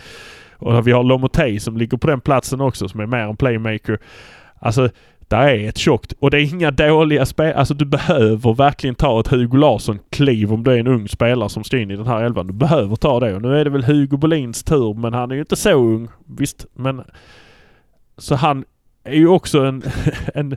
Och 0.59 0.87
vi 0.87 0.93
har 0.93 1.05
Lomotey 1.05 1.61
som 1.61 1.77
ligger 1.77 1.97
på 1.97 2.07
den 2.07 2.21
platsen 2.21 2.61
också 2.61 2.89
som 2.89 3.01
är 3.01 3.07
mer 3.07 3.19
en 3.19 3.37
playmaker. 3.37 3.99
Alltså, 4.59 4.89
där 5.29 5.49
är 5.49 5.69
ett 5.69 5.79
tjockt 5.79 6.13
och 6.19 6.31
det 6.31 6.37
är 6.41 6.55
inga 6.55 6.71
dåliga 6.71 7.27
spel. 7.27 7.55
Alltså 7.55 7.75
du 7.75 7.85
behöver 7.85 8.55
verkligen 8.55 8.95
ta 8.95 9.21
ett 9.21 9.29
Hugo 9.29 9.57
Larsson-kliv 9.57 10.53
om 10.53 10.65
du 10.65 10.73
är 10.73 10.79
en 10.79 10.87
ung 10.87 11.09
spelare 11.09 11.49
som 11.49 11.65
ska 11.65 11.79
in 11.79 11.91
i 11.91 11.97
den 11.97 12.07
här 12.07 12.25
elvan. 12.25 12.47
Du 12.47 12.53
behöver 12.53 12.97
ta 12.97 13.21
det 13.21 13.35
och 13.35 13.43
nu 13.43 13.61
är 13.61 13.65
det 13.65 13.71
väl 13.71 13.85
Hugo 13.85 14.17
Bolins 14.17 14.63
tur 14.63 14.95
men 14.95 15.15
han 15.15 15.31
är 15.31 15.35
ju 15.35 15.41
inte 15.41 15.57
så 15.57 15.73
ung. 15.73 16.09
Visst, 16.25 16.67
men 16.75 17.03
så 18.19 18.35
han 18.35 18.65
är 19.05 19.17
ju 19.17 19.29
också 19.29 19.61
en, 19.61 19.83
en 20.35 20.57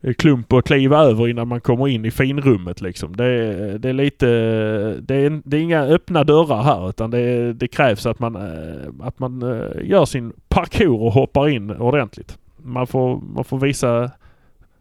Eh, 0.00 0.14
klump 0.14 0.52
att 0.52 0.64
kliva 0.64 0.98
över 0.98 1.28
innan 1.28 1.48
man 1.48 1.60
kommer 1.60 1.88
in 1.88 2.04
i 2.04 2.10
finrummet 2.10 2.80
liksom. 2.80 3.16
Det, 3.16 3.24
är- 3.24 3.78
det 3.78 3.88
är 3.88 3.92
lite... 3.92 4.26
Det 5.00 5.14
är, 5.14 5.40
det 5.44 5.56
är 5.56 5.60
inga 5.60 5.82
öppna 5.82 6.24
dörrar 6.24 6.62
här 6.62 6.88
utan 6.88 7.10
det, 7.10 7.52
det 7.52 7.68
krävs 7.68 8.06
att 8.06 8.18
man, 8.18 8.36
eh, 8.36 8.88
att 9.06 9.18
man 9.18 9.42
eh, 9.42 9.88
gör 9.88 10.04
sin 10.04 10.32
parkour 10.48 11.02
och 11.02 11.12
hoppar 11.12 11.48
in 11.48 11.70
ordentligt. 11.70 12.38
Man 12.62 12.86
får, 12.86 13.20
man 13.34 13.44
får 13.44 13.58
visa 13.58 14.10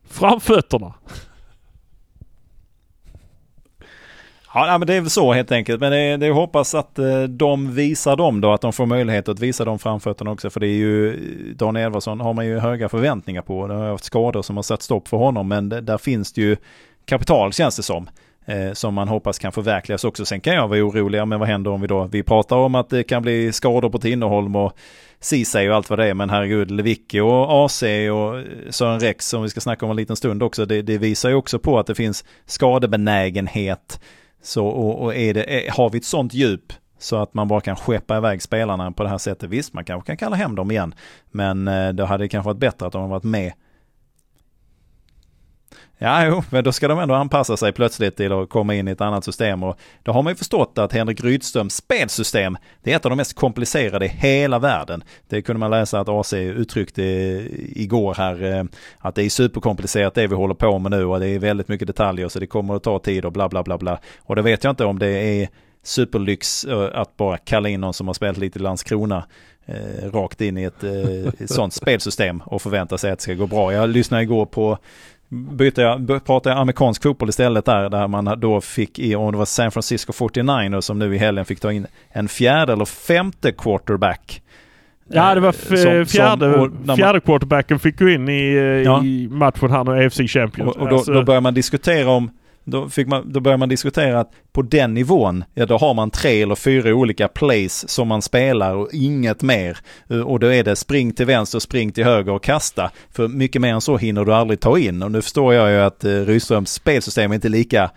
framfötterna. 0.10 0.93
Ja, 4.65 4.77
men 4.77 4.87
det 4.87 4.93
är 4.93 5.01
väl 5.01 5.09
så 5.09 5.33
helt 5.33 5.51
enkelt. 5.51 5.81
Men 5.81 5.91
det 5.91 5.97
är, 5.97 6.17
det 6.17 6.25
är 6.25 6.31
hoppas 6.31 6.75
att 6.75 6.99
eh, 6.99 7.23
de 7.23 7.73
visar 7.75 8.15
dem 8.15 8.41
då, 8.41 8.53
att 8.53 8.61
de 8.61 8.73
får 8.73 8.85
möjlighet 8.85 9.29
att 9.29 9.39
visa 9.39 9.65
de 9.65 9.79
framfötterna 9.79 10.31
också. 10.31 10.49
För 10.49 10.59
det 10.59 10.67
är 10.67 10.77
ju, 10.77 11.13
Dan 11.53 11.77
Edvardsson 11.77 12.19
har 12.19 12.33
man 12.33 12.45
ju 12.45 12.59
höga 12.59 12.89
förväntningar 12.89 13.41
på. 13.41 13.67
Det 13.67 13.73
har 13.73 13.89
haft 13.89 14.03
skador 14.03 14.41
som 14.41 14.55
har 14.55 14.63
satt 14.63 14.81
stopp 14.81 15.07
för 15.07 15.17
honom, 15.17 15.47
men 15.47 15.69
det, 15.69 15.81
där 15.81 15.97
finns 15.97 16.33
det 16.33 16.41
ju 16.41 16.57
kapital 17.05 17.53
känns 17.53 17.75
det 17.75 17.83
som. 17.83 18.09
eh, 18.47 18.73
som 18.73 18.93
man 18.93 19.07
hoppas 19.07 19.39
kan 19.39 19.51
förverkligas 19.51 20.03
också. 20.03 20.25
Sen 20.25 20.41
kan 20.41 20.55
jag 20.55 20.67
vara 20.67 20.79
orolig, 20.79 21.27
men 21.27 21.39
vad 21.39 21.47
händer 21.49 21.71
om 21.71 21.81
vi 21.81 21.87
då, 21.87 22.03
vi 22.03 22.23
pratar 22.23 22.55
om 22.55 22.75
att 22.75 22.89
det 22.89 23.03
kan 23.03 23.21
bli 23.21 23.51
skador 23.51 23.89
på 23.89 23.99
Tinnerholm 23.99 24.55
och 24.55 24.73
Ceesay 25.19 25.69
och 25.69 25.75
allt 25.75 25.89
vad 25.89 25.99
det 25.99 26.05
är, 26.07 26.13
men 26.13 26.29
herregud, 26.29 26.71
Lewicki 26.71 27.19
och 27.19 27.65
AC 27.65 27.83
och 27.83 28.39
eh, 28.39 28.43
Sören 28.69 28.99
Rex 28.99 29.27
som 29.27 29.43
vi 29.43 29.49
ska 29.49 29.59
snacka 29.61 29.85
om 29.85 29.91
en 29.91 29.97
liten 29.97 30.15
stund 30.15 30.43
också, 30.43 30.65
det, 30.65 30.81
det 30.81 30.97
visar 30.97 31.29
ju 31.29 31.35
också 31.35 31.59
på 31.59 31.79
att 31.79 31.87
det 31.87 31.95
finns 31.95 32.25
skadebenägenhet. 32.45 33.99
Så, 34.47 34.67
och, 34.67 35.03
och 35.03 35.15
är 35.15 35.33
det, 35.33 35.67
är, 35.67 35.71
har 35.71 35.89
vi 35.89 35.97
ett 35.97 36.05
sånt 36.05 36.33
djup 36.33 36.73
så 36.99 37.15
att 37.15 37.33
man 37.33 37.47
bara 37.47 37.62
kan 37.62 37.75
skeppa 37.75 38.17
iväg 38.17 38.41
spelarna 38.41 38.91
på 38.91 39.03
det 39.03 39.10
här 39.10 39.17
sättet. 39.17 39.49
Visst, 39.49 39.73
man 39.73 39.86
kanske 39.86 40.07
kan 40.07 40.17
kalla 40.17 40.36
hem 40.36 40.55
dem 40.55 40.71
igen. 40.71 40.95
Men 41.31 41.67
eh, 41.67 41.89
det 41.89 42.05
hade 42.05 42.27
kanske 42.27 42.45
varit 42.45 42.60
bättre 42.60 42.88
att 42.88 42.93
de 42.93 43.10
varit 43.10 43.23
med 43.23 43.53
Ja, 45.99 46.25
jo, 46.25 46.43
men 46.49 46.63
då 46.63 46.71
ska 46.71 46.88
de 46.88 46.99
ändå 46.99 47.15
anpassa 47.15 47.57
sig 47.57 47.71
plötsligt 47.71 48.15
till 48.15 48.31
att 48.31 48.49
komma 48.49 48.75
in 48.75 48.88
i 48.88 48.91
ett 48.91 49.01
annat 49.01 49.25
system 49.25 49.63
och 49.63 49.79
då 50.03 50.12
har 50.12 50.23
man 50.23 50.31
ju 50.31 50.38
förstått 50.38 50.77
att 50.77 50.93
Henrik 50.93 51.23
Rydströms 51.23 51.75
spelsystem, 51.75 52.57
det 52.83 52.91
är 52.91 52.95
ett 52.95 53.05
av 53.05 53.10
de 53.10 53.15
mest 53.15 53.36
komplicerade 53.36 54.05
i 54.05 54.10
hela 54.10 54.60
världen. 54.60 55.03
Det 55.29 55.41
kunde 55.41 55.60
man 55.60 55.71
läsa 55.71 55.99
att 55.99 56.10
AC 56.10 56.33
uttryckte 56.33 57.03
igår 57.75 58.13
här, 58.13 58.43
eh, 58.43 58.63
att 58.99 59.15
det 59.15 59.23
är 59.23 59.29
superkomplicerat 59.29 60.13
det 60.13 60.27
vi 60.27 60.36
håller 60.36 60.55
på 60.55 60.79
med 60.79 60.91
nu 60.91 61.05
och 61.05 61.19
det 61.19 61.27
är 61.27 61.39
väldigt 61.39 61.67
mycket 61.67 61.88
detaljer 61.88 62.27
så 62.27 62.39
det 62.39 62.47
kommer 62.47 62.75
att 62.75 62.83
ta 62.83 62.99
tid 62.99 63.25
och 63.25 63.31
bla 63.31 63.49
bla 63.49 63.63
bla 63.63 63.77
bla. 63.77 63.99
Och 64.19 64.36
det 64.36 64.41
vet 64.41 64.63
jag 64.63 64.71
inte 64.71 64.86
om 64.86 64.99
det 64.99 65.07
är 65.07 65.49
superlyx 65.83 66.65
eh, 66.65 66.89
att 66.93 67.17
bara 67.17 67.38
kalla 67.38 67.69
in 67.69 67.81
någon 67.81 67.93
som 67.93 68.07
har 68.07 68.13
spelat 68.13 68.38
lite 68.38 68.60
i 68.60 68.62
Landskrona 68.62 69.25
eh, 69.65 70.12
rakt 70.12 70.41
in 70.41 70.57
i 70.57 70.63
ett, 70.63 70.83
eh, 70.83 71.27
ett 71.39 71.51
sånt 71.51 71.73
spelsystem 71.73 72.43
och 72.45 72.62
förvänta 72.62 72.97
sig 72.97 73.12
att 73.12 73.19
det 73.19 73.23
ska 73.23 73.33
gå 73.33 73.47
bra. 73.47 73.73
Jag 73.73 73.89
lyssnade 73.89 74.23
igår 74.23 74.45
på 74.45 74.77
bytte 75.29 75.81
jag, 75.81 76.25
pratade 76.25 76.55
jag 76.55 76.61
amerikansk 76.61 77.03
fotboll 77.03 77.29
istället 77.29 77.65
där, 77.65 77.89
där 77.89 78.07
man 78.07 78.39
då 78.39 78.61
fick 78.61 78.99
i, 78.99 79.15
om 79.15 79.31
det 79.31 79.37
var 79.37 79.45
San 79.45 79.71
Francisco 79.71 80.11
49ers 80.11 80.81
som 80.81 80.99
nu 80.99 81.15
i 81.15 81.17
helgen 81.17 81.45
fick 81.45 81.59
ta 81.59 81.71
in 81.71 81.87
en 82.09 82.27
fjärde 82.27 82.73
eller 82.73 82.85
femte 82.85 83.51
quarterback. 83.51 84.41
Ja, 85.09 85.35
det 85.35 85.41
var 85.41 85.51
som, 85.51 86.05
fjärde, 86.05 86.53
som, 86.85 86.95
fjärde 86.97 87.19
quarterbacken 87.19 87.79
fick 87.79 87.99
gå 87.99 88.09
in 88.09 88.29
i, 88.29 88.53
ja. 88.85 89.03
i 89.03 89.27
matchen 89.31 89.71
här 89.71 89.83
nu, 89.83 90.05
AFC 90.05 90.17
Champions. 90.17 90.75
Och, 90.75 90.81
och 90.81 90.89
då, 90.89 90.95
alltså. 90.95 91.13
då 91.13 91.23
börjar 91.23 91.41
man 91.41 91.53
diskutera 91.53 92.09
om 92.09 92.29
då, 92.69 92.89
fick 92.89 93.08
man, 93.08 93.32
då 93.32 93.39
började 93.39 93.60
man 93.60 93.69
diskutera 93.69 94.19
att 94.19 94.32
på 94.51 94.62
den 94.62 94.93
nivån, 94.93 95.43
ja 95.53 95.65
då 95.65 95.77
har 95.77 95.93
man 95.93 96.12
tre 96.12 96.41
eller 96.41 96.56
fyra 96.56 96.95
olika 96.95 97.27
plays 97.27 97.89
som 97.89 98.08
man 98.08 98.21
spelar 98.21 98.75
och 98.75 98.89
inget 98.93 99.41
mer. 99.41 99.77
Eh, 100.10 100.19
och 100.19 100.39
då 100.39 100.53
är 100.53 100.63
det 100.63 100.75
spring 100.75 101.13
till 101.13 101.25
vänster, 101.25 101.60
spring 101.60 101.91
till 101.91 102.03
höger 102.03 102.32
och 102.32 102.43
kasta. 102.43 102.91
För 103.12 103.27
mycket 103.27 103.62
mer 103.62 103.73
än 103.73 103.82
så 103.82 103.97
hinner 103.97 104.25
du 104.25 104.34
aldrig 104.34 104.60
ta 104.60 104.80
in. 104.80 105.03
Och 105.03 105.12
nu 105.12 105.21
förstår 105.21 105.53
jag 105.53 105.71
ju 105.71 105.77
att 105.77 106.03
eh, 106.03 106.12
Rydströms 106.12 106.73
spelsystem 106.73 107.32
är 107.32 107.36
inte 107.36 107.49
lika 107.49 107.91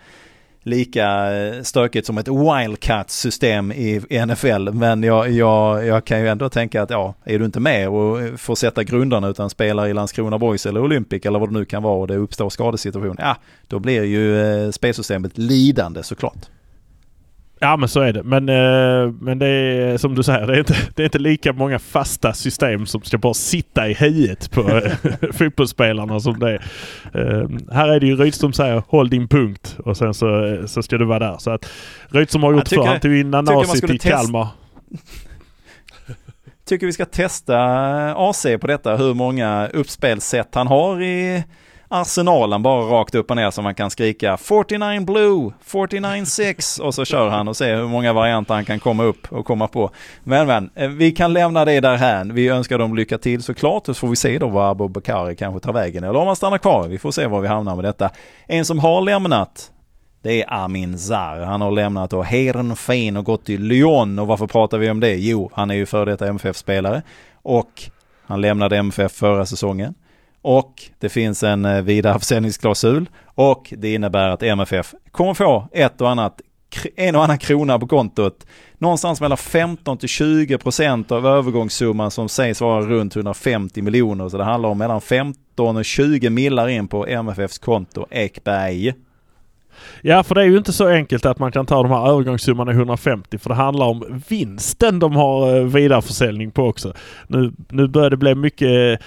lika 0.62 1.36
eh, 1.36 1.62
stökigt 1.62 2.06
som 2.06 2.18
ett 2.18 2.28
wildcat-system 2.28 3.72
i 3.72 4.00
NFL. 4.26 4.70
Men 4.72 5.02
jag, 5.02 5.30
jag, 5.30 5.86
jag 5.86 6.04
kan 6.04 6.20
ju 6.20 6.28
ändå 6.28 6.48
tänka 6.48 6.82
att 6.82 6.90
ja, 6.90 7.14
är 7.24 7.38
du 7.38 7.44
inte 7.44 7.60
med 7.60 7.88
och 7.88 8.40
får 8.40 8.54
sätta 8.54 8.84
grunderna 8.84 9.28
utan 9.28 9.50
spelar 9.50 9.88
i 9.88 9.94
Landskrona 9.94 10.38
Boys 10.38 10.66
eller 10.66 10.80
Olympic 10.80 11.26
eller 11.26 11.38
vad 11.38 11.48
det 11.48 11.58
nu 11.58 11.64
kan 11.64 11.82
vara 11.82 12.00
och 12.00 12.06
det 12.06 12.16
uppstår 12.16 12.50
skadesituation, 12.50 13.16
ja, 13.18 13.36
då 13.68 13.78
blir 13.78 14.04
ju 14.04 14.40
eh, 14.40 14.70
spelsystemet 14.70 15.38
lidande 15.38 16.02
såklart. 16.02 16.48
Ja 17.62 17.76
men 17.76 17.88
så 17.88 18.00
är 18.00 18.12
det. 18.12 18.22
Men, 18.22 18.48
eh, 18.48 19.12
men 19.20 19.38
det 19.38 19.46
är 19.46 19.98
som 19.98 20.14
du 20.14 20.22
säger, 20.22 20.46
det 20.46 20.54
är, 20.54 20.58
inte, 20.58 20.76
det 20.94 21.02
är 21.02 21.04
inte 21.04 21.18
lika 21.18 21.52
många 21.52 21.78
fasta 21.78 22.32
system 22.32 22.86
som 22.86 23.02
ska 23.02 23.18
bara 23.18 23.34
sitta 23.34 23.88
i 23.88 23.94
huvudet 23.94 24.50
på 24.50 24.60
eh, 24.70 24.92
fotbollsspelarna 25.32 26.20
som 26.20 26.38
det 26.38 26.50
är. 26.50 26.62
Eh, 27.14 27.48
här 27.72 27.88
är 27.88 28.00
det 28.00 28.06
ju 28.06 28.16
Rydström 28.16 28.52
säger 28.52 28.82
håll 28.88 29.08
din 29.08 29.28
punkt 29.28 29.76
och 29.84 29.96
sen 29.96 30.14
så, 30.14 30.58
så 30.66 30.82
ska 30.82 30.98
du 30.98 31.04
vara 31.04 31.18
där. 31.18 31.36
Så 31.38 31.50
att 31.50 31.70
Rydström 32.08 32.42
har 32.42 32.52
gjort 32.52 32.68
för 32.68 32.86
Han 32.86 33.00
tog 33.00 33.16
in 33.16 33.30
Nanasi 33.30 33.86
till 33.86 34.00
Kalmar. 34.00 34.48
tycker 36.64 36.86
vi 36.86 36.92
ska 36.92 37.04
testa 37.04 37.58
AC 38.14 38.46
på 38.60 38.66
detta, 38.66 38.96
hur 38.96 39.14
många 39.14 39.68
uppspelssätt 39.72 40.54
han 40.54 40.66
har 40.66 41.02
i 41.02 41.44
arsenalen 41.92 42.62
bara 42.62 42.82
rakt 42.82 43.14
upp 43.14 43.30
och 43.30 43.36
ner 43.36 43.50
så 43.50 43.62
man 43.62 43.74
kan 43.74 43.90
skrika 43.90 44.36
49 44.36 45.00
blue, 45.00 45.52
49 45.60 46.24
6 46.24 46.78
och 46.82 46.94
så 46.94 47.04
kör 47.04 47.28
han 47.28 47.48
och 47.48 47.56
ser 47.56 47.76
hur 47.76 47.88
många 47.88 48.12
varianter 48.12 48.54
han 48.54 48.64
kan 48.64 48.80
komma 48.80 49.02
upp 49.04 49.32
och 49.32 49.46
komma 49.46 49.68
på. 49.68 49.90
Men 50.24 50.46
men, 50.46 50.70
eh, 50.74 50.88
vi 50.88 51.12
kan 51.12 51.32
lämna 51.32 51.64
det 51.64 51.80
där 51.80 51.96
här. 51.96 52.24
Vi 52.24 52.48
önskar 52.48 52.78
dem 52.78 52.96
lycka 52.96 53.18
till 53.18 53.42
såklart 53.42 53.88
och 53.88 53.96
så 53.96 54.00
får 54.00 54.08
vi 54.08 54.16
se 54.16 54.38
då 54.38 54.48
vad 54.48 54.70
Abu 54.70 54.88
Bakari 54.88 55.36
kanske 55.36 55.60
tar 55.60 55.72
vägen 55.72 56.04
eller 56.04 56.18
om 56.18 56.26
han 56.26 56.36
stannar 56.36 56.58
kvar. 56.58 56.88
Vi 56.88 56.98
får 56.98 57.10
se 57.10 57.26
var 57.26 57.40
vi 57.40 57.48
hamnar 57.48 57.76
med 57.76 57.84
detta. 57.84 58.10
En 58.46 58.64
som 58.64 58.78
har 58.78 59.00
lämnat 59.00 59.70
det 60.22 60.42
är 60.42 60.52
Amin 60.52 60.98
Zar. 60.98 61.40
Han 61.40 61.60
har 61.60 61.70
lämnat 61.70 62.10
då 62.10 62.22
Heerenveen 62.22 63.16
och 63.16 63.24
gått 63.24 63.44
till 63.44 63.62
Lyon. 63.62 64.18
Och 64.18 64.26
varför 64.26 64.46
pratar 64.46 64.78
vi 64.78 64.90
om 64.90 65.00
det? 65.00 65.14
Jo, 65.14 65.50
han 65.54 65.70
är 65.70 65.74
ju 65.74 65.86
före 65.86 66.10
detta 66.10 66.28
MFF-spelare. 66.28 67.02
Och 67.42 67.82
han 68.26 68.40
lämnade 68.40 68.76
MFF 68.76 69.12
förra 69.12 69.46
säsongen 69.46 69.94
och 70.42 70.82
det 70.98 71.08
finns 71.08 71.42
en 71.42 71.64
eh, 71.64 71.82
vidareförsäljningsklausul 71.82 73.08
och 73.24 73.74
det 73.76 73.94
innebär 73.94 74.28
att 74.28 74.42
MFF 74.42 74.94
kommer 75.10 75.34
få 75.34 75.68
ett 75.72 76.00
och 76.00 76.10
annat, 76.10 76.40
en 76.96 77.16
och 77.16 77.24
annan 77.24 77.38
krona 77.38 77.78
på 77.78 77.86
kontot. 77.86 78.46
Någonstans 78.78 79.20
mellan 79.20 79.38
15 79.38 79.98
till 79.98 80.08
20 80.08 80.58
procent 80.58 81.12
av 81.12 81.26
övergångssumman 81.26 82.10
som 82.10 82.28
sägs 82.28 82.60
vara 82.60 82.80
runt 82.80 83.16
150 83.16 83.82
miljoner. 83.82 84.28
Så 84.28 84.38
det 84.38 84.44
handlar 84.44 84.68
om 84.68 84.78
mellan 84.78 85.00
15 85.00 85.76
och 85.76 85.84
20 85.84 86.30
millar 86.30 86.68
in 86.68 86.88
på 86.88 87.06
MFFs 87.06 87.58
konto 87.58 88.06
Ekberg. 88.10 88.94
Ja, 90.02 90.22
för 90.22 90.34
det 90.34 90.40
är 90.40 90.46
ju 90.46 90.56
inte 90.56 90.72
så 90.72 90.88
enkelt 90.88 91.26
att 91.26 91.38
man 91.38 91.52
kan 91.52 91.66
ta 91.66 91.82
de 91.82 91.92
här 91.92 92.08
övergångssummorna 92.08 92.72
i 92.72 92.74
150 92.74 93.38
för 93.38 93.48
det 93.48 93.54
handlar 93.54 93.86
om 93.86 94.22
vinsten 94.28 94.98
de 94.98 95.12
har 95.16 95.56
eh, 95.56 95.64
vidareförsäljning 95.64 96.50
på 96.50 96.64
också. 96.64 96.92
Nu, 97.26 97.52
nu 97.68 97.88
börjar 97.88 98.10
det 98.10 98.16
bli 98.16 98.34
mycket 98.34 99.00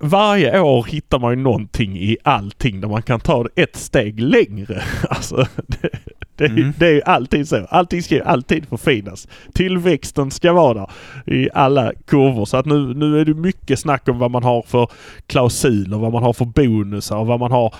varje 0.00 0.60
år 0.60 0.84
hittar 0.84 1.18
man 1.18 1.30
ju 1.30 1.36
någonting 1.36 1.98
i 1.98 2.16
allting 2.22 2.80
där 2.80 2.88
man 2.88 3.02
kan 3.02 3.20
ta 3.20 3.42
det 3.42 3.62
ett 3.62 3.76
steg 3.76 4.20
längre. 4.20 4.82
Alltså, 5.08 5.46
det, 5.66 5.88
det, 6.36 6.46
mm. 6.46 6.72
det 6.78 6.86
är 6.86 6.92
ju 6.92 7.02
alltid 7.02 7.48
så. 7.48 7.66
Allting 7.70 8.02
ska 8.02 8.14
ju 8.14 8.22
alltid 8.22 8.68
förfinas. 8.68 9.28
Tillväxten 9.54 10.30
ska 10.30 10.52
vara 10.52 10.74
där 10.74 10.90
i 11.36 11.48
alla 11.54 11.92
kurvor. 12.06 12.44
Så 12.44 12.56
att 12.56 12.66
nu, 12.66 12.94
nu 12.94 13.20
är 13.20 13.24
det 13.24 13.34
mycket 13.34 13.78
snack 13.78 14.08
om 14.08 14.18
vad 14.18 14.30
man 14.30 14.42
har 14.42 14.62
för 14.62 14.88
klausuler, 15.26 15.98
vad 15.98 16.12
man 16.12 16.22
har 16.22 16.32
för 16.32 16.44
bonusar 16.44 17.16
och 17.16 17.26
vad 17.26 17.40
man 17.40 17.52
har. 17.52 17.74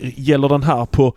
Gäller 0.00 0.48
den 0.48 0.62
här 0.62 0.86
på 0.86 1.14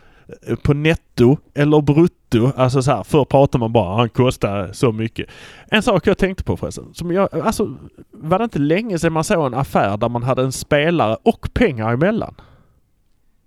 på 0.63 0.73
netto 0.73 1.37
eller 1.53 1.81
brutto. 1.81 2.51
Alltså 2.55 2.81
så 2.81 2.91
här, 2.91 3.03
förr 3.03 3.25
pratade 3.25 3.59
man 3.59 3.73
bara 3.73 3.97
han 3.97 4.09
kostar 4.09 4.69
så 4.73 4.91
mycket. 4.91 5.29
En 5.67 5.83
sak 5.83 6.07
jag 6.07 6.17
tänkte 6.17 6.43
på 6.43 6.57
förresten. 6.57 6.93
Som 6.93 7.11
jag, 7.11 7.39
alltså, 7.39 7.75
var 8.11 8.37
det 8.37 8.43
inte 8.43 8.59
länge 8.59 8.99
sedan 8.99 9.13
man 9.13 9.23
såg 9.23 9.45
en 9.45 9.53
affär 9.53 9.97
där 9.97 10.09
man 10.09 10.23
hade 10.23 10.41
en 10.41 10.51
spelare 10.51 11.17
och 11.23 11.49
pengar 11.53 11.93
emellan? 11.93 12.35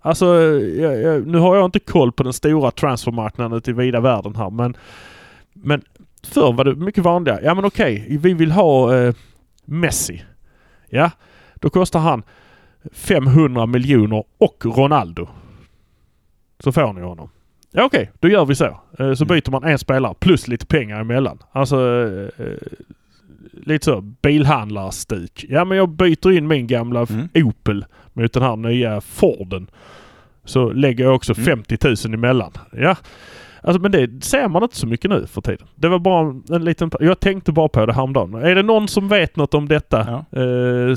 Alltså, 0.00 0.26
jag, 0.26 1.02
jag, 1.02 1.26
nu 1.26 1.38
har 1.38 1.56
jag 1.56 1.64
inte 1.64 1.78
koll 1.78 2.12
på 2.12 2.22
den 2.22 2.32
stora 2.32 2.70
transfermarknaden 2.70 3.58
ute 3.58 3.70
i 3.70 3.74
vida 3.74 4.00
världen 4.00 4.36
här 4.36 4.50
men 4.50 4.76
men 5.52 5.82
förr 6.22 6.52
var 6.52 6.64
det 6.64 6.74
mycket 6.74 7.04
vanligare. 7.04 7.40
Ja 7.44 7.54
men 7.54 7.64
okej, 7.64 8.02
okay, 8.02 8.18
vi 8.18 8.34
vill 8.34 8.52
ha 8.52 8.96
eh, 8.96 9.14
Messi. 9.64 10.22
Ja, 10.88 11.10
då 11.54 11.70
kostar 11.70 12.00
han 12.00 12.22
500 12.92 13.66
miljoner 13.66 14.24
och 14.38 14.64
Ronaldo. 14.64 15.28
Så 16.62 16.72
får 16.72 16.92
ni 16.92 17.00
honom. 17.00 17.28
Ja 17.70 17.84
okej, 17.84 18.02
okay, 18.02 18.12
då 18.20 18.28
gör 18.28 18.44
vi 18.44 18.54
så. 18.54 18.64
Eh, 18.98 19.12
så 19.14 19.24
mm. 19.24 19.26
byter 19.26 19.50
man 19.50 19.64
en 19.64 19.78
spelare 19.78 20.14
plus 20.18 20.48
lite 20.48 20.66
pengar 20.66 21.00
emellan. 21.00 21.38
Alltså 21.52 21.76
eh, 21.76 22.46
eh, 22.46 22.56
lite 23.52 23.84
så 23.84 24.00
bilhandlarstuk. 24.00 25.44
Ja 25.48 25.64
men 25.64 25.78
jag 25.78 25.88
byter 25.88 26.30
in 26.30 26.48
min 26.48 26.66
gamla 26.66 27.06
mm. 27.10 27.28
Opel 27.34 27.84
mot 28.12 28.32
den 28.32 28.42
här 28.42 28.56
nya 28.56 29.00
Forden. 29.00 29.66
Så 30.44 30.72
lägger 30.72 31.04
jag 31.04 31.14
också 31.14 31.34
mm. 31.38 31.44
50 31.44 31.78
000 32.08 32.14
emellan. 32.14 32.52
Ja. 32.72 32.96
Alltså, 33.64 33.82
men 33.82 33.90
det 33.92 34.24
ser 34.24 34.48
man 34.48 34.62
inte 34.62 34.76
så 34.76 34.86
mycket 34.86 35.10
nu 35.10 35.26
för 35.26 35.40
tiden. 35.40 35.66
Det 35.74 35.88
var 35.88 35.98
bara 35.98 36.40
en 36.56 36.64
liten... 36.64 36.90
Jag 37.00 37.20
tänkte 37.20 37.52
bara 37.52 37.68
på 37.68 37.86
det 37.86 37.92
häromdagen. 37.92 38.34
Är 38.34 38.54
det 38.54 38.62
någon 38.62 38.88
som 38.88 39.08
vet 39.08 39.36
något 39.36 39.54
om 39.54 39.68
detta? 39.68 40.24
Ja. 40.32 40.40
Eh, 40.40 40.96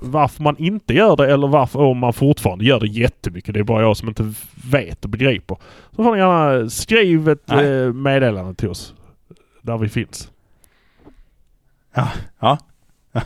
varför 0.00 0.42
man 0.42 0.56
inte 0.58 0.94
gör 0.94 1.16
det 1.16 1.32
eller 1.32 1.48
varför 1.48 1.80
om 1.80 1.98
man 1.98 2.12
fortfarande 2.12 2.64
gör 2.64 2.80
det 2.80 2.86
jättemycket. 2.86 3.54
Det 3.54 3.60
är 3.60 3.64
bara 3.64 3.82
jag 3.82 3.96
som 3.96 4.08
inte 4.08 4.32
vet 4.70 5.04
och 5.04 5.10
begriper. 5.10 5.56
Så 5.96 6.04
får 6.04 6.12
ni 6.12 6.18
gärna 6.18 6.70
skriva 6.70 7.32
ett 7.32 7.50
eh, 7.50 7.92
meddelande 7.92 8.54
till 8.54 8.68
oss. 8.68 8.94
Där 9.62 9.78
vi 9.78 9.88
finns. 9.88 10.30
Ja, 11.94 12.08
ja. 12.40 12.58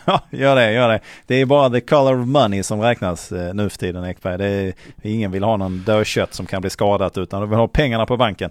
Ja, 0.05 0.21
gör 0.31 0.57
det, 0.57 0.73
gör 0.73 0.89
det. 0.89 1.01
Det 1.27 1.35
är 1.35 1.47
bara 1.47 1.71
the 1.71 1.81
color 1.81 2.21
of 2.21 2.27
money 2.27 2.63
som 2.63 2.81
räknas 2.81 3.33
eh, 3.33 3.55
nu 3.55 3.71
för 3.71 3.79
tiden 3.79 4.05
Ekberg. 4.05 4.39
Det 4.39 4.47
är, 4.47 4.75
ingen 5.03 5.31
vill 5.31 5.45
ha 5.45 5.57
någon 5.57 5.79
dödkött 5.79 6.35
som 6.35 6.47
kan 6.47 6.61
bli 6.61 6.71
skadat 6.71 7.19
utan 7.19 7.41
de 7.41 7.51
vill 7.51 7.59
ha 7.59 7.69
pengarna 7.69 8.07
på 8.07 8.17
banken. 8.17 8.51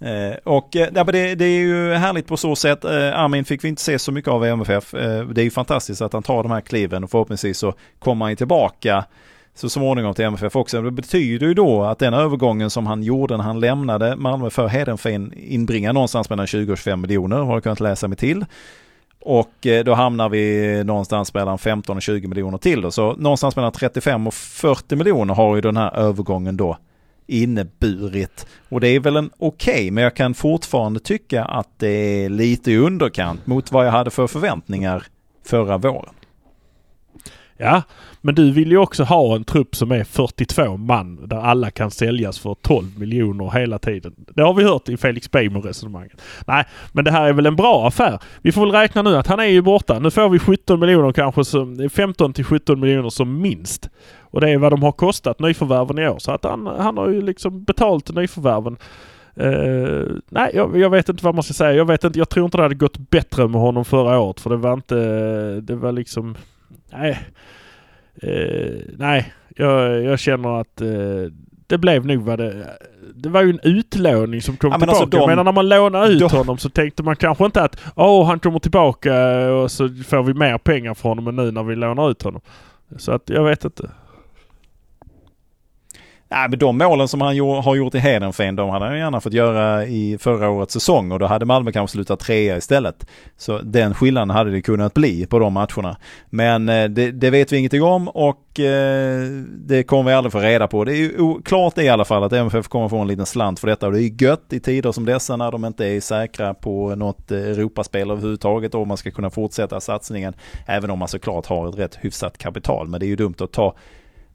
Eh, 0.00 0.36
och 0.44 0.76
eh, 0.76 0.92
det, 0.92 1.34
det, 1.34 1.44
är 1.44 1.58
ju 1.58 1.92
härligt 1.92 2.26
på 2.26 2.36
så 2.36 2.56
sätt. 2.56 2.84
Eh, 2.84 3.18
Armin 3.18 3.44
fick 3.44 3.64
vi 3.64 3.68
inte 3.68 3.82
se 3.82 3.98
så 3.98 4.12
mycket 4.12 4.30
av 4.30 4.46
i 4.46 4.48
MFF. 4.48 4.94
Eh, 4.94 5.28
det 5.28 5.40
är 5.40 5.44
ju 5.44 5.50
fantastiskt 5.50 6.02
att 6.02 6.12
han 6.12 6.22
tar 6.22 6.42
de 6.42 6.52
här 6.52 6.60
kliven 6.60 7.04
och 7.04 7.10
förhoppningsvis 7.10 7.58
så 7.58 7.74
kommer 7.98 8.26
han 8.26 8.36
tillbaka 8.36 9.04
så 9.54 9.68
småningom 9.68 10.14
till 10.14 10.24
MFF 10.24 10.56
också. 10.56 10.82
Det 10.82 10.90
betyder 10.90 11.46
ju 11.46 11.54
då 11.54 11.82
att 11.84 11.98
den 11.98 12.14
övergången 12.14 12.70
som 12.70 12.86
han 12.86 13.02
gjorde 13.02 13.36
när 13.36 13.44
han 13.44 13.60
lämnade 13.60 14.16
Malmö 14.16 14.50
för 14.50 14.68
Hedenfen 14.68 15.32
inbringar 15.36 15.92
någonstans 15.92 16.30
mellan 16.30 16.46
20 16.46 16.72
och 16.72 16.78
25 16.78 17.00
miljoner, 17.00 17.36
har 17.36 17.54
jag 17.54 17.62
kunnat 17.62 17.80
läsa 17.80 18.08
mig 18.08 18.18
till. 18.18 18.44
Och 19.20 19.66
eh, 19.66 19.84
då 19.84 19.94
hamnar 19.94 20.28
vi 20.28 20.84
någonstans 20.84 21.34
mellan 21.34 21.58
15 21.58 21.96
och 21.96 22.02
20 22.02 22.28
miljoner 22.28 22.58
till. 22.58 22.80
Då. 22.80 22.90
Så 22.90 23.12
någonstans 23.12 23.56
mellan 23.56 23.72
35 23.72 24.26
och 24.26 24.34
40 24.34 24.96
miljoner 24.96 25.34
har 25.34 25.54
ju 25.54 25.60
den 25.60 25.76
här 25.76 25.96
övergången 25.96 26.56
då 26.56 26.78
inneburit. 27.26 28.46
Och 28.68 28.80
det 28.80 28.88
är 28.88 29.00
väl 29.00 29.16
en 29.16 29.30
okej, 29.38 29.74
okay, 29.74 29.90
men 29.90 30.04
jag 30.04 30.16
kan 30.16 30.34
fortfarande 30.34 31.00
tycka 31.00 31.44
att 31.44 31.68
det 31.76 31.88
är 32.24 32.28
lite 32.28 32.72
i 32.72 32.76
underkant 32.76 33.46
mot 33.46 33.72
vad 33.72 33.86
jag 33.86 33.92
hade 33.92 34.10
för 34.10 34.26
förväntningar 34.26 35.02
förra 35.44 35.78
våren. 35.78 36.14
Ja, 37.60 37.82
men 38.20 38.34
du 38.34 38.50
vill 38.50 38.70
ju 38.70 38.78
också 38.78 39.04
ha 39.04 39.36
en 39.36 39.44
trupp 39.44 39.76
som 39.76 39.92
är 39.92 40.04
42 40.04 40.76
man 40.76 41.28
där 41.28 41.36
alla 41.36 41.70
kan 41.70 41.90
säljas 41.90 42.38
för 42.38 42.54
12 42.54 42.98
miljoner 42.98 43.50
hela 43.50 43.78
tiden. 43.78 44.14
Det 44.16 44.42
har 44.42 44.54
vi 44.54 44.64
hört 44.64 44.88
i 44.88 44.96
Felix 44.96 45.30
Beijmo 45.30 45.60
resonemanget. 45.60 46.22
Nej, 46.46 46.64
men 46.92 47.04
det 47.04 47.10
här 47.10 47.28
är 47.28 47.32
väl 47.32 47.46
en 47.46 47.56
bra 47.56 47.86
affär. 47.86 48.18
Vi 48.42 48.52
får 48.52 48.60
väl 48.60 48.72
räkna 48.72 49.02
nu 49.02 49.16
att 49.16 49.26
han 49.26 49.40
är 49.40 49.44
ju 49.44 49.62
borta. 49.62 49.98
Nu 49.98 50.10
får 50.10 50.28
vi 50.28 50.38
17 50.38 50.80
miljoner 50.80 51.12
kanske, 51.12 51.44
som, 51.44 51.80
eh, 51.80 51.88
15 51.88 52.32
till 52.32 52.44
17 52.44 52.80
miljoner 52.80 53.10
som 53.10 53.40
minst. 53.40 53.90
Och 54.20 54.40
det 54.40 54.50
är 54.50 54.58
vad 54.58 54.72
de 54.72 54.82
har 54.82 54.92
kostat 54.92 55.38
nyförvärven 55.38 55.98
i 55.98 56.08
år. 56.08 56.18
Så 56.18 56.32
att 56.32 56.44
han, 56.44 56.66
han 56.66 56.96
har 56.96 57.08
ju 57.08 57.22
liksom 57.22 57.64
betalt 57.64 58.14
nyförvärven. 58.14 58.76
Uh, 59.40 60.16
nej, 60.28 60.50
jag, 60.54 60.78
jag, 60.78 60.90
vet 60.90 61.08
inte 61.08 61.24
vad 61.24 61.34
man 61.34 61.42
ska 61.42 61.54
säga. 61.54 61.72
Jag 61.72 61.84
vet 61.84 62.04
inte. 62.04 62.18
Jag 62.18 62.28
tror 62.28 62.44
inte 62.44 62.56
det 62.56 62.62
hade 62.62 62.74
gått 62.74 62.98
bättre 62.98 63.48
med 63.48 63.60
honom 63.60 63.84
förra 63.84 64.18
året. 64.18 64.40
För 64.40 64.50
det 64.50 64.56
var 64.56 64.72
inte... 64.72 64.98
Eh, 64.98 65.62
det 65.62 65.74
var 65.74 65.92
liksom... 65.92 66.36
Nej. 66.92 67.18
Uh, 68.24 68.80
nej, 68.96 69.32
jag, 69.56 70.02
jag 70.02 70.18
känner 70.18 70.60
att 70.60 70.82
uh, 70.82 71.32
det 71.66 71.78
blev 71.78 72.06
nog 72.06 72.22
vad 72.22 72.38
det... 72.38 72.78
Det 73.14 73.28
var 73.28 73.42
ju 73.42 73.50
en 73.50 73.60
utlåning 73.62 74.42
som 74.42 74.56
kom 74.56 74.70
ja, 74.70 74.78
tillbaka. 74.78 74.98
Alltså 74.98 75.06
de, 75.10 75.16
jag 75.16 75.28
menar 75.28 75.44
när 75.44 75.52
man 75.52 75.68
lånade 75.68 76.12
ut 76.12 76.18
de, 76.18 76.36
honom 76.36 76.58
så 76.58 76.68
tänkte 76.68 77.02
man 77.02 77.16
kanske 77.16 77.44
inte 77.44 77.62
att 77.62 77.80
åh 77.96 78.26
han 78.26 78.40
kommer 78.40 78.58
tillbaka 78.58 79.14
och 79.52 79.70
så 79.70 79.88
får 79.88 80.22
vi 80.22 80.34
mer 80.34 80.58
pengar 80.58 80.94
för 80.94 81.08
honom 81.08 81.28
än 81.28 81.36
nu 81.36 81.50
när 81.50 81.62
vi 81.62 81.76
lånar 81.76 82.10
ut 82.10 82.22
honom. 82.22 82.40
Så 82.96 83.12
att 83.12 83.30
jag 83.30 83.44
vet 83.44 83.64
inte. 83.64 83.90
Nej, 86.30 86.48
men 86.48 86.58
de 86.58 86.78
målen 86.78 87.08
som 87.08 87.20
han 87.20 87.38
har 87.38 87.76
gjort 87.76 87.94
i 87.94 87.98
Hedenfen, 87.98 88.56
de 88.56 88.70
hade 88.70 88.84
han 88.84 88.98
gärna 88.98 89.20
fått 89.20 89.32
göra 89.32 89.86
i 89.86 90.18
förra 90.18 90.50
årets 90.50 90.72
säsong 90.72 91.12
och 91.12 91.18
då 91.18 91.26
hade 91.26 91.46
Malmö 91.46 91.72
kanske 91.72 91.92
slutat 91.92 92.20
trea 92.20 92.56
istället. 92.56 93.06
Så 93.36 93.58
den 93.58 93.94
skillnaden 93.94 94.30
hade 94.30 94.50
det 94.50 94.62
kunnat 94.62 94.94
bli 94.94 95.26
på 95.26 95.38
de 95.38 95.52
matcherna. 95.52 95.96
Men 96.30 96.68
eh, 96.68 96.84
det, 96.84 97.10
det 97.10 97.30
vet 97.30 97.52
vi 97.52 97.56
ingenting 97.56 97.82
om 97.82 98.08
och 98.08 98.60
eh, 98.60 99.22
det 99.48 99.82
kommer 99.82 100.10
vi 100.10 100.16
aldrig 100.16 100.32
få 100.32 100.38
reda 100.38 100.68
på. 100.68 100.84
Det 100.84 100.92
är 100.92 100.96
ju 100.96 101.42
klart 101.42 101.78
i 101.78 101.88
alla 101.88 102.04
fall 102.04 102.24
att 102.24 102.32
MFF 102.32 102.68
kommer 102.68 102.88
få 102.88 102.98
en 102.98 103.08
liten 103.08 103.26
slant 103.26 103.60
för 103.60 103.66
detta 103.66 103.86
och 103.86 103.92
det 103.92 104.02
är 104.02 104.22
gött 104.22 104.52
i 104.52 104.60
tider 104.60 104.92
som 104.92 105.04
dessa 105.04 105.36
när 105.36 105.52
de 105.52 105.64
inte 105.64 105.86
är 105.86 106.00
säkra 106.00 106.54
på 106.54 106.94
något 106.94 107.30
eh, 107.30 107.38
Europaspel 107.38 108.10
överhuvudtaget 108.10 108.74
och 108.74 108.86
man 108.86 108.96
ska 108.96 109.10
kunna 109.10 109.30
fortsätta 109.30 109.80
satsningen. 109.80 110.34
Även 110.66 110.90
om 110.90 110.98
man 110.98 111.08
såklart 111.08 111.46
har 111.46 111.68
ett 111.68 111.78
rätt 111.78 111.98
hyfsat 112.00 112.38
kapital. 112.38 112.88
Men 112.88 113.00
det 113.00 113.06
är 113.06 113.08
ju 113.08 113.16
dumt 113.16 113.34
att 113.38 113.52
ta 113.52 113.74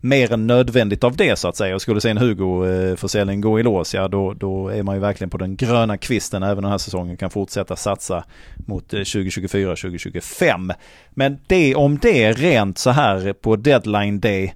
mer 0.03 0.33
än 0.33 0.47
nödvändigt 0.47 1.03
av 1.03 1.15
det 1.15 1.35
så 1.35 1.47
att 1.47 1.55
säga. 1.55 1.75
Och 1.75 1.81
skulle 1.81 2.01
sen 2.01 2.17
Hugo-försäljning 2.17 3.41
gå 3.41 3.59
i 3.59 3.63
lås, 3.63 3.93
ja 3.93 4.07
då, 4.07 4.33
då 4.33 4.67
är 4.67 4.83
man 4.83 4.95
ju 4.95 5.01
verkligen 5.01 5.29
på 5.29 5.37
den 5.37 5.55
gröna 5.55 5.97
kvisten 5.97 6.43
även 6.43 6.63
den 6.63 6.71
här 6.71 6.77
säsongen 6.77 7.17
kan 7.17 7.29
fortsätta 7.29 7.75
satsa 7.75 8.23
mot 8.55 8.93
eh, 8.93 8.97
2024-2025. 8.97 10.73
Men 11.11 11.37
det 11.47 11.75
om 11.75 11.97
det 11.97 12.31
rent 12.31 12.77
så 12.77 12.89
här 12.89 13.33
på 13.33 13.55
deadline 13.55 14.19
day 14.19 14.53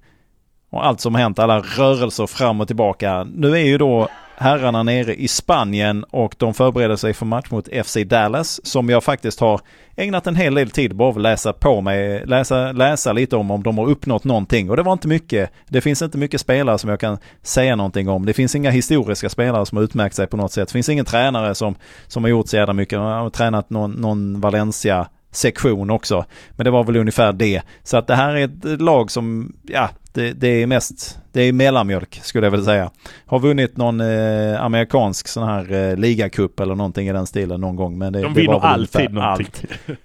och 0.69 0.85
allt 0.85 1.01
som 1.01 1.15
har 1.15 1.21
hänt, 1.21 1.39
alla 1.39 1.59
rörelser 1.59 2.27
fram 2.27 2.61
och 2.61 2.67
tillbaka. 2.67 3.23
Nu 3.23 3.51
är 3.51 3.65
ju 3.65 3.77
då 3.77 4.09
herrarna 4.39 4.83
nere 4.83 5.15
i 5.15 5.27
Spanien 5.27 6.03
och 6.03 6.35
de 6.37 6.53
förbereder 6.53 6.95
sig 6.95 7.13
för 7.13 7.25
match 7.25 7.51
mot 7.51 7.69
FC 7.85 7.97
Dallas 8.05 8.59
som 8.63 8.89
jag 8.89 9.03
faktiskt 9.03 9.39
har 9.39 9.61
ägnat 9.95 10.27
en 10.27 10.35
hel 10.35 10.53
del 10.53 10.69
tid 10.69 10.95
bara 10.95 11.09
att 11.09 11.21
läsa 11.21 11.53
på 11.53 11.81
mig, 11.81 12.25
läsa, 12.25 12.71
läsa 12.71 13.13
lite 13.13 13.35
om 13.35 13.51
om 13.51 13.63
de 13.63 13.77
har 13.77 13.89
uppnått 13.89 14.23
någonting 14.23 14.69
och 14.69 14.77
det 14.77 14.83
var 14.83 14.93
inte 14.93 15.07
mycket. 15.07 15.51
Det 15.69 15.81
finns 15.81 16.01
inte 16.01 16.17
mycket 16.17 16.41
spelare 16.41 16.77
som 16.77 16.89
jag 16.89 16.99
kan 16.99 17.17
säga 17.41 17.75
någonting 17.75 18.09
om. 18.09 18.25
Det 18.25 18.33
finns 18.33 18.55
inga 18.55 18.71
historiska 18.71 19.29
spelare 19.29 19.65
som 19.65 19.77
har 19.77 19.83
utmärkt 19.83 20.15
sig 20.15 20.27
på 20.27 20.37
något 20.37 20.51
sätt. 20.51 20.67
Det 20.67 20.73
finns 20.73 20.89
ingen 20.89 21.05
tränare 21.05 21.55
som, 21.55 21.75
som 22.07 22.23
har 22.23 22.29
gjort 22.29 22.47
så 22.47 22.55
jävla 22.55 22.73
mycket. 22.73 22.99
De 22.99 23.05
har 23.05 23.29
tränat 23.29 23.69
någon, 23.69 23.91
någon 23.91 24.41
Valencia 24.41 25.07
sektion 25.31 25.89
också. 25.89 26.25
Men 26.51 26.63
det 26.65 26.71
var 26.71 26.83
väl 26.83 26.95
ungefär 26.95 27.33
det. 27.33 27.61
Så 27.83 27.97
att 27.97 28.07
det 28.07 28.15
här 28.15 28.35
är 28.35 28.45
ett 28.45 28.81
lag 28.81 29.11
som, 29.11 29.55
ja, 29.63 29.89
det, 30.13 30.33
det, 30.33 30.47
är 30.47 30.67
mest, 30.67 31.19
det 31.31 31.41
är 31.41 31.53
mellanmjölk 31.53 32.19
skulle 32.23 32.45
jag 32.45 32.51
vilja 32.51 32.65
säga. 32.65 32.91
Har 33.25 33.39
vunnit 33.39 33.77
någon 33.77 34.01
eh, 34.01 34.63
amerikansk 34.63 35.27
sån 35.27 35.47
här 35.47 35.73
eh, 35.73 35.95
ligacup 35.95 36.59
eller 36.59 36.75
någonting 36.75 37.07
i 37.07 37.13
den 37.13 37.27
stilen 37.27 37.61
någon 37.61 37.75
gång. 37.75 37.97
Men 37.97 38.13
det, 38.13 38.21
De 38.21 38.33
det 38.33 38.41
vinner 38.41 38.65
alltid 38.65 39.13
någonting. 39.13 39.47
Allt. 39.51 39.99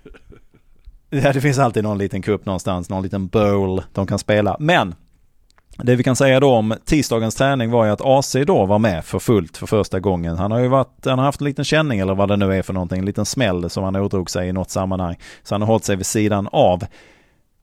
ja, 1.25 1.33
det 1.33 1.41
finns 1.41 1.59
alltid 1.59 1.83
någon 1.83 1.99
liten 1.99 2.23
cup 2.23 2.47
någonstans, 2.47 2.91
någon 2.91 3.03
liten 3.03 3.27
bowl 3.27 3.83
de 3.93 4.07
kan 4.07 4.18
spela. 4.18 4.57
Men 4.61 4.95
det 5.79 5.97
vi 5.97 6.03
kan 6.03 6.16
säga 6.16 6.41
då 6.41 6.51
om 6.51 6.75
tisdagens 6.85 7.35
träning 7.35 7.70
var 7.70 7.85
ju 7.85 7.91
att 7.91 8.01
AC 8.01 8.37
då 8.47 8.66
var 8.66 8.79
med 8.79 9.05
för 9.05 9.18
fullt 9.18 9.57
för 9.57 9.66
första 9.66 10.01
gången. 10.01 10.37
Han 10.39 10.51
har 10.51 10.59
ju 10.59 10.68
varit, 10.68 11.05
han 11.05 11.18
har 11.18 11.27
haft 11.27 11.41
en 11.41 11.45
liten 11.45 11.64
känning 11.64 12.01
eller 12.01 12.14
vad 12.14 12.29
det 12.29 12.37
nu 12.37 12.55
är 12.55 12.62
för 12.62 12.73
någonting, 12.73 12.99
en 12.99 13.05
liten 13.05 13.27
smäll 13.27 13.70
som 13.70 13.85
han 13.85 13.97
ådrog 13.97 14.31
sig 14.31 14.49
i 14.49 14.53
något 14.53 14.70
sammanhang. 14.70 15.16
Så 15.43 15.55
han 15.55 15.62
har 15.62 15.66
hållit 15.66 15.85
sig 15.85 15.97
vid 15.97 16.07
sidan 16.07 16.49
av. 16.53 16.85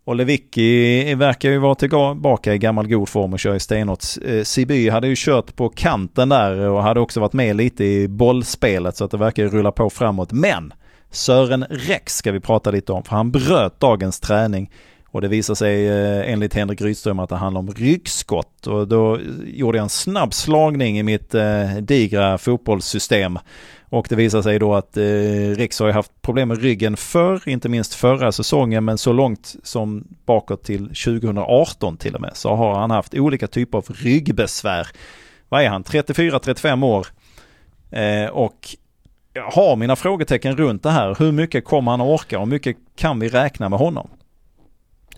Och 0.06 0.16
Lewicki 0.16 1.16
verkar 1.16 1.50
ju 1.50 1.58
vara 1.58 1.76
tillbaka 1.76 2.54
i 2.54 2.58
gammal 2.58 2.88
god 2.88 3.10
form 3.10 3.34
och 3.34 3.40
kör 3.40 3.56
i 3.56 3.60
stenhårt. 3.60 4.04
Eh, 4.26 4.44
Siby 4.44 4.90
hade 4.90 5.08
ju 5.08 5.16
kört 5.18 5.56
på 5.56 5.70
kanten 5.70 6.30
där 6.30 6.60
och 6.60 6.84
hade 6.84 7.00
också 7.00 7.20
varit 7.20 7.34
med 7.34 7.56
lite 7.56 7.84
i 7.84 8.08
bollspelet 8.08 8.98
så 8.98 9.06
att 9.06 9.12
det 9.12 9.18
verkar 9.18 9.44
ju 9.44 9.50
rulla 9.50 9.72
på 9.72 9.90
framåt. 9.90 10.32
Men 10.32 10.74
Sören 11.12 11.66
Rex 11.70 12.16
ska 12.16 12.32
vi 12.32 12.40
prata 12.40 12.72
lite 12.72 12.94
om 12.94 13.04
för 13.04 13.16
han 13.16 13.32
bröt 13.32 13.80
dagens 13.80 14.20
träning 14.20 14.72
och 15.12 15.22
det 15.22 15.28
visar 15.28 15.56
sig 15.56 15.88
eh, 15.88 16.32
enligt 16.32 16.54
Henrik 16.54 16.82
Rydström 16.82 17.20
att 17.20 17.30
det 17.30 17.36
handlar 17.36 17.60
om 17.60 17.72
ryggskott. 17.72 18.68
Och 18.68 18.88
då 18.88 19.20
gjorde 19.46 19.78
jag 19.78 19.84
en 19.84 19.90
snabb 19.90 20.34
slagning 20.34 21.00
i 21.00 21.04
mitt 21.04 21.36
eh, 21.36 21.76
digra 21.82 22.38
fotbollssystem. 22.38 23.40
Och 23.90 24.06
det 24.10 24.16
visar 24.16 24.42
sig 24.42 24.60
då 24.60 24.76
att 24.76 24.98
eh, 24.98 25.04
Riks 25.56 25.80
har 25.80 25.92
haft 25.92 26.22
problem 26.22 26.48
med 26.48 26.62
ryggen 26.62 26.98
förr, 26.98 27.42
inte 27.46 27.70
minst 27.70 27.94
förra 27.94 28.32
säsongen, 28.32 28.86
men 28.86 28.98
så 28.98 29.14
långt 29.14 29.56
som 29.64 30.08
bakåt 30.26 30.64
till 30.64 30.88
2018 30.88 31.98
till 31.98 32.16
och 32.16 32.22
med, 32.22 32.32
så 32.34 32.56
har 32.56 32.80
han 32.80 32.92
haft 32.92 33.14
olika 33.14 33.48
typer 33.48 33.78
av 33.78 33.86
ryggbesvär. 33.90 34.88
Vad 35.50 35.64
är 35.64 35.70
han, 35.70 35.84
34-35 35.84 36.86
år? 36.86 37.08
Eh, 37.92 38.30
och 38.30 38.76
jag 39.34 39.52
har 39.52 39.76
mina 39.76 39.96
frågetecken 39.96 40.58
runt 40.58 40.84
det 40.84 40.92
här. 40.92 41.16
Hur 41.20 41.32
mycket 41.32 41.66
kommer 41.66 41.92
han 41.92 42.02
att 42.02 42.08
orka 42.08 42.40
och 42.40 42.46
hur 42.46 42.52
mycket 42.52 42.78
kan 42.96 43.20
vi 43.20 43.30
räkna 43.30 43.70
med 43.70 43.80
honom? 43.80 44.10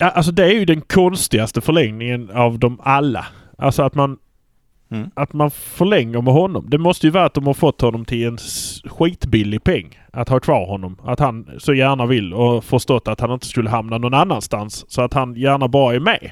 Ja, 0.01 0.09
alltså 0.09 0.31
det 0.31 0.45
är 0.45 0.53
ju 0.53 0.65
den 0.65 0.81
konstigaste 0.81 1.61
förlängningen 1.61 2.29
av 2.33 2.59
dem 2.59 2.79
alla. 2.83 3.25
Alltså 3.57 3.83
att 3.83 3.95
man 3.95 4.17
Mm. 4.91 5.11
Att 5.13 5.33
man 5.33 5.51
förlänger 5.51 6.21
med 6.21 6.33
honom. 6.33 6.65
Det 6.69 6.77
måste 6.77 7.07
ju 7.07 7.11
vara 7.11 7.25
att 7.25 7.33
de 7.33 7.47
har 7.47 7.53
fått 7.53 7.81
honom 7.81 8.05
till 8.05 8.27
en 8.27 8.37
skitbillig 8.85 9.63
peng. 9.63 9.99
Att 10.13 10.29
ha 10.29 10.39
kvar 10.39 10.65
honom. 10.65 10.97
Att 11.03 11.19
han 11.19 11.49
så 11.57 11.73
gärna 11.73 12.05
vill 12.05 12.33
och 12.33 12.63
förstått 12.63 13.07
att 13.07 13.19
han 13.19 13.31
inte 13.31 13.45
skulle 13.45 13.69
hamna 13.69 13.97
någon 13.97 14.13
annanstans. 14.13 14.85
Så 14.87 15.01
att 15.01 15.13
han 15.13 15.35
gärna 15.35 15.67
bara 15.67 15.95
är 15.95 15.99
med. 15.99 16.31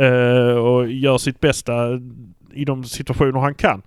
Uh, 0.00 0.56
och 0.56 0.90
gör 0.90 1.18
sitt 1.18 1.40
bästa 1.40 1.72
i 2.52 2.64
de 2.64 2.84
situationer 2.84 3.40
han 3.40 3.54
kan. 3.54 3.82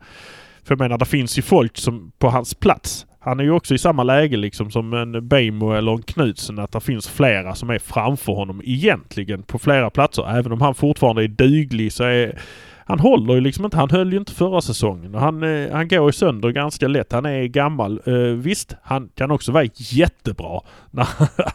För 0.63 0.76
jag 0.76 0.80
menar, 0.80 0.97
det 0.97 1.05
finns 1.05 1.38
ju 1.38 1.41
folk 1.41 1.78
som 1.78 2.11
på 2.17 2.30
hans 2.30 2.53
plats 2.53 3.05
han 3.26 3.39
är 3.39 3.43
ju 3.43 3.51
också 3.51 3.73
i 3.73 3.78
samma 3.78 4.03
läge 4.03 4.38
liksom 4.38 4.71
som 4.71 4.93
en 4.93 5.28
Beijmo 5.28 5.71
eller 5.71 5.91
en 5.91 6.01
Knutsen 6.01 6.59
att 6.59 6.71
det 6.71 6.80
finns 6.80 7.07
flera 7.07 7.55
som 7.55 7.69
är 7.69 7.80
framför 7.80 8.34
honom 8.34 8.61
egentligen 8.65 9.43
på 9.43 9.59
flera 9.59 9.89
platser. 9.89 10.38
Även 10.38 10.51
om 10.51 10.61
han 10.61 10.76
fortfarande 10.76 11.23
är 11.23 11.28
duglig 11.28 11.93
så 11.93 12.03
är 12.03 12.39
han 12.88 12.99
håller 12.99 13.34
ju 13.34 13.41
liksom 13.41 13.65
inte. 13.65 13.78
Han 13.78 13.89
höll 13.89 14.13
ju 14.13 14.19
inte 14.19 14.32
förra 14.32 14.61
säsongen. 14.61 15.15
Han, 15.15 15.43
eh, 15.43 15.71
han 15.71 15.88
går 15.88 16.05
ju 16.05 16.11
sönder 16.11 16.49
ganska 16.49 16.88
lätt. 16.88 17.11
Han 17.11 17.26
är 17.26 17.43
gammal. 17.43 18.01
Uh, 18.07 18.34
visst, 18.34 18.76
han 18.84 19.09
kan 19.15 19.32
också 19.32 19.51
vara 19.51 19.65
jättebra. 19.76 20.61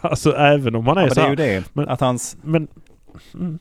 alltså 0.00 0.36
även 0.36 0.74
om 0.74 0.86
han 0.86 0.98
är 0.98 1.02
ja, 1.02 1.10
så 1.10 1.20
men 1.20 1.36
det 1.36 1.44
är 1.44 1.52
ju 1.52 1.60
det. 1.60 1.64
Men, 1.72 1.88
att 1.88 2.00
hans... 2.00 2.36
Men, 2.42 2.68
mm 3.34 3.58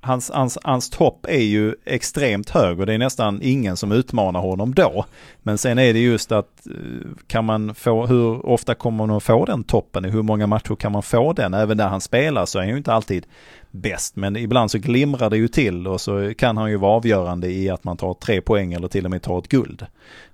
hans, 0.00 0.30
hans, 0.30 0.58
hans 0.62 0.90
topp 0.90 1.26
är 1.28 1.42
ju 1.42 1.74
extremt 1.84 2.50
hög 2.50 2.80
och 2.80 2.86
det 2.86 2.94
är 2.94 2.98
nästan 2.98 3.40
ingen 3.42 3.76
som 3.76 3.92
utmanar 3.92 4.40
honom 4.40 4.74
då. 4.74 5.04
Men 5.42 5.58
sen 5.58 5.78
är 5.78 5.92
det 5.92 5.98
just 5.98 6.32
att 6.32 6.66
eh, 6.66 7.08
kan 7.26 7.44
man 7.44 7.74
få, 7.74 8.06
hur 8.06 8.46
ofta 8.46 8.74
kommer 8.74 9.06
man 9.06 9.16
att 9.16 9.22
få 9.22 9.44
den 9.44 9.64
toppen? 9.64 10.04
I 10.04 10.10
hur 10.10 10.22
många 10.22 10.46
matcher 10.46 10.74
kan 10.74 10.92
man 10.92 11.02
få 11.02 11.32
den? 11.32 11.54
Även 11.54 11.76
när 11.76 11.88
han 11.88 12.00
spelar 12.00 12.46
så 12.46 12.58
är 12.58 12.62
han 12.62 12.70
ju 12.70 12.76
inte 12.76 12.92
alltid 12.92 13.26
bäst. 13.70 14.16
Men 14.16 14.36
ibland 14.36 14.70
så 14.70 14.78
glimrar 14.78 15.30
det 15.30 15.36
ju 15.36 15.48
till 15.48 15.86
och 15.86 16.00
så 16.00 16.32
kan 16.38 16.56
han 16.56 16.70
ju 16.70 16.76
vara 16.76 16.92
avgörande 16.92 17.50
i 17.50 17.70
att 17.70 17.84
man 17.84 17.96
tar 17.96 18.14
tre 18.14 18.40
poäng 18.40 18.72
eller 18.72 18.88
till 18.88 19.04
och 19.04 19.10
med 19.10 19.22
tar 19.22 19.38
ett 19.38 19.48
guld. 19.48 19.86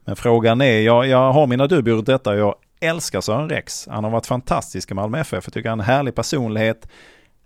Men 0.04 0.16
frågan 0.16 0.60
är, 0.60 0.80
jag, 0.80 1.06
jag 1.06 1.32
har 1.32 1.46
mina 1.46 1.66
dubier 1.66 1.94
runt 1.94 2.06
detta. 2.06 2.36
Jag 2.36 2.54
älskar 2.80 3.20
Sören 3.20 3.48
Rex. 3.48 3.88
Han 3.90 4.04
har 4.04 4.10
varit 4.10 4.26
fantastisk 4.26 4.90
i 4.90 4.94
Malmö 4.94 5.20
FF. 5.20 5.44
Jag 5.44 5.54
tycker 5.54 5.68
han 5.68 5.80
är 5.80 5.84
en 5.84 5.90
härlig 5.90 6.14
personlighet 6.14 6.88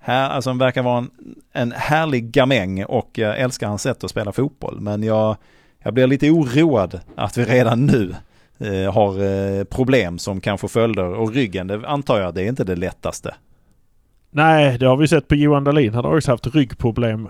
här, 0.00 0.30
alltså 0.30 0.50
han 0.50 0.58
verkar 0.58 0.82
vara 0.82 0.98
en, 0.98 1.10
en 1.52 1.72
härlig 1.72 2.30
gamäng 2.30 2.84
och 2.84 3.10
jag 3.14 3.38
älskar 3.38 3.68
hans 3.68 3.82
sätt 3.82 4.04
att 4.04 4.10
spela 4.10 4.32
fotboll. 4.32 4.80
Men 4.80 5.02
jag, 5.02 5.36
jag 5.78 5.94
blir 5.94 6.06
lite 6.06 6.30
oroad 6.30 7.00
att 7.16 7.38
vi 7.38 7.44
redan 7.44 7.86
nu 7.86 8.14
eh, 8.58 8.92
har 8.92 9.22
eh, 9.22 9.64
problem 9.64 10.18
som 10.18 10.40
kan 10.40 10.58
få 10.58 10.68
följder. 10.68 11.04
Och 11.04 11.32
ryggen, 11.32 11.66
det 11.66 11.88
antar 11.88 12.20
jag, 12.20 12.34
det 12.34 12.42
är 12.42 12.48
inte 12.48 12.64
det 12.64 12.76
lättaste. 12.76 13.34
Nej, 14.32 14.78
det 14.78 14.86
har 14.86 14.96
vi 14.96 15.08
sett 15.08 15.28
på 15.28 15.34
Johan 15.34 15.64
Dahlin. 15.64 15.94
Han 15.94 16.04
har 16.04 16.16
också 16.16 16.30
haft 16.30 16.54
ryggproblem. 16.54 17.28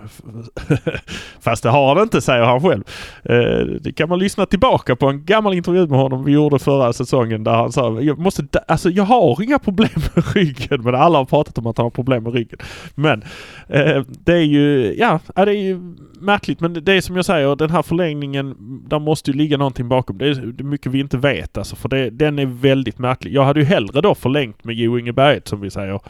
Fast 1.41 1.63
det 1.63 1.71
har 1.71 1.95
han 1.95 2.03
inte, 2.03 2.21
säger 2.21 2.43
han 2.43 2.61
själv. 2.61 2.83
Eh, 3.23 3.67
det 3.81 3.93
kan 3.93 4.09
man 4.09 4.19
lyssna 4.19 4.47
tillbaka 4.47 4.97
på 4.97 5.07
en 5.07 5.25
gammal 5.25 5.55
intervju 5.55 5.87
med 5.87 5.99
honom 5.99 6.25
vi 6.25 6.33
gjorde 6.33 6.59
förra 6.59 6.93
säsongen 6.93 7.45
där 7.45 7.53
han 7.53 7.73
sa 7.73 8.01
jag 8.01 8.19
måste, 8.19 8.45
alltså 8.69 8.91
jag 8.91 9.05
har 9.05 9.43
inga 9.43 9.59
problem 9.59 9.89
med 10.15 10.25
ryggen. 10.35 10.83
Men 10.83 10.95
alla 10.95 11.19
har 11.19 11.25
pratat 11.25 11.59
om 11.59 11.67
att 11.67 11.79
han 11.79 11.85
har 11.85 11.91
problem 11.91 12.23
med 12.23 12.33
ryggen. 12.33 12.59
Men 12.95 13.23
eh, 13.69 14.03
det 14.09 14.33
är 14.33 14.45
ju, 14.45 14.95
ja, 14.99 15.21
det 15.35 15.41
är 15.41 15.47
ju 15.47 15.95
märkligt. 16.21 16.61
Men 16.61 16.85
det 16.85 16.93
är 16.93 17.01
som 17.01 17.17
jag 17.17 17.25
säger, 17.25 17.57
den 17.57 17.71
här 17.71 17.83
förlängningen, 17.83 18.57
där 18.89 18.99
måste 18.99 19.31
ju 19.31 19.37
ligga 19.37 19.57
någonting 19.57 19.89
bakom. 19.89 20.19
Det 20.19 20.29
är 20.29 20.63
mycket 20.63 20.93
vi 20.93 21.01
inte 21.01 21.17
vet 21.19 21.59
alltså. 21.59 21.77
För 21.77 21.89
det, 21.89 22.11
den 22.11 22.39
är 22.39 22.47
väldigt 22.47 22.99
märklig. 22.99 23.35
Jag 23.35 23.45
hade 23.45 23.61
ju 23.61 23.67
hellre 23.67 24.01
då 24.01 24.15
förlängt 24.15 24.65
med 24.65 24.75
Jo 24.75 24.99
Inge 24.99 25.41
som 25.45 25.61
vi 25.61 25.71
säger 25.71 26.01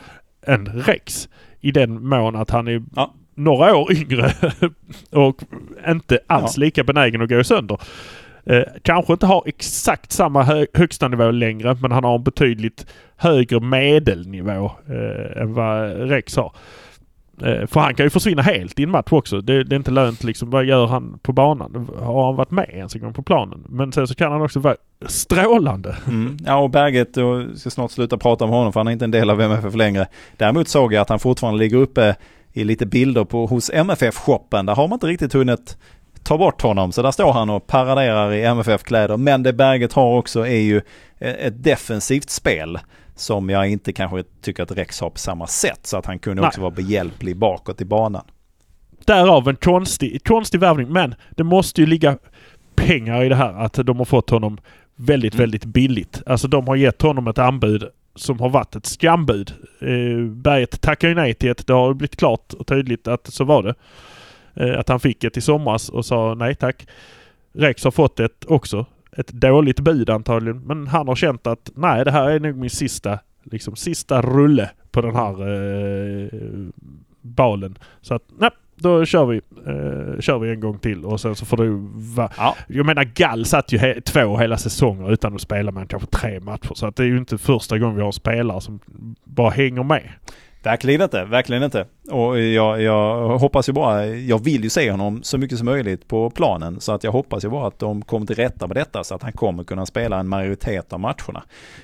än 0.46 0.66
Rex. 0.66 1.28
I 1.60 1.70
den 1.70 2.08
mån 2.08 2.36
att 2.36 2.50
han 2.50 2.68
är 2.68 2.82
ja. 2.96 3.14
några 3.34 3.76
år 3.76 3.92
yngre 3.96 4.32
och 5.10 5.42
inte 5.88 6.18
alls 6.26 6.56
ja. 6.56 6.60
lika 6.60 6.84
benägen 6.84 7.22
att 7.22 7.28
gå 7.28 7.44
sönder. 7.44 7.78
Eh, 8.44 8.62
kanske 8.82 9.12
inte 9.12 9.26
har 9.26 9.42
exakt 9.46 10.12
samma 10.12 10.42
hö 10.42 10.66
högsta 10.74 11.08
nivå 11.08 11.30
längre 11.30 11.76
men 11.82 11.92
han 11.92 12.04
har 12.04 12.14
en 12.14 12.22
betydligt 12.22 12.86
högre 13.16 13.60
medelnivå 13.60 14.72
eh, 14.88 15.42
än 15.42 15.54
vad 15.54 16.08
Rex 16.08 16.36
har. 16.36 16.52
Eh, 17.42 17.66
för 17.66 17.80
han 17.80 17.94
kan 17.94 18.06
ju 18.06 18.10
försvinna 18.10 18.42
helt 18.42 18.80
i 18.80 18.82
en 18.82 18.90
match 18.90 19.08
också. 19.10 19.40
Det, 19.40 19.64
det, 19.64 19.74
är 19.74 19.76
inte 19.76 19.90
lönt 19.90 20.24
liksom. 20.24 20.50
Vad 20.50 20.64
gör 20.64 20.86
han 20.86 21.18
på 21.22 21.32
banan? 21.32 21.90
Har 21.98 22.26
han 22.26 22.36
varit 22.36 22.50
med 22.50 22.70
ens 22.72 22.94
en 22.94 23.00
gång 23.00 23.12
på 23.12 23.22
planen? 23.22 23.64
Men 23.68 23.92
sen 23.92 24.06
så 24.06 24.14
kan 24.14 24.32
han 24.32 24.42
också 24.42 24.60
vara 24.60 24.76
strålande. 25.06 25.96
Mm. 26.06 26.36
Ja 26.46 26.56
och 26.56 26.70
Berget, 26.70 27.16
jag 27.16 27.58
ska 27.58 27.70
snart 27.70 27.90
sluta 27.90 28.18
prata 28.18 28.44
om 28.44 28.50
honom 28.50 28.72
för 28.72 28.80
han 28.80 28.88
är 28.88 28.92
inte 28.92 29.04
en 29.04 29.10
del 29.10 29.30
av 29.30 29.40
MFF 29.40 29.74
längre. 29.74 30.06
Däremot 30.36 30.68
såg 30.68 30.92
jag 30.92 31.02
att 31.02 31.08
han 31.08 31.18
fortfarande 31.18 31.58
ligger 31.58 31.76
uppe 31.76 32.16
i 32.52 32.64
lite 32.64 32.86
bilder 32.86 33.24
på, 33.24 33.46
hos 33.46 33.70
MFF-shoppen. 33.70 34.66
Där 34.66 34.74
har 34.74 34.88
man 34.88 34.96
inte 34.96 35.06
riktigt 35.06 35.32
hunnit 35.32 35.76
ta 36.22 36.38
bort 36.38 36.62
honom. 36.62 36.92
Så 36.92 37.02
där 37.02 37.10
står 37.10 37.32
han 37.32 37.50
och 37.50 37.66
paraderar 37.66 38.32
i 38.32 38.44
MFF-kläder. 38.44 39.16
Men 39.16 39.42
det 39.42 39.52
Berget 39.52 39.92
har 39.92 40.18
också 40.18 40.46
är 40.46 40.60
ju 40.60 40.78
e-, 41.18 41.46
ett 41.46 41.64
defensivt 41.64 42.30
spel 42.30 42.78
som 43.20 43.50
jag 43.50 43.68
inte 43.68 43.92
kanske 43.92 44.24
tycker 44.40 44.62
att 44.62 44.72
Rex 44.72 45.00
har 45.00 45.10
på 45.10 45.18
samma 45.18 45.46
sätt. 45.46 45.80
Så 45.82 45.96
att 45.96 46.06
han 46.06 46.18
kunde 46.18 46.42
Nej. 46.42 46.48
också 46.48 46.60
vara 46.60 46.70
behjälplig 46.70 47.36
bakåt 47.36 47.80
i 47.80 47.84
banan. 47.84 48.24
Därav 49.04 49.48
en 49.48 49.56
konstig, 49.56 50.24
konstig 50.24 50.60
värvning. 50.60 50.92
Men 50.92 51.14
det 51.30 51.44
måste 51.44 51.80
ju 51.80 51.86
ligga 51.86 52.18
pengar 52.74 53.24
i 53.24 53.28
det 53.28 53.34
här. 53.34 53.52
Att 53.52 53.74
de 53.74 53.98
har 53.98 54.04
fått 54.04 54.30
honom 54.30 54.58
väldigt, 54.96 55.34
mm. 55.34 55.42
väldigt 55.42 55.64
billigt. 55.64 56.22
Alltså 56.26 56.48
de 56.48 56.68
har 56.68 56.76
gett 56.76 57.02
honom 57.02 57.28
ett 57.28 57.38
anbud 57.38 57.84
som 58.14 58.40
har 58.40 58.48
varit 58.48 58.76
ett 58.76 58.86
skambud. 58.86 59.52
Eh, 59.80 60.24
Berget 60.26 60.80
tackar 60.80 61.08
ju 61.08 61.14
nej 61.14 61.34
till 61.34 61.50
ett. 61.50 61.66
Det 61.66 61.72
har 61.72 61.94
blivit 61.94 62.16
klart 62.16 62.52
och 62.52 62.66
tydligt 62.66 63.08
att 63.08 63.26
så 63.26 63.44
var 63.44 63.62
det. 63.62 63.74
Eh, 64.54 64.78
att 64.78 64.88
han 64.88 65.00
fick 65.00 65.24
ett 65.24 65.36
i 65.36 65.40
somras 65.40 65.88
och 65.88 66.06
sa 66.06 66.34
nej 66.34 66.54
tack. 66.54 66.86
Rex 67.52 67.84
har 67.84 67.90
fått 67.90 68.20
ett 68.20 68.44
också 68.48 68.86
ett 69.16 69.28
dåligt 69.28 69.80
bud 69.80 70.10
antagligen. 70.10 70.60
Men 70.60 70.86
han 70.86 71.08
har 71.08 71.14
känt 71.14 71.46
att 71.46 71.70
nej, 71.74 72.04
det 72.04 72.10
här 72.10 72.30
är 72.30 72.40
nog 72.40 72.56
min 72.56 72.70
sista, 72.70 73.18
liksom 73.44 73.76
sista 73.76 74.22
rulle 74.22 74.70
på 74.90 75.00
den 75.00 75.16
här 75.16 75.32
eh, 75.48 76.28
balen. 77.20 77.78
Så 78.00 78.14
att 78.14 78.22
nej, 78.38 78.50
då 78.76 79.04
kör 79.04 79.26
vi, 79.26 79.36
eh, 79.66 80.20
kör 80.20 80.38
vi 80.38 80.50
en 80.50 80.60
gång 80.60 80.78
till 80.78 81.04
och 81.04 81.20
sen 81.20 81.34
så 81.34 81.46
får 81.46 81.56
du 81.56 81.88
va 82.16 82.30
ja. 82.36 82.56
Jag 82.68 82.86
menar 82.86 83.04
Gall 83.04 83.44
satt 83.44 83.72
ju 83.72 83.78
he 83.78 84.00
två 84.00 84.36
hela 84.36 84.56
säsonger 84.56 85.12
utan 85.12 85.34
att 85.34 85.40
spela 85.40 85.70
med 85.70 85.88
kanske 85.88 86.08
tre 86.08 86.40
matcher. 86.40 86.74
Så 86.74 86.86
att 86.86 86.96
det 86.96 87.02
är 87.02 87.06
ju 87.06 87.18
inte 87.18 87.38
första 87.38 87.78
gången 87.78 87.96
vi 87.96 88.02
har 88.02 88.12
spelare 88.12 88.60
som 88.60 88.80
bara 89.24 89.50
hänger 89.50 89.82
med. 89.82 90.10
Verkligen 90.62 91.02
inte, 91.02 91.24
verkligen 91.24 91.62
inte. 91.62 91.86
Och 92.10 92.40
jag, 92.40 92.82
jag, 92.82 93.38
hoppas 93.38 93.68
ju 93.68 93.72
bara, 93.72 94.06
jag 94.06 94.44
vill 94.44 94.64
ju 94.64 94.70
se 94.70 94.90
honom 94.90 95.22
så 95.22 95.38
mycket 95.38 95.58
som 95.58 95.64
möjligt 95.64 96.08
på 96.08 96.30
planen. 96.30 96.80
Så 96.80 96.92
att 96.92 97.04
jag 97.04 97.12
hoppas 97.12 97.44
ju 97.44 97.48
bara 97.48 97.66
att 97.66 97.78
de 97.78 98.02
kommer 98.02 98.26
till 98.26 98.36
rätta 98.36 98.66
med 98.66 98.76
detta 98.76 99.04
så 99.04 99.14
att 99.14 99.22
han 99.22 99.32
kommer 99.32 99.64
kunna 99.64 99.86
spela 99.86 100.18
en 100.18 100.28
majoritet 100.28 100.92
av 100.92 101.00
matcherna. 101.00 101.42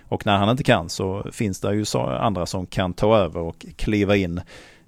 Och 0.08 0.26
när 0.26 0.36
han 0.36 0.48
inte 0.48 0.64
kan 0.64 0.88
så 0.88 1.26
finns 1.32 1.60
det 1.60 1.74
ju 1.74 1.84
andra 1.98 2.46
som 2.46 2.66
kan 2.66 2.92
ta 2.92 3.16
över 3.16 3.40
och 3.40 3.66
kliva 3.76 4.16
in. 4.16 4.40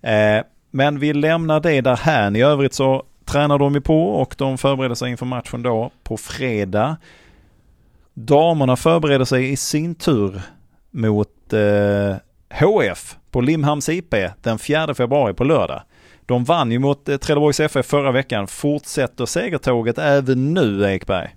Eh, 0.03 0.43
men 0.71 0.99
vi 0.99 1.13
lämnar 1.13 1.61
det 1.61 1.81
där 1.81 1.97
här. 1.97 2.37
I 2.37 2.43
övrigt 2.43 2.75
så 2.75 3.03
tränar 3.25 3.59
de 3.59 3.75
ju 3.75 3.81
på 3.81 4.09
och 4.09 4.35
de 4.39 4.59
förbereder 4.59 4.95
sig 4.95 5.11
inför 5.11 5.27
matchen 5.27 5.63
då 5.63 5.91
på 6.03 6.17
fredag. 6.17 6.97
Damerna 8.15 8.77
förbereder 8.77 9.25
sig 9.25 9.53
i 9.53 9.57
sin 9.57 9.95
tur 9.95 10.41
mot 10.91 11.53
eh, 11.53 12.17
HF 12.51 13.17
på 13.31 13.41
Limhamns 13.41 13.89
IP 13.89 14.15
den 14.43 14.59
4 14.59 14.95
februari 14.95 15.35
på 15.35 15.45
lördag. 15.45 15.83
De 16.27 16.45
vann 16.45 16.73
ju 16.73 16.79
mot 16.79 17.09
eh, 17.09 17.17
Trelleborgs 17.17 17.61
FF 17.61 17.87
förra 17.87 18.13
veckan. 18.13 18.47
Fortsätter 18.47 19.27
segertåget 19.27 19.99
även 19.99 20.55
nu, 20.55 20.85
Ekberg? 20.85 21.29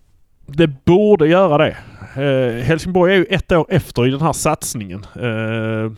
Det 0.46 0.68
borde 0.68 1.28
göra 1.28 1.58
det. 1.58 1.78
Eh, 2.16 2.64
Helsingborg 2.64 3.14
är 3.14 3.18
ju 3.18 3.26
ett 3.26 3.52
år 3.52 3.66
efter 3.70 4.08
i 4.08 4.12
den 4.12 4.22
här 4.22 4.34
satsningen. 4.34 5.06
Eh, 5.16 5.92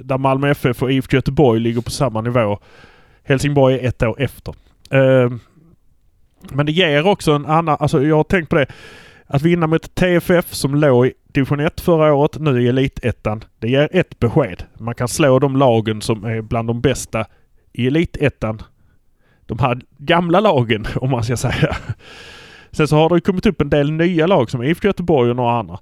där 0.00 0.18
Malmö 0.18 0.50
FF 0.50 0.82
och 0.82 0.92
IFK 0.92 1.16
Göteborg 1.16 1.60
ligger 1.60 1.80
på 1.80 1.90
samma 1.90 2.20
nivå. 2.20 2.58
Helsingborg 3.22 3.74
är 3.74 3.88
ett 3.88 4.02
år 4.02 4.20
efter. 4.22 4.54
Eh, 4.90 5.30
men 6.50 6.66
det 6.66 6.72
ger 6.72 7.06
också 7.06 7.32
en 7.32 7.46
annan, 7.46 7.76
alltså 7.80 8.02
jag 8.02 8.16
har 8.16 8.24
tänkt 8.24 8.48
på 8.48 8.56
det. 8.56 8.66
Att 9.26 9.42
vinna 9.42 9.66
mot 9.66 9.94
TFF 9.94 10.54
som 10.54 10.74
låg 10.74 11.06
i 11.06 11.12
division 11.36 11.60
1 11.60 11.80
förra 11.80 12.14
året, 12.14 12.38
nu 12.40 12.62
i 12.62 12.68
elitettan. 12.68 13.44
Det 13.58 13.68
ger 13.68 13.88
ett 13.92 14.18
besked. 14.18 14.64
Man 14.78 14.94
kan 14.94 15.08
slå 15.08 15.38
de 15.38 15.56
lagen 15.56 16.00
som 16.00 16.24
är 16.24 16.42
bland 16.42 16.68
de 16.68 16.80
bästa 16.80 17.24
i 17.72 17.86
elitettan. 17.86 18.62
De 19.46 19.58
här 19.58 19.80
gamla 19.98 20.40
lagen 20.40 20.86
om 20.96 21.10
man 21.10 21.24
ska 21.24 21.36
säga. 21.36 21.76
Sen 22.70 22.88
så 22.88 22.96
har 22.96 23.14
det 23.14 23.20
kommit 23.20 23.46
upp 23.46 23.60
en 23.60 23.70
del 23.70 23.92
nya 23.92 24.26
lag 24.26 24.50
som 24.50 24.62
IFK 24.62 24.88
Göteborg 24.88 25.30
och 25.30 25.36
några 25.36 25.58
andra. 25.58 25.78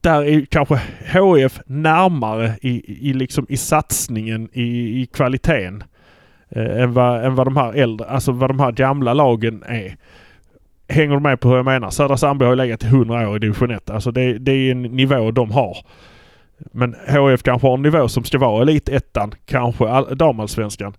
Där 0.00 0.24
är 0.24 0.44
kanske 0.44 0.80
HF 1.12 1.60
närmare 1.66 2.56
i, 2.62 3.08
i, 3.10 3.12
liksom 3.12 3.46
i 3.48 3.56
satsningen, 3.56 4.48
i, 4.52 5.00
i 5.02 5.06
kvaliteten. 5.06 5.84
Eh, 6.48 6.82
än, 6.82 6.92
vad, 6.92 7.24
än 7.24 7.34
vad 7.34 7.46
de 7.46 7.56
här 7.56 7.72
äldre, 7.72 8.06
alltså 8.06 8.32
vad 8.32 8.50
de 8.50 8.60
här 8.60 8.72
gamla 8.72 9.14
lagen 9.14 9.62
är. 9.66 9.96
Hänger 10.90 11.14
du 11.14 11.20
med 11.20 11.40
på 11.40 11.48
hur 11.48 11.56
jag 11.56 11.64
menar? 11.64 11.90
Södra 11.90 12.16
Sandby 12.16 12.44
har 12.44 12.52
ju 12.52 12.56
legat 12.56 12.84
i 12.84 12.86
100 12.86 13.28
år 13.28 13.36
i 13.36 13.38
division 13.38 13.70
1. 13.70 13.90
Alltså 13.90 14.10
det, 14.10 14.38
det 14.38 14.52
är 14.52 14.70
en 14.70 14.82
nivå 14.82 15.30
de 15.30 15.50
har. 15.50 15.76
Men 16.72 16.94
HF 17.08 17.42
kanske 17.42 17.68
har 17.68 17.74
en 17.74 17.82
nivå 17.82 18.08
som 18.08 18.24
ska 18.24 18.38
vara 18.38 18.62
elitettan, 18.62 19.34
kanske 19.46 20.14
damallsvenskan. 20.14 20.94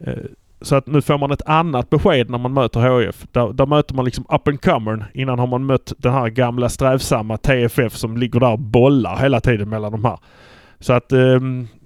Eh, 0.00 0.14
så 0.60 0.76
att 0.76 0.86
nu 0.86 1.02
får 1.02 1.18
man 1.18 1.30
ett 1.30 1.42
annat 1.46 1.90
besked 1.90 2.30
när 2.30 2.38
man 2.38 2.52
möter 2.52 2.80
HF. 2.80 3.26
Där, 3.32 3.52
där 3.52 3.66
möter 3.66 3.94
man 3.94 4.04
liksom 4.04 4.24
up 4.28 4.48
and 4.48 4.60
comern. 4.60 5.04
Innan 5.14 5.38
har 5.38 5.46
man 5.46 5.66
mött 5.66 5.92
den 5.98 6.12
här 6.12 6.28
gamla 6.28 6.68
strävsamma 6.68 7.36
TFF 7.36 7.96
som 7.96 8.16
ligger 8.16 8.40
där 8.40 8.52
och 8.52 8.58
bollar 8.58 9.16
hela 9.16 9.40
tiden 9.40 9.68
mellan 9.68 9.92
de 9.92 10.04
här. 10.04 10.18
Så 10.80 10.92
att 10.92 11.12
eh, 11.12 11.40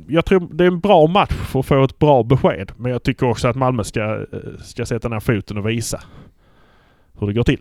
jag 0.09 0.25
tror 0.25 0.49
det 0.53 0.65
är 0.65 0.69
en 0.69 0.81
bra 0.81 1.07
match 1.07 1.33
för 1.33 1.61
att 1.61 1.67
få 1.67 1.85
ett 1.85 1.99
bra 1.99 2.23
besked. 2.23 2.73
Men 2.77 2.93
jag 2.93 3.03
tycker 3.03 3.31
också 3.31 3.49
att 3.49 3.57
Malmö 3.57 3.85
ska, 3.85 4.01
eh, 4.03 4.59
ska 4.63 4.87
sätta 4.87 5.09
ner 5.09 5.21
foten 5.21 5.59
och 5.59 5.69
visa 5.69 6.01
hur 7.19 7.27
det 7.27 7.33
går 7.33 7.45
till. 7.45 7.61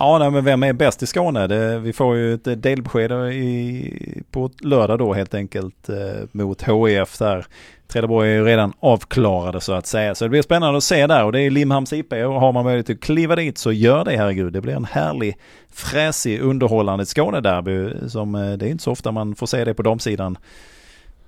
Ja, 0.00 0.18
nej, 0.18 0.30
men 0.30 0.44
vem 0.44 0.62
är 0.62 0.72
bäst 0.72 1.02
i 1.02 1.06
Skåne? 1.06 1.46
Det, 1.46 1.78
vi 1.78 1.92
får 1.92 2.16
ju 2.16 2.34
ett 2.34 2.62
delbesked 2.62 3.12
i, 3.32 4.22
på 4.30 4.50
lördag 4.60 4.98
då 4.98 5.12
helt 5.12 5.34
enkelt 5.34 5.88
eh, 5.88 5.96
mot 6.32 6.62
HIF 6.62 7.18
där. 7.18 7.46
Trelleborg 7.88 8.30
är 8.30 8.34
ju 8.34 8.44
redan 8.44 8.72
avklarade 8.80 9.60
så 9.60 9.72
att 9.72 9.86
säga. 9.86 10.14
Så 10.14 10.24
det 10.24 10.28
blir 10.28 10.42
spännande 10.42 10.76
att 10.76 10.84
se 10.84 11.06
där 11.06 11.24
och 11.24 11.32
det 11.32 11.40
är 11.40 11.50
Limhamns 11.50 11.92
IP 11.92 12.12
och 12.12 12.40
har 12.40 12.52
man 12.52 12.64
möjlighet 12.64 12.90
att 12.90 13.00
kliva 13.00 13.36
dit 13.36 13.58
så 13.58 13.72
gör 13.72 14.04
det 14.04 14.16
herregud. 14.16 14.52
Det 14.52 14.60
blir 14.60 14.76
en 14.76 14.84
härlig, 14.84 15.36
fräsig, 15.72 16.40
underhållande 16.40 17.06
Skånederby 17.06 18.08
som 18.08 18.34
eh, 18.34 18.52
det 18.52 18.66
är 18.66 18.70
inte 18.70 18.84
så 18.84 18.92
ofta 18.92 19.12
man 19.12 19.34
får 19.34 19.46
se 19.46 19.64
det 19.64 19.74
på 19.74 19.82
damsidan 19.82 20.38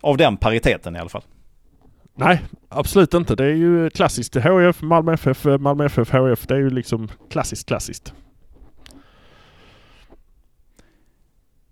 av 0.00 0.16
den 0.16 0.36
pariteten 0.36 0.96
i 0.96 0.98
alla 0.98 1.08
fall. 1.08 1.22
Nej, 2.20 2.42
absolut 2.68 3.14
inte. 3.14 3.34
Det 3.34 3.44
är 3.44 3.54
ju 3.54 3.90
klassiskt. 3.90 4.36
HIF, 4.36 4.82
Malmö 4.82 5.12
FF, 5.12 5.44
Malmö 5.44 5.84
FF, 5.84 6.14
HIF. 6.14 6.46
Det 6.46 6.54
är 6.54 6.58
ju 6.58 6.70
liksom 6.70 7.08
klassiskt, 7.30 7.68
klassiskt. 7.68 8.12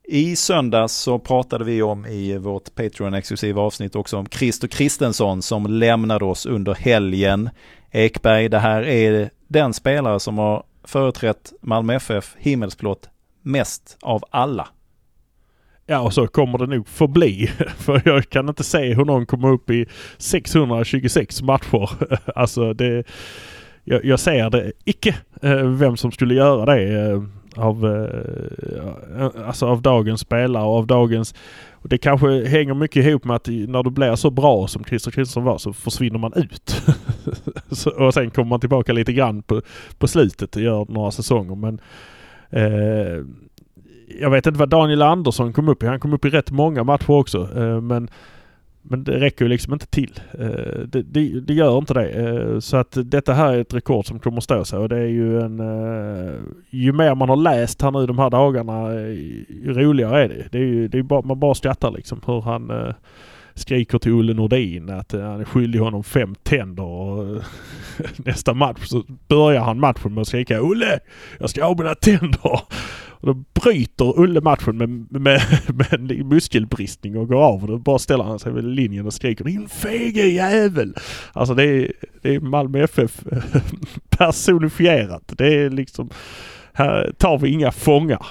I 0.05 0.37
söndags 0.37 0.93
så 0.93 1.19
pratade 1.19 1.65
vi 1.65 1.83
om 1.83 2.07
i 2.07 2.39
vårt 2.39 2.75
Patreon-exklusiva 2.75 3.61
avsnitt 3.61 3.97
också 3.97 4.17
om 4.17 4.27
Christer 4.27 4.69
Kristensson 4.69 5.43
som 5.43 5.67
lämnade 5.67 6.25
oss 6.25 6.47
under 6.47 6.75
helgen. 6.75 7.51
Ekberg, 7.91 8.49
det 8.49 8.59
här 8.59 8.83
är 8.83 9.31
den 9.49 9.75
spelare 9.75 10.21
som 10.21 10.39
har 10.39 10.63
företrätt 10.85 11.53
Malmö 11.61 11.95
FF 11.95 12.37
himmelsblått 12.39 13.09
mest 13.43 13.97
av 14.03 14.25
alla. 14.31 14.69
Ja, 15.91 16.01
och 16.01 16.13
så 16.15 16.27
kommer 16.27 16.59
det 16.59 16.67
nog 16.67 16.89
förbli. 16.89 17.47
För 17.77 18.03
jag 18.05 18.31
kan 18.31 18.49
inte 18.49 18.65
se 18.65 18.95
hur 18.95 19.05
någon 19.05 19.27
kommer 19.27 19.49
upp 19.49 19.71
i 19.71 19.87
626 20.19 21.43
matcher. 21.43 21.91
Alltså 22.35 22.73
det... 22.73 23.05
Jag, 23.85 24.05
jag 24.05 24.21
ser 24.21 24.51
det 24.51 24.73
icke 24.85 25.17
eh, 25.43 25.65
vem 25.65 25.97
som 25.97 26.13
skulle 26.13 26.35
göra 26.35 26.75
det 26.75 27.11
eh, 27.11 27.23
av, 27.57 27.87
eh, 27.87 29.47
alltså 29.47 29.67
av 29.67 29.83
dagens 29.83 30.21
spelare 30.21 30.65
och 30.65 30.77
av 30.77 30.87
dagens... 30.87 31.35
Det 31.83 31.99
kanske 31.99 32.49
hänger 32.49 32.75
mycket 32.75 33.07
ihop 33.07 33.25
med 33.25 33.37
att 33.37 33.47
när 33.47 33.83
du 33.83 33.91
blir 33.91 34.15
så 34.15 34.31
bra 34.31 34.67
som 34.67 34.85
Christer 34.85 35.11
Kristiansson 35.11 35.45
var 35.45 35.59
så 35.59 35.73
försvinner 35.73 36.19
man 36.19 36.33
ut. 36.37 36.83
så, 37.71 37.91
och 37.91 38.15
sen 38.15 38.31
kommer 38.31 38.49
man 38.49 38.61
tillbaka 38.61 38.93
lite 38.93 39.13
grann 39.13 39.43
på, 39.43 39.63
på 39.99 40.09
slutet 40.09 40.57
och 40.57 40.63
gör 40.63 40.87
några 40.89 41.11
säsonger. 41.11 41.55
Men 41.55 41.81
eh, 42.51 43.25
jag 44.21 44.31
vet 44.31 44.47
inte 44.47 44.59
vad 44.59 44.69
Daniel 44.69 45.03
Andersson 45.03 45.53
kom 45.53 45.69
upp 45.69 45.83
i. 45.83 45.87
Han 45.87 46.01
kom 46.01 46.13
upp 46.13 46.25
i 46.25 46.31
rätt 46.31 46.51
många 46.51 46.85
matcher 46.85 47.11
också. 47.11 47.49
Eh, 47.57 47.81
men, 47.81 48.11
men 48.83 49.05
det 49.05 49.21
räcker 49.21 49.45
ju 49.45 49.49
liksom 49.49 49.73
inte 49.73 49.87
till. 49.87 50.21
Eh, 50.39 50.81
det, 50.87 51.03
det, 51.03 51.41
det, 51.41 51.55
gör 51.55 51.79
inte 51.79 51.95
det. 51.95 52.11
Eh, 52.11 52.59
så 52.59 52.77
att 52.77 52.99
detta 53.05 53.33
här 53.33 53.53
är 53.53 53.61
ett 53.61 53.75
rekord 53.75 54.07
som 54.07 54.19
kommer 54.19 54.41
stå 54.41 54.65
sig 54.65 54.79
och 54.79 54.89
det 54.89 54.99
är 54.99 55.09
ju 55.09 55.41
en... 55.41 55.63
Ju 56.71 56.93
mer 56.93 57.15
man 57.15 57.29
har 57.29 57.37
läst 57.37 57.83
här 57.83 57.91
nu 57.91 58.07
de 58.07 58.19
här 58.19 58.31
dagarna, 58.31 58.95
ju 58.95 59.73
roligare 59.73 60.25
är 60.25 60.29
det. 60.29 60.49
Det 60.53 60.59
är 60.59 60.63
ju 60.63 60.89
det 60.89 60.99
är 60.99 61.03
bara, 61.03 61.23
man 61.23 61.41
bara 61.41 61.55
skrattar 61.55 61.91
liksom 61.91 62.21
hur 62.27 62.41
han 62.41 62.95
skriker 63.55 63.99
till 63.99 64.13
Olle 64.13 64.35
Nordin 64.35 64.91
att 64.91 65.13
han 65.13 65.41
är 65.41 65.45
skyldig 65.45 65.79
honom 65.79 66.05
fem 66.05 66.35
tänder 66.35 66.85
och 66.85 67.25
nästa 68.17 68.55
match 68.55 68.87
så 68.87 69.05
börjar 69.29 69.61
han 69.61 69.81
matchen 69.81 70.15
med 70.15 70.21
att 70.21 70.29
skrika 70.29 70.63
Olle! 70.63 70.99
Jag 71.39 71.51
ska 71.51 71.65
ha 71.65 71.77
mina 71.79 71.95
tänder! 71.95 72.61
Och 73.21 73.27
då 73.27 73.35
bryter 73.35 74.21
Ulle 74.21 74.41
matchen 74.41 74.77
med, 74.77 74.89
med, 75.21 75.41
med 75.75 75.93
en 75.93 76.29
muskelbristning 76.29 77.17
och 77.17 77.29
går 77.29 77.45
av. 77.45 77.63
Och 77.63 77.69
då 77.69 77.79
bara 77.79 77.99
ställer 77.99 78.25
han 78.25 78.39
sig 78.39 78.53
vid 78.53 78.65
linjen 78.65 79.07
och 79.07 79.15
skriker 79.15 79.45
Din 79.45 79.69
fege 79.69 80.27
jävel! 80.27 80.95
Alltså 81.33 81.55
det 81.55 81.65
är, 81.65 81.93
det 82.23 82.35
är 82.35 82.41
Malmö 82.41 82.85
FF 82.85 83.25
personifierat. 84.09 85.33
Det 85.37 85.55
är 85.55 85.71
liksom, 85.71 86.11
här 86.73 87.13
tar 87.19 87.39
vi 87.39 87.51
inga 87.51 87.73
fångar. 87.73 88.27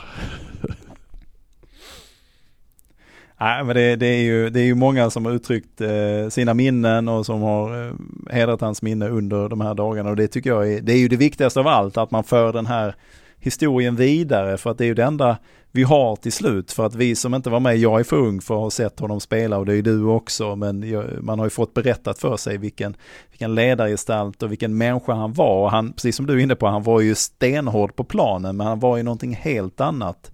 Nej, 3.40 3.64
men 3.64 3.76
det, 3.76 3.96
det, 3.96 4.06
är 4.06 4.22
ju, 4.22 4.50
det 4.50 4.60
är 4.60 4.64
ju 4.64 4.76
många 4.76 5.10
som 5.10 5.26
har 5.26 5.32
uttryckt 5.32 5.82
eh, 5.82 6.30
sina 6.30 6.54
minnen 6.54 7.08
och 7.08 7.26
som 7.26 7.42
har 7.42 7.88
eh, 7.88 7.94
hedrat 8.32 8.62
hans 8.62 8.82
minne 8.82 9.10
under 9.10 9.50
de 9.50 9.62
här 9.62 9.74
dagarna. 9.74 10.10
Och 10.10 10.16
det 10.16 10.28
tycker 10.28 10.50
jag 10.50 10.74
är, 10.74 10.82
det 10.82 10.94
är 10.94 10.98
ju 10.98 11.08
det 11.08 11.16
viktigaste 11.16 11.60
av 11.60 11.68
allt, 11.68 11.98
att 11.98 12.12
man 12.12 12.24
för 12.24 12.54
den 12.54 12.66
här 12.66 12.96
historien 13.40 13.96
vidare. 13.96 14.58
För 14.58 14.72
att 14.72 14.78
det 14.78 14.84
är 14.84 14.88
ju 14.88 14.94
det 14.94 15.04
enda 15.04 15.38
vi 15.72 15.84
har 15.84 16.16
till 16.16 16.32
slut. 16.32 16.72
För 16.72 16.86
att 16.86 16.96
vi 16.96 17.16
som 17.16 17.34
inte 17.34 17.50
var 17.50 17.60
med, 17.60 17.78
jag 17.78 18.00
är 18.00 18.04
för 18.04 18.16
ung 18.16 18.42
för 18.42 18.56
att 18.56 18.62
ha 18.62 18.70
sett 18.70 19.00
honom 19.00 19.20
spela 19.20 19.58
och 19.58 19.66
det 19.66 19.74
är 19.74 19.76
ju 19.76 19.82
du 19.82 20.04
också. 20.04 20.56
Men 20.56 20.86
man 21.22 21.40
har 21.40 21.46
ju 21.46 21.50
fått 21.50 21.74
berättat 21.74 22.20
för 22.20 22.38
sig 22.38 22.58
vilken, 22.58 22.96
vilken 23.30 23.56
ledargestalt 23.56 24.44
och 24.44 24.52
vilken 24.52 24.78
människa 24.78 25.14
han 25.14 25.34
var. 25.34 25.64
Och 25.64 25.72
han, 25.72 25.94
precis 25.94 26.16
som 26.16 26.26
du 26.26 26.34
är 26.34 26.38
inne 26.38 26.56
på, 26.56 26.68
han 26.68 26.84
var 26.84 27.02
ju 27.02 27.16
stenhård 27.16 27.96
på 27.96 28.04
planen 28.04 28.58
men 28.58 28.68
han 28.68 28.80
var 28.80 28.98
ju 28.98 29.04
någonting 29.04 29.36
helt 29.36 29.82
annat 29.82 30.32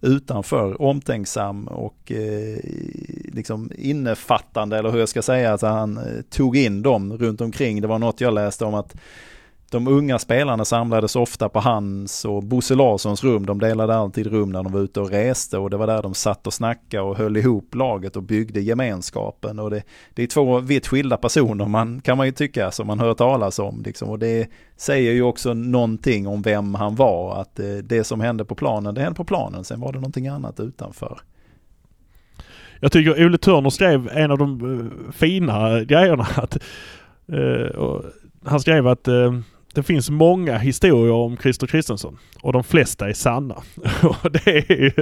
utanför, 0.00 0.82
omtänksam 0.82 1.68
och 1.68 2.12
eh, 2.12 2.58
liksom 3.32 3.72
innefattande 3.78 4.78
eller 4.78 4.90
hur 4.90 4.98
jag 4.98 5.08
ska 5.08 5.22
säga, 5.22 5.52
att 5.52 5.62
han 5.62 5.96
eh, 5.96 6.22
tog 6.30 6.56
in 6.56 6.82
dem 6.82 7.18
runt 7.18 7.40
omkring. 7.40 7.80
Det 7.80 7.88
var 7.88 7.98
något 7.98 8.20
jag 8.20 8.34
läste 8.34 8.64
om 8.64 8.74
att 8.74 8.96
de 9.70 9.88
unga 9.88 10.18
spelarna 10.18 10.64
samlades 10.64 11.16
ofta 11.16 11.48
på 11.48 11.60
hans 11.60 12.24
och 12.24 12.42
Bosse 12.42 12.74
Larssons 12.74 13.24
rum. 13.24 13.46
De 13.46 13.58
delade 13.58 13.96
alltid 13.96 14.26
rum 14.26 14.52
när 14.52 14.62
de 14.62 14.72
var 14.72 14.80
ute 14.80 15.00
och 15.00 15.10
reste 15.10 15.58
och 15.58 15.70
det 15.70 15.76
var 15.76 15.86
där 15.86 16.02
de 16.02 16.14
satt 16.14 16.46
och 16.46 16.52
snackade 16.52 17.02
och 17.02 17.16
höll 17.16 17.36
ihop 17.36 17.74
laget 17.74 18.16
och 18.16 18.22
byggde 18.22 18.60
gemenskapen. 18.60 19.58
Och 19.58 19.70
det, 19.70 19.82
det 20.14 20.22
är 20.22 20.26
två 20.26 20.58
vitt 20.58 20.86
skilda 20.86 21.16
personer 21.16 21.66
man 21.66 22.00
kan 22.00 22.16
man 22.16 22.26
ju 22.26 22.32
tycka 22.32 22.70
som 22.70 22.86
man 22.86 23.00
hör 23.00 23.14
talas 23.14 23.58
om. 23.58 23.82
Liksom. 23.84 24.08
Och 24.08 24.18
det 24.18 24.48
säger 24.76 25.12
ju 25.12 25.22
också 25.22 25.54
någonting 25.54 26.26
om 26.26 26.42
vem 26.42 26.74
han 26.74 26.94
var. 26.94 27.40
Att 27.40 27.56
det, 27.56 27.82
det 27.82 28.04
som 28.04 28.20
hände 28.20 28.44
på 28.44 28.54
planen, 28.54 28.94
det 28.94 29.00
hände 29.00 29.16
på 29.16 29.24
planen. 29.24 29.64
Sen 29.64 29.80
var 29.80 29.92
det 29.92 29.98
någonting 29.98 30.28
annat 30.28 30.60
utanför. 30.60 31.20
Jag 32.80 32.92
tycker 32.92 33.26
Ole 33.26 33.38
Törner 33.38 33.70
skrev 33.70 34.08
en 34.12 34.30
av 34.30 34.38
de 34.38 34.78
eh, 34.80 35.12
fina 35.12 35.84
grejerna. 35.84 36.26
Att, 36.36 36.58
uh, 37.32 38.00
han 38.44 38.60
skrev 38.60 38.86
att 38.86 39.08
uh, 39.08 39.40
det 39.74 39.82
finns 39.82 40.10
många 40.10 40.58
historier 40.58 41.12
om 41.12 41.36
Christer 41.36 41.66
Kristensson 41.66 42.18
och 42.42 42.52
de 42.52 42.64
flesta 42.64 43.08
är 43.08 43.12
sanna. 43.12 43.54
och 44.02 44.32
det 44.32 44.70
är 44.70 44.82
ju, 44.82 44.92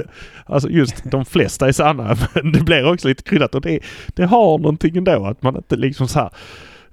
alltså 0.45 0.69
just 0.69 1.03
de 1.11 1.25
flesta 1.25 1.67
är 1.67 1.71
sanna 1.71 2.17
men 2.33 2.51
det 2.51 2.63
blir 2.63 2.91
också 2.91 3.07
lite 3.07 3.23
kryddat 3.23 3.55
och 3.55 3.61
det, 3.61 3.79
det 4.07 4.25
har 4.25 4.57
någonting 4.57 4.97
ändå 4.97 5.25
att 5.25 5.43
man 5.43 5.55
inte 5.55 5.75
liksom 5.75 6.07
så 6.07 6.19
här. 6.19 6.29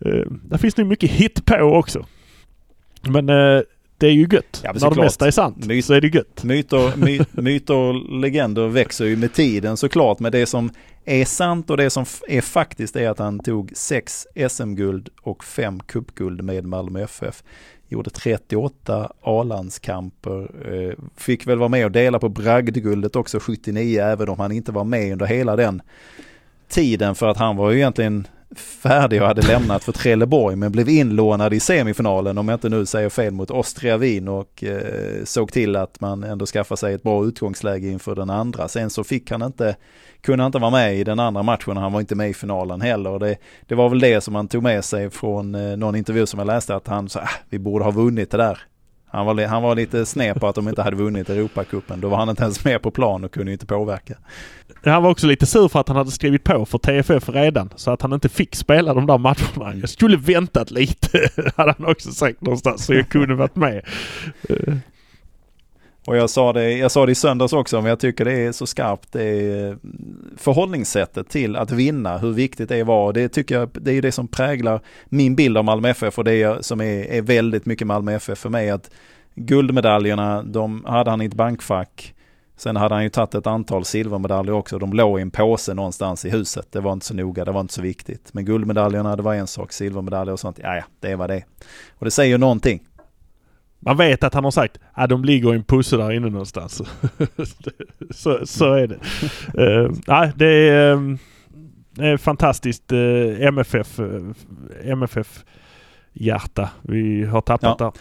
Eh, 0.00 0.26
där 0.30 0.58
finns 0.58 0.76
nog 0.76 0.86
mycket 0.86 1.10
hit 1.10 1.44
på 1.44 1.56
också. 1.56 2.06
Men 3.02 3.28
eh, 3.28 3.60
det 3.98 4.06
är 4.06 4.12
ju 4.12 4.26
gött. 4.32 4.60
Ja, 4.64 4.72
När 4.80 4.90
det 4.90 4.96
mesta 4.96 5.26
är 5.26 5.30
sant 5.30 5.66
My 5.66 5.82
så 5.82 5.94
är 5.94 6.00
det 6.00 6.14
gött. 6.14 6.44
Myter, 6.44 6.96
my, 6.96 7.20
myter 7.32 7.74
och 7.74 8.20
legender 8.20 8.68
växer 8.68 9.04
ju 9.04 9.16
med 9.16 9.32
tiden 9.32 9.76
såklart. 9.76 10.20
Men 10.20 10.32
det 10.32 10.46
som 10.46 10.70
är 11.04 11.24
sant 11.24 11.70
och 11.70 11.76
det 11.76 11.90
som 11.90 12.04
är 12.28 12.40
faktiskt 12.40 12.96
är 12.96 13.10
att 13.10 13.18
han 13.18 13.38
tog 13.38 13.72
sex 13.76 14.26
SM-guld 14.48 15.08
och 15.22 15.44
fem 15.44 15.80
cupguld 15.80 16.42
med 16.42 16.64
Malmö 16.64 17.02
FF. 17.02 17.42
Gjorde 17.88 18.10
38 18.10 19.12
A-landskamper. 19.22 20.50
Eh, 20.72 20.94
fick 21.16 21.46
väl 21.46 21.58
vara 21.58 21.68
med 21.68 21.84
och 21.84 21.92
dela 21.92 22.18
på 22.18 22.28
bragdguldet 22.28 23.16
också 23.16 23.38
79 23.40 24.00
även 24.00 24.28
om 24.28 24.40
han 24.40 24.52
inte 24.52 24.72
var 24.72 24.84
med 24.84 25.12
under 25.12 25.26
hela 25.26 25.56
den 25.56 25.82
tiden 26.68 27.14
för 27.14 27.28
att 27.28 27.36
han 27.36 27.56
var 27.56 27.70
ju 27.70 27.76
egentligen 27.76 28.26
färdig 28.54 29.22
och 29.22 29.28
hade 29.28 29.42
lämnat 29.42 29.84
för 29.84 29.92
Trelleborg 29.92 30.56
men 30.56 30.72
blev 30.72 30.88
inlånad 30.88 31.54
i 31.54 31.60
semifinalen 31.60 32.38
om 32.38 32.48
jag 32.48 32.56
inte 32.56 32.68
nu 32.68 32.86
säger 32.86 33.08
fel 33.08 33.32
mot 33.32 33.50
Austria 33.50 33.96
Wien 33.96 34.28
och 34.28 34.64
eh, 34.64 35.24
såg 35.24 35.52
till 35.52 35.76
att 35.76 36.00
man 36.00 36.24
ändå 36.24 36.46
skaffade 36.46 36.78
sig 36.78 36.94
ett 36.94 37.02
bra 37.02 37.24
utgångsläge 37.24 37.88
inför 37.88 38.14
den 38.14 38.30
andra. 38.30 38.68
Sen 38.68 38.90
så 38.90 39.04
fick 39.04 39.30
han 39.30 39.42
inte, 39.42 39.76
kunde 40.20 40.42
han 40.42 40.48
inte 40.48 40.58
vara 40.58 40.70
med 40.70 40.96
i 40.96 41.04
den 41.04 41.20
andra 41.20 41.42
matchen 41.42 41.76
och 41.76 41.82
han 41.82 41.92
var 41.92 42.00
inte 42.00 42.14
med 42.14 42.30
i 42.30 42.34
finalen 42.34 42.80
heller. 42.80 43.18
Det, 43.18 43.36
det 43.66 43.74
var 43.74 43.88
väl 43.88 44.00
det 44.00 44.20
som 44.20 44.34
han 44.34 44.48
tog 44.48 44.62
med 44.62 44.84
sig 44.84 45.10
från 45.10 45.54
eh, 45.54 45.76
någon 45.76 45.96
intervju 45.96 46.26
som 46.26 46.38
jag 46.38 46.46
läste 46.46 46.76
att 46.76 46.88
han 46.88 47.08
sa, 47.08 47.20
ah, 47.20 47.28
vi 47.48 47.58
borde 47.58 47.84
ha 47.84 47.90
vunnit 47.90 48.30
det 48.30 48.36
där. 48.36 48.58
Han 49.08 49.26
var, 49.26 49.46
han 49.46 49.62
var 49.62 49.74
lite 49.74 50.06
sned 50.06 50.40
på 50.40 50.46
att 50.46 50.54
de 50.54 50.68
inte 50.68 50.82
hade 50.82 50.96
vunnit 50.96 51.30
Europacupen. 51.30 52.00
Då 52.00 52.08
var 52.08 52.16
han 52.18 52.28
inte 52.28 52.42
ens 52.42 52.64
med 52.64 52.82
på 52.82 52.90
plan 52.90 53.24
och 53.24 53.32
kunde 53.32 53.52
inte 53.52 53.66
påverka. 53.66 54.14
Han 54.84 55.02
var 55.02 55.10
också 55.10 55.26
lite 55.26 55.46
sur 55.46 55.68
för 55.68 55.80
att 55.80 55.88
han 55.88 55.96
hade 55.96 56.10
skrivit 56.10 56.44
på 56.44 56.66
för 56.66 56.78
TFF 56.78 57.28
redan. 57.28 57.70
Så 57.76 57.90
att 57.90 58.02
han 58.02 58.12
inte 58.12 58.28
fick 58.28 58.54
spela 58.54 58.94
de 58.94 59.06
där 59.06 59.18
matcherna. 59.18 59.74
Jag 59.80 59.88
skulle 59.88 60.16
väntat 60.16 60.70
lite, 60.70 61.28
hade 61.56 61.74
han 61.78 61.90
också 61.90 62.10
sagt 62.10 62.40
någonstans. 62.40 62.84
Så 62.84 62.94
jag 62.94 63.08
kunde 63.08 63.34
varit 63.34 63.56
med. 63.56 63.82
Och 66.06 66.16
jag 66.16 66.30
sa, 66.30 66.52
det, 66.52 66.72
jag 66.72 66.90
sa 66.90 67.06
det 67.06 67.12
i 67.12 67.14
söndags 67.14 67.52
också, 67.52 67.80
men 67.80 67.88
jag 67.88 68.00
tycker 68.00 68.24
det 68.24 68.32
är 68.32 68.52
så 68.52 68.66
skarpt 68.66 69.12
det 69.12 69.22
är 69.22 69.70
eh, 69.70 69.76
förhållningssättet 70.36 71.28
till 71.28 71.56
att 71.56 71.70
vinna, 71.70 72.18
hur 72.18 72.32
viktigt 72.32 72.68
det 72.68 72.82
var. 72.82 73.12
Det 73.12 73.28
tycker 73.28 73.58
jag, 73.58 73.68
det 73.72 73.92
är 73.92 74.02
det 74.02 74.12
som 74.12 74.28
präglar 74.28 74.80
min 75.06 75.36
bild 75.36 75.58
av 75.58 75.64
Malmö 75.64 75.88
FF 75.88 76.18
och 76.18 76.24
det 76.24 76.64
som 76.64 76.80
är, 76.80 77.04
är 77.04 77.22
väldigt 77.22 77.66
mycket 77.66 77.86
Malmö 77.86 78.14
FF 78.14 78.38
för 78.38 78.48
mig. 78.48 78.70
att 78.70 78.90
Guldmedaljerna, 79.34 80.42
de 80.42 80.84
hade 80.84 81.10
han 81.10 81.22
i 81.22 81.24
ett 81.24 81.34
bankfack. 81.34 82.14
Sen 82.56 82.76
hade 82.76 82.94
han 82.94 83.04
ju 83.04 83.10
tagit 83.10 83.34
ett 83.34 83.46
antal 83.46 83.84
silvermedaljer 83.84 84.54
också. 84.54 84.78
De 84.78 84.92
låg 84.92 85.18
i 85.18 85.22
en 85.22 85.30
påse 85.30 85.74
någonstans 85.74 86.24
i 86.24 86.30
huset. 86.30 86.72
Det 86.72 86.80
var 86.80 86.92
inte 86.92 87.06
så 87.06 87.14
noga, 87.14 87.44
det 87.44 87.52
var 87.52 87.60
inte 87.60 87.74
så 87.74 87.82
viktigt. 87.82 88.28
Men 88.32 88.44
guldmedaljerna, 88.44 89.16
det 89.16 89.22
var 89.22 89.34
en 89.34 89.46
sak. 89.46 89.72
Silvermedaljer 89.72 90.32
och 90.32 90.40
sånt, 90.40 90.58
ja, 90.62 90.76
ja, 90.76 90.84
det 91.00 91.16
var 91.16 91.28
det. 91.28 91.44
Och 91.98 92.04
det 92.04 92.10
säger 92.10 92.30
ju 92.30 92.38
någonting. 92.38 92.82
Man 93.86 93.96
vet 93.96 94.24
att 94.24 94.34
han 94.34 94.44
har 94.44 94.50
sagt 94.50 94.76
att 94.76 94.82
ah, 94.94 95.06
de 95.06 95.24
ligger 95.24 95.52
i 95.52 95.56
en 95.56 95.64
pusse 95.64 95.96
där 95.96 96.12
inne 96.12 96.30
någonstans. 96.30 96.82
så, 98.10 98.46
så 98.46 98.72
är 98.72 98.86
det. 98.86 98.98
uh, 99.62 99.92
nej, 100.06 100.32
det 100.36 100.46
är, 100.46 100.92
um, 100.92 101.18
det 101.90 102.06
är 102.06 102.16
fantastiskt 102.16 102.92
uh, 102.92 103.42
MFF, 103.42 104.00
uh, 104.00 104.32
MFF 104.84 105.44
hjärta 106.12 106.70
vi 106.82 107.24
har 107.24 107.40
tappat 107.40 107.76
ja. 107.80 107.84
där. 107.84 107.92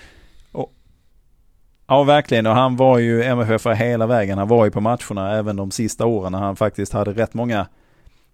Ja, 1.87 2.03
verkligen. 2.03 2.45
Och 2.45 2.55
han 2.55 2.75
var 2.75 2.97
ju 2.97 3.23
MFF 3.23 3.65
hela 3.65 4.07
vägen. 4.07 4.37
Han 4.37 4.47
var 4.47 4.65
ju 4.65 4.71
på 4.71 4.81
matcherna 4.81 5.37
även 5.37 5.55
de 5.55 5.71
sista 5.71 6.05
åren 6.05 6.31
när 6.31 6.39
han 6.39 6.55
faktiskt 6.55 6.93
hade 6.93 7.13
rätt 7.13 7.33
många 7.33 7.67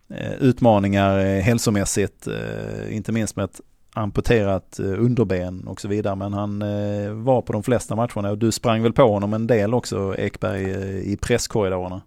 eh, 0.09 0.33
utmaningar 0.33 1.19
eh, 1.19 1.41
hälsomässigt. 1.41 2.27
Eh, 2.27 2.95
inte 2.95 3.11
minst 3.11 3.35
med 3.35 3.45
ett 3.45 3.61
amputerat 3.93 4.79
eh, 4.79 4.85
underben 4.85 5.67
och 5.67 5.81
så 5.81 5.87
vidare. 5.87 6.15
Men 6.15 6.33
han 6.33 6.61
eh, 6.61 7.11
var 7.11 7.41
på 7.41 7.53
de 7.53 7.63
flesta 7.63 7.95
matcherna 7.95 8.29
och 8.31 8.37
du 8.37 8.51
sprang 8.51 8.83
väl 8.83 8.93
på 8.93 9.03
honom 9.03 9.33
en 9.33 9.47
del 9.47 9.73
också 9.73 10.15
Ekberg 10.17 10.71
eh, 10.71 11.11
i 11.11 11.17
presskorridorerna. 11.21 12.01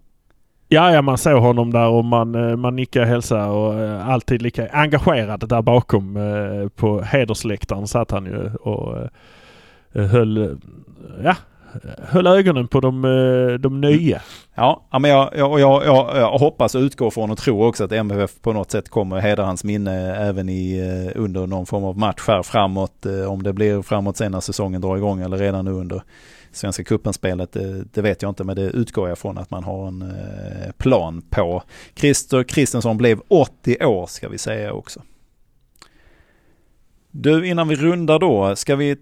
Ja, 0.67 0.91
ja, 0.91 1.01
man 1.01 1.17
såg 1.17 1.41
honom 1.41 1.71
där 1.71 1.87
och 1.87 2.05
man, 2.05 2.59
man 2.59 2.75
nickade 2.75 3.05
hälsa 3.05 3.51
och 3.51 3.73
alltid 4.05 4.41
lika 4.41 4.69
engagerad 4.69 5.49
där 5.49 5.61
bakom. 5.61 6.19
På 6.75 7.01
hedersläktaren 7.01 7.87
satt 7.87 8.11
han 8.11 8.25
ju 8.25 8.49
och 8.53 9.09
höll, 9.93 10.57
ja, 11.23 11.35
höll 12.07 12.27
ögonen 12.27 12.67
på 12.67 12.79
de, 12.79 13.05
eh, 13.05 13.59
de 13.59 13.81
nya. 13.81 14.21
Ja, 14.55 14.87
men 14.99 15.11
jag, 15.11 15.29
jag, 15.35 15.59
jag, 15.59 15.85
jag, 15.85 16.37
hoppas 16.37 16.75
och 16.75 16.81
utgår 16.81 17.11
från 17.11 17.31
och 17.31 17.37
tror 17.37 17.67
också 17.67 17.83
att 17.83 17.91
MFF 17.91 18.41
på 18.41 18.53
något 18.53 18.71
sätt 18.71 18.89
kommer 18.89 19.19
hedra 19.19 19.45
hans 19.45 19.63
minne 19.63 20.15
även 20.15 20.49
i, 20.49 20.77
eh, 20.77 21.21
under 21.21 21.47
någon 21.47 21.65
form 21.65 21.83
av 21.83 21.97
match 21.97 22.23
här 22.27 22.43
framåt. 22.43 23.05
Eh, 23.05 23.31
om 23.31 23.43
det 23.43 23.53
blir 23.53 23.81
framåt 23.81 24.17
sen 24.17 24.31
när 24.31 24.39
säsongen 24.39 24.81
drar 24.81 24.97
igång 24.97 25.21
eller 25.21 25.37
redan 25.37 25.65
nu 25.65 25.71
under 25.71 26.01
Svenska 26.51 26.83
cupen-spelet, 26.83 27.51
det, 27.51 27.83
det, 27.93 28.01
vet 28.01 28.21
jag 28.21 28.29
inte, 28.29 28.43
men 28.43 28.55
det 28.55 28.61
utgår 28.61 29.09
jag 29.09 29.17
från 29.17 29.37
att 29.37 29.51
man 29.51 29.63
har 29.63 29.87
en 29.87 30.13
plan 30.77 31.21
på. 31.29 31.63
Christer 31.95 32.43
Kristensson 32.43 32.97
blev 32.97 33.19
80 33.27 33.85
år 33.85 34.05
ska 34.05 34.29
vi 34.29 34.37
säga 34.37 34.73
också. 34.73 35.01
Du, 37.11 37.47
innan 37.47 37.67
vi 37.67 37.75
rundar 37.75 38.19
då, 38.19 38.55
ska 38.55 38.75
vi 38.75 38.97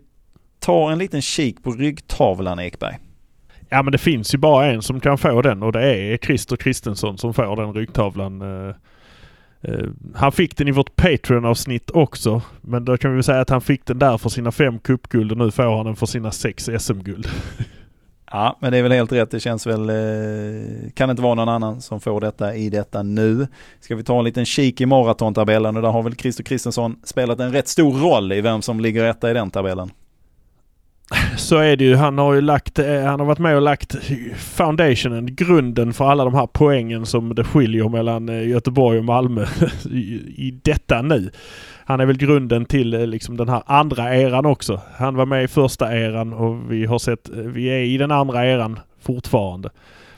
ta 0.63 0.91
en 0.91 0.97
liten 0.97 1.21
kik 1.21 1.63
på 1.63 1.71
ryggtavlan 1.71 2.59
Ekberg? 2.59 2.97
Ja 3.69 3.83
men 3.83 3.91
det 3.91 3.97
finns 3.97 4.33
ju 4.33 4.37
bara 4.37 4.65
en 4.65 4.81
som 4.81 4.99
kan 4.99 5.17
få 5.17 5.41
den 5.41 5.63
och 5.63 5.71
det 5.71 5.95
är 5.95 6.17
Christer 6.17 6.55
Kristensson 6.55 7.17
som 7.17 7.33
får 7.33 7.55
den 7.55 7.73
ryggtavlan. 7.73 8.41
Uh, 8.41 8.75
uh, 9.67 9.89
han 10.15 10.31
fick 10.31 10.57
den 10.57 10.67
i 10.67 10.71
vårt 10.71 10.95
Patreon-avsnitt 10.95 11.89
också. 11.91 12.41
Men 12.61 12.85
då 12.85 12.97
kan 12.97 13.15
vi 13.15 13.23
säga 13.23 13.41
att 13.41 13.49
han 13.49 13.61
fick 13.61 13.85
den 13.85 13.99
där 13.99 14.17
för 14.17 14.29
sina 14.29 14.51
fem 14.51 14.79
cupguld 14.79 15.31
och 15.31 15.37
nu 15.37 15.51
får 15.51 15.77
han 15.77 15.85
den 15.85 15.95
för 15.95 16.05
sina 16.05 16.31
sex 16.31 16.69
SM-guld. 16.79 17.27
Ja, 18.35 18.57
men 18.59 18.71
det 18.71 18.77
är 18.77 18.83
väl 18.83 18.91
helt 18.91 19.11
rätt. 19.11 19.31
Det 19.31 19.39
känns 19.39 19.67
väl, 19.67 19.89
eh, 19.89 20.91
kan 20.93 21.09
inte 21.09 21.21
vara 21.21 21.33
någon 21.33 21.49
annan 21.49 21.81
som 21.81 21.99
får 21.99 22.21
detta 22.21 22.55
i 22.55 22.69
detta 22.69 23.03
nu. 23.03 23.47
Ska 23.79 23.95
vi 23.95 24.03
ta 24.03 24.19
en 24.19 24.25
liten 24.25 24.45
kik 24.45 24.81
i 24.81 24.85
maratontabellen 24.85 25.75
och 25.75 25.81
där 25.81 25.89
har 25.89 26.03
väl 26.03 26.15
Christer 26.15 26.43
Kristensson 26.43 26.95
spelat 27.03 27.39
en 27.39 27.51
rätt 27.51 27.67
stor 27.67 27.93
roll 27.93 28.31
i 28.31 28.41
vem 28.41 28.61
som 28.61 28.79
ligger 28.79 29.03
etta 29.03 29.31
i 29.31 29.33
den 29.33 29.51
tabellen. 29.51 29.91
Så 31.37 31.57
är 31.57 31.75
det 31.75 31.83
ju. 31.83 31.95
Han 31.95 32.17
har 32.17 32.33
ju 32.33 32.41
lagt, 32.41 32.79
eh, 32.79 33.03
han 33.03 33.19
har 33.19 33.27
varit 33.27 33.39
med 33.39 33.55
och 33.55 33.61
lagt 33.61 33.95
foundationen, 34.37 35.35
grunden 35.35 35.93
för 35.93 36.05
alla 36.05 36.23
de 36.23 36.33
här 36.33 36.47
poängen 36.53 37.05
som 37.05 37.35
det 37.35 37.43
skiljer 37.43 37.89
mellan 37.89 38.29
eh, 38.29 38.47
Göteborg 38.47 38.97
och 38.97 39.05
Malmö 39.05 39.45
i 40.35 40.59
detta 40.63 41.01
nu. 41.01 41.31
Han 41.85 41.99
är 41.99 42.05
väl 42.05 42.17
grunden 42.17 42.65
till 42.65 42.93
eh, 42.93 43.07
liksom 43.07 43.37
den 43.37 43.49
här 43.49 43.63
andra 43.65 44.15
eran 44.15 44.45
också. 44.45 44.81
Han 44.95 45.15
var 45.15 45.25
med 45.25 45.43
i 45.43 45.47
första 45.47 45.97
eran 45.97 46.33
och 46.33 46.71
vi 46.71 46.85
har 46.85 46.99
sett, 46.99 47.29
vi 47.29 47.65
är 47.65 47.79
i 47.79 47.97
den 47.97 48.11
andra 48.11 48.45
eran 48.45 48.79
fortfarande. 49.01 49.69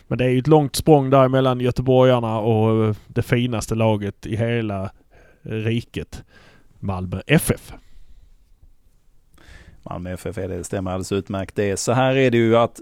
Men 0.07 0.17
det 0.17 0.25
är 0.25 0.29
ju 0.29 0.39
ett 0.39 0.47
långt 0.47 0.75
språng 0.75 1.09
där 1.09 1.27
mellan 1.27 1.59
göteborgarna 1.59 2.39
och 2.39 2.95
det 3.07 3.21
finaste 3.21 3.75
laget 3.75 4.25
i 4.25 4.35
hela 4.35 4.89
riket. 5.41 6.23
Malmö 6.79 7.21
FF. 7.27 7.73
Malmö 9.89 10.13
FF 10.13 10.37
är 10.37 10.47
det, 10.47 10.57
det 10.57 10.63
stämmer 10.63 10.91
alldeles 10.91 11.11
utmärkt 11.11 11.55
det. 11.55 11.77
Så 11.77 11.91
här 11.91 12.15
är 12.15 12.31
det 12.31 12.37
ju 12.37 12.57
att 12.57 12.81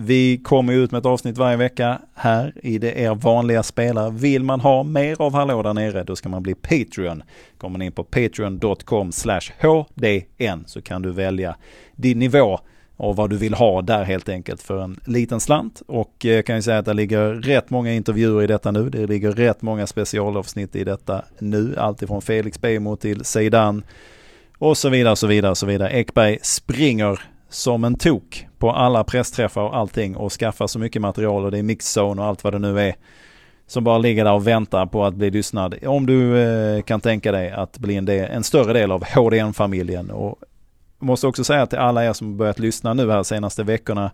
vi 0.00 0.38
kommer 0.38 0.72
ut 0.72 0.90
med 0.90 0.98
ett 0.98 1.06
avsnitt 1.06 1.38
varje 1.38 1.56
vecka 1.56 1.98
här 2.14 2.52
i 2.62 2.78
det 2.78 3.00
er 3.00 3.14
vanliga 3.14 3.62
spelare. 3.62 4.10
Vill 4.10 4.44
man 4.44 4.60
ha 4.60 4.82
mer 4.82 5.22
av 5.22 5.32
Hallå 5.32 5.62
där 5.62 5.74
nere 5.74 6.04
då 6.04 6.16
ska 6.16 6.28
man 6.28 6.42
bli 6.42 6.54
Patreon. 6.54 7.22
Kommer 7.58 7.72
man 7.72 7.82
in 7.82 7.92
på 7.92 8.04
patreon.com 8.04 9.10
hdn 9.58 10.64
så 10.66 10.82
kan 10.82 11.02
du 11.02 11.10
välja 11.10 11.56
din 11.96 12.18
nivå 12.18 12.60
och 12.96 13.16
vad 13.16 13.30
du 13.30 13.36
vill 13.36 13.54
ha 13.54 13.82
där 13.82 14.04
helt 14.04 14.28
enkelt 14.28 14.62
för 14.62 14.82
en 14.82 15.00
liten 15.04 15.40
slant. 15.40 15.82
Och 15.86 16.26
eh, 16.26 16.32
jag 16.32 16.46
kan 16.46 16.56
ju 16.56 16.62
säga 16.62 16.78
att 16.78 16.84
det 16.84 16.94
ligger 16.94 17.34
rätt 17.34 17.70
många 17.70 17.92
intervjuer 17.92 18.42
i 18.42 18.46
detta 18.46 18.70
nu. 18.70 18.90
Det 18.90 19.06
ligger 19.06 19.32
rätt 19.32 19.62
många 19.62 19.86
specialavsnitt 19.86 20.76
i 20.76 20.84
detta 20.84 21.24
nu. 21.38 21.74
Alltifrån 21.78 22.22
Felix 22.22 22.60
Bejmo 22.60 22.96
till 22.96 23.24
Zeidan 23.24 23.82
och 24.58 24.76
så 24.76 24.88
vidare, 24.88 25.16
så 25.16 25.26
vidare, 25.26 25.54
så 25.54 25.66
vidare. 25.66 25.90
Ekberg 25.90 26.38
springer 26.42 27.20
som 27.48 27.84
en 27.84 27.94
tok 27.94 28.46
på 28.58 28.70
alla 28.70 29.04
pressträffar 29.04 29.62
och 29.62 29.76
allting 29.76 30.16
och 30.16 30.32
skaffar 30.32 30.66
så 30.66 30.78
mycket 30.78 31.02
material 31.02 31.44
och 31.44 31.50
det 31.50 31.58
är 31.58 31.62
mixzone 31.62 32.22
och 32.22 32.28
allt 32.28 32.44
vad 32.44 32.52
det 32.52 32.58
nu 32.58 32.80
är. 32.80 32.94
Som 33.66 33.84
bara 33.84 33.98
ligger 33.98 34.24
där 34.24 34.32
och 34.32 34.46
väntar 34.46 34.86
på 34.86 35.04
att 35.04 35.14
bli 35.14 35.30
lyssnad. 35.30 35.74
Om 35.86 36.06
du 36.06 36.38
eh, 36.38 36.82
kan 36.82 37.00
tänka 37.00 37.32
dig 37.32 37.50
att 37.50 37.78
bli 37.78 37.96
en, 37.96 38.04
del, 38.04 38.30
en 38.30 38.44
större 38.44 38.72
del 38.72 38.92
av 38.92 39.04
HDN-familjen. 39.04 40.10
Och 40.10 40.38
måste 40.98 41.26
också 41.26 41.44
säga 41.44 41.66
till 41.66 41.78
alla 41.78 42.04
er 42.04 42.12
som 42.12 42.36
börjat 42.36 42.58
lyssna 42.58 42.94
nu 42.94 43.10
här 43.10 43.22
senaste 43.22 43.62
veckorna 43.62 44.10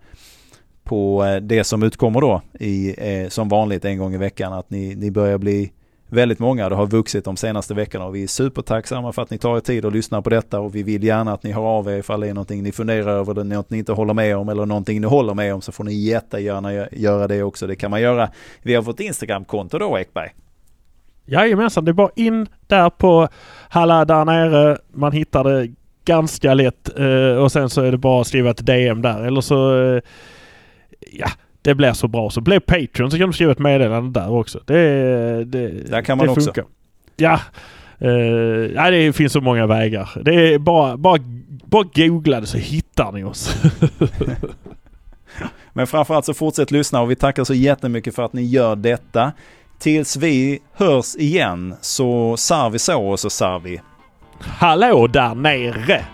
på 0.85 1.25
eh, 1.25 1.37
det 1.37 1.65
som 1.65 1.83
utkommer 1.83 2.21
då 2.21 2.43
i, 2.61 2.95
eh, 2.99 3.29
som 3.29 3.49
vanligt 3.49 3.85
en 3.85 3.99
gång 3.99 4.15
i 4.15 4.19
veckan 4.19 4.53
att 4.53 4.71
ni, 4.71 4.95
ni 4.95 5.11
börjar 5.11 5.39
bli 5.39 5.73
väldigt 6.09 6.39
många. 6.39 6.69
Det 6.69 6.75
har 6.75 6.87
vuxit 6.87 7.25
de 7.25 7.37
senaste 7.37 7.75
veckorna 7.75 8.05
och 8.05 8.15
vi 8.15 8.23
är 8.23 8.27
supertacksamma 8.27 9.13
för 9.13 9.23
att 9.23 9.31
ni 9.31 9.39
tar 9.39 9.57
er 9.57 9.61
tid 9.61 9.85
och 9.85 9.93
lyssnar 9.93 10.23
på 10.23 10.31
detta 10.31 10.61
och 10.61 10.75
vi 10.75 10.83
vill 10.83 11.05
gärna 11.05 11.33
att 11.33 11.43
ni 11.43 11.53
hör 11.53 11.63
av 11.63 11.89
er 11.89 11.99
ifall 11.99 12.21
det 12.21 12.29
är 12.29 12.35
någonting 12.35 12.63
ni 12.63 12.73
funderar 12.73 13.13
över, 13.13 13.35
det 13.35 13.45
något 13.45 13.71
ni 13.71 13.79
inte 13.79 13.93
håller 13.93 14.15
med 14.15 14.37
om 14.37 14.49
eller 14.49 14.67
någonting 14.67 15.01
ni 15.01 15.07
håller 15.07 15.35
med 15.35 15.55
om 15.55 15.61
så 15.61 15.73
får 15.73 15.85
ni 15.85 15.95
jättegärna 15.95 16.89
göra 16.93 17.29
det 17.29 17.43
också. 17.43 17.67
Det 17.67 17.77
kan 17.77 17.91
man 17.91 18.01
göra 18.01 18.31
via 18.63 18.81
vårt 18.81 19.01
Instagramkonto 19.01 19.79
då 19.79 19.99
Ekberg. 19.99 20.35
Jajamensan, 21.27 21.85
det 21.85 21.91
är 21.91 21.93
bara 21.93 22.11
in 22.17 22.47
där 22.67 22.91
på 22.91 23.29
Halla 23.69 24.05
där 24.05 24.25
nere. 24.25 24.79
Man 24.93 25.13
hittar 25.13 25.45
det 25.45 25.69
ganska 26.05 26.55
lätt 26.55 26.99
eh, 26.99 27.43
och 27.43 27.53
sen 27.53 27.71
så 27.71 27.83
är 27.83 27.93
det 27.93 27.99
bara 27.99 28.21
att 28.21 28.27
skriva 28.27 28.51
ett 28.51 28.67
DM 28.67 29.03
där 29.03 29.25
eller 29.25 29.41
så 29.41 29.83
eh, 29.83 30.03
ja, 31.13 31.29
det 31.65 31.75
blir 31.75 31.93
så 31.93 32.09
bra. 32.09 32.31
Så 32.31 32.41
bli 32.41 32.61
Patreon 32.61 33.11
så 33.11 33.19
kan 33.19 33.27
du 33.27 33.33
skriva 33.33 33.53
ett 33.53 33.59
meddelande 33.59 34.21
där 34.21 34.31
också. 34.31 34.61
Det, 34.67 35.45
det, 35.45 35.69
där 35.69 36.03
kan 36.03 36.19
man 36.19 36.27
det 36.27 36.33
också. 36.33 36.53
Ja. 37.17 37.41
Uh, 38.03 38.11
ja, 38.75 38.91
det 38.91 39.13
finns 39.13 39.33
så 39.33 39.41
många 39.41 39.67
vägar. 39.67 40.11
Det 40.25 40.55
är 40.55 40.59
bara, 40.59 40.97
bara, 40.97 41.19
bara 41.65 41.85
googla 41.95 42.41
det 42.41 42.47
så 42.47 42.59
hittar 42.59 43.13
ni 43.13 43.25
oss. 43.25 43.63
Men 45.73 45.87
framförallt 45.87 46.25
så 46.25 46.35
fortsätt 46.35 46.71
lyssna 46.71 47.01
och 47.01 47.11
vi 47.11 47.17
tackar 47.17 47.45
så 47.45 47.55
jättemycket 47.55 48.15
för 48.15 48.25
att 48.25 48.33
ni 48.33 48.43
gör 48.43 48.77
detta. 48.77 49.33
Tills 49.79 50.17
vi 50.17 50.59
hörs 50.73 51.17
igen 51.17 51.75
så 51.81 52.37
sar 52.37 52.71
vi 52.71 52.79
så 52.79 53.09
och 53.09 53.21
så 53.21 53.31
sar 53.31 53.59
vi. 53.59 53.81
Hallå 54.41 55.07
där 55.07 55.35
nere! 55.35 56.05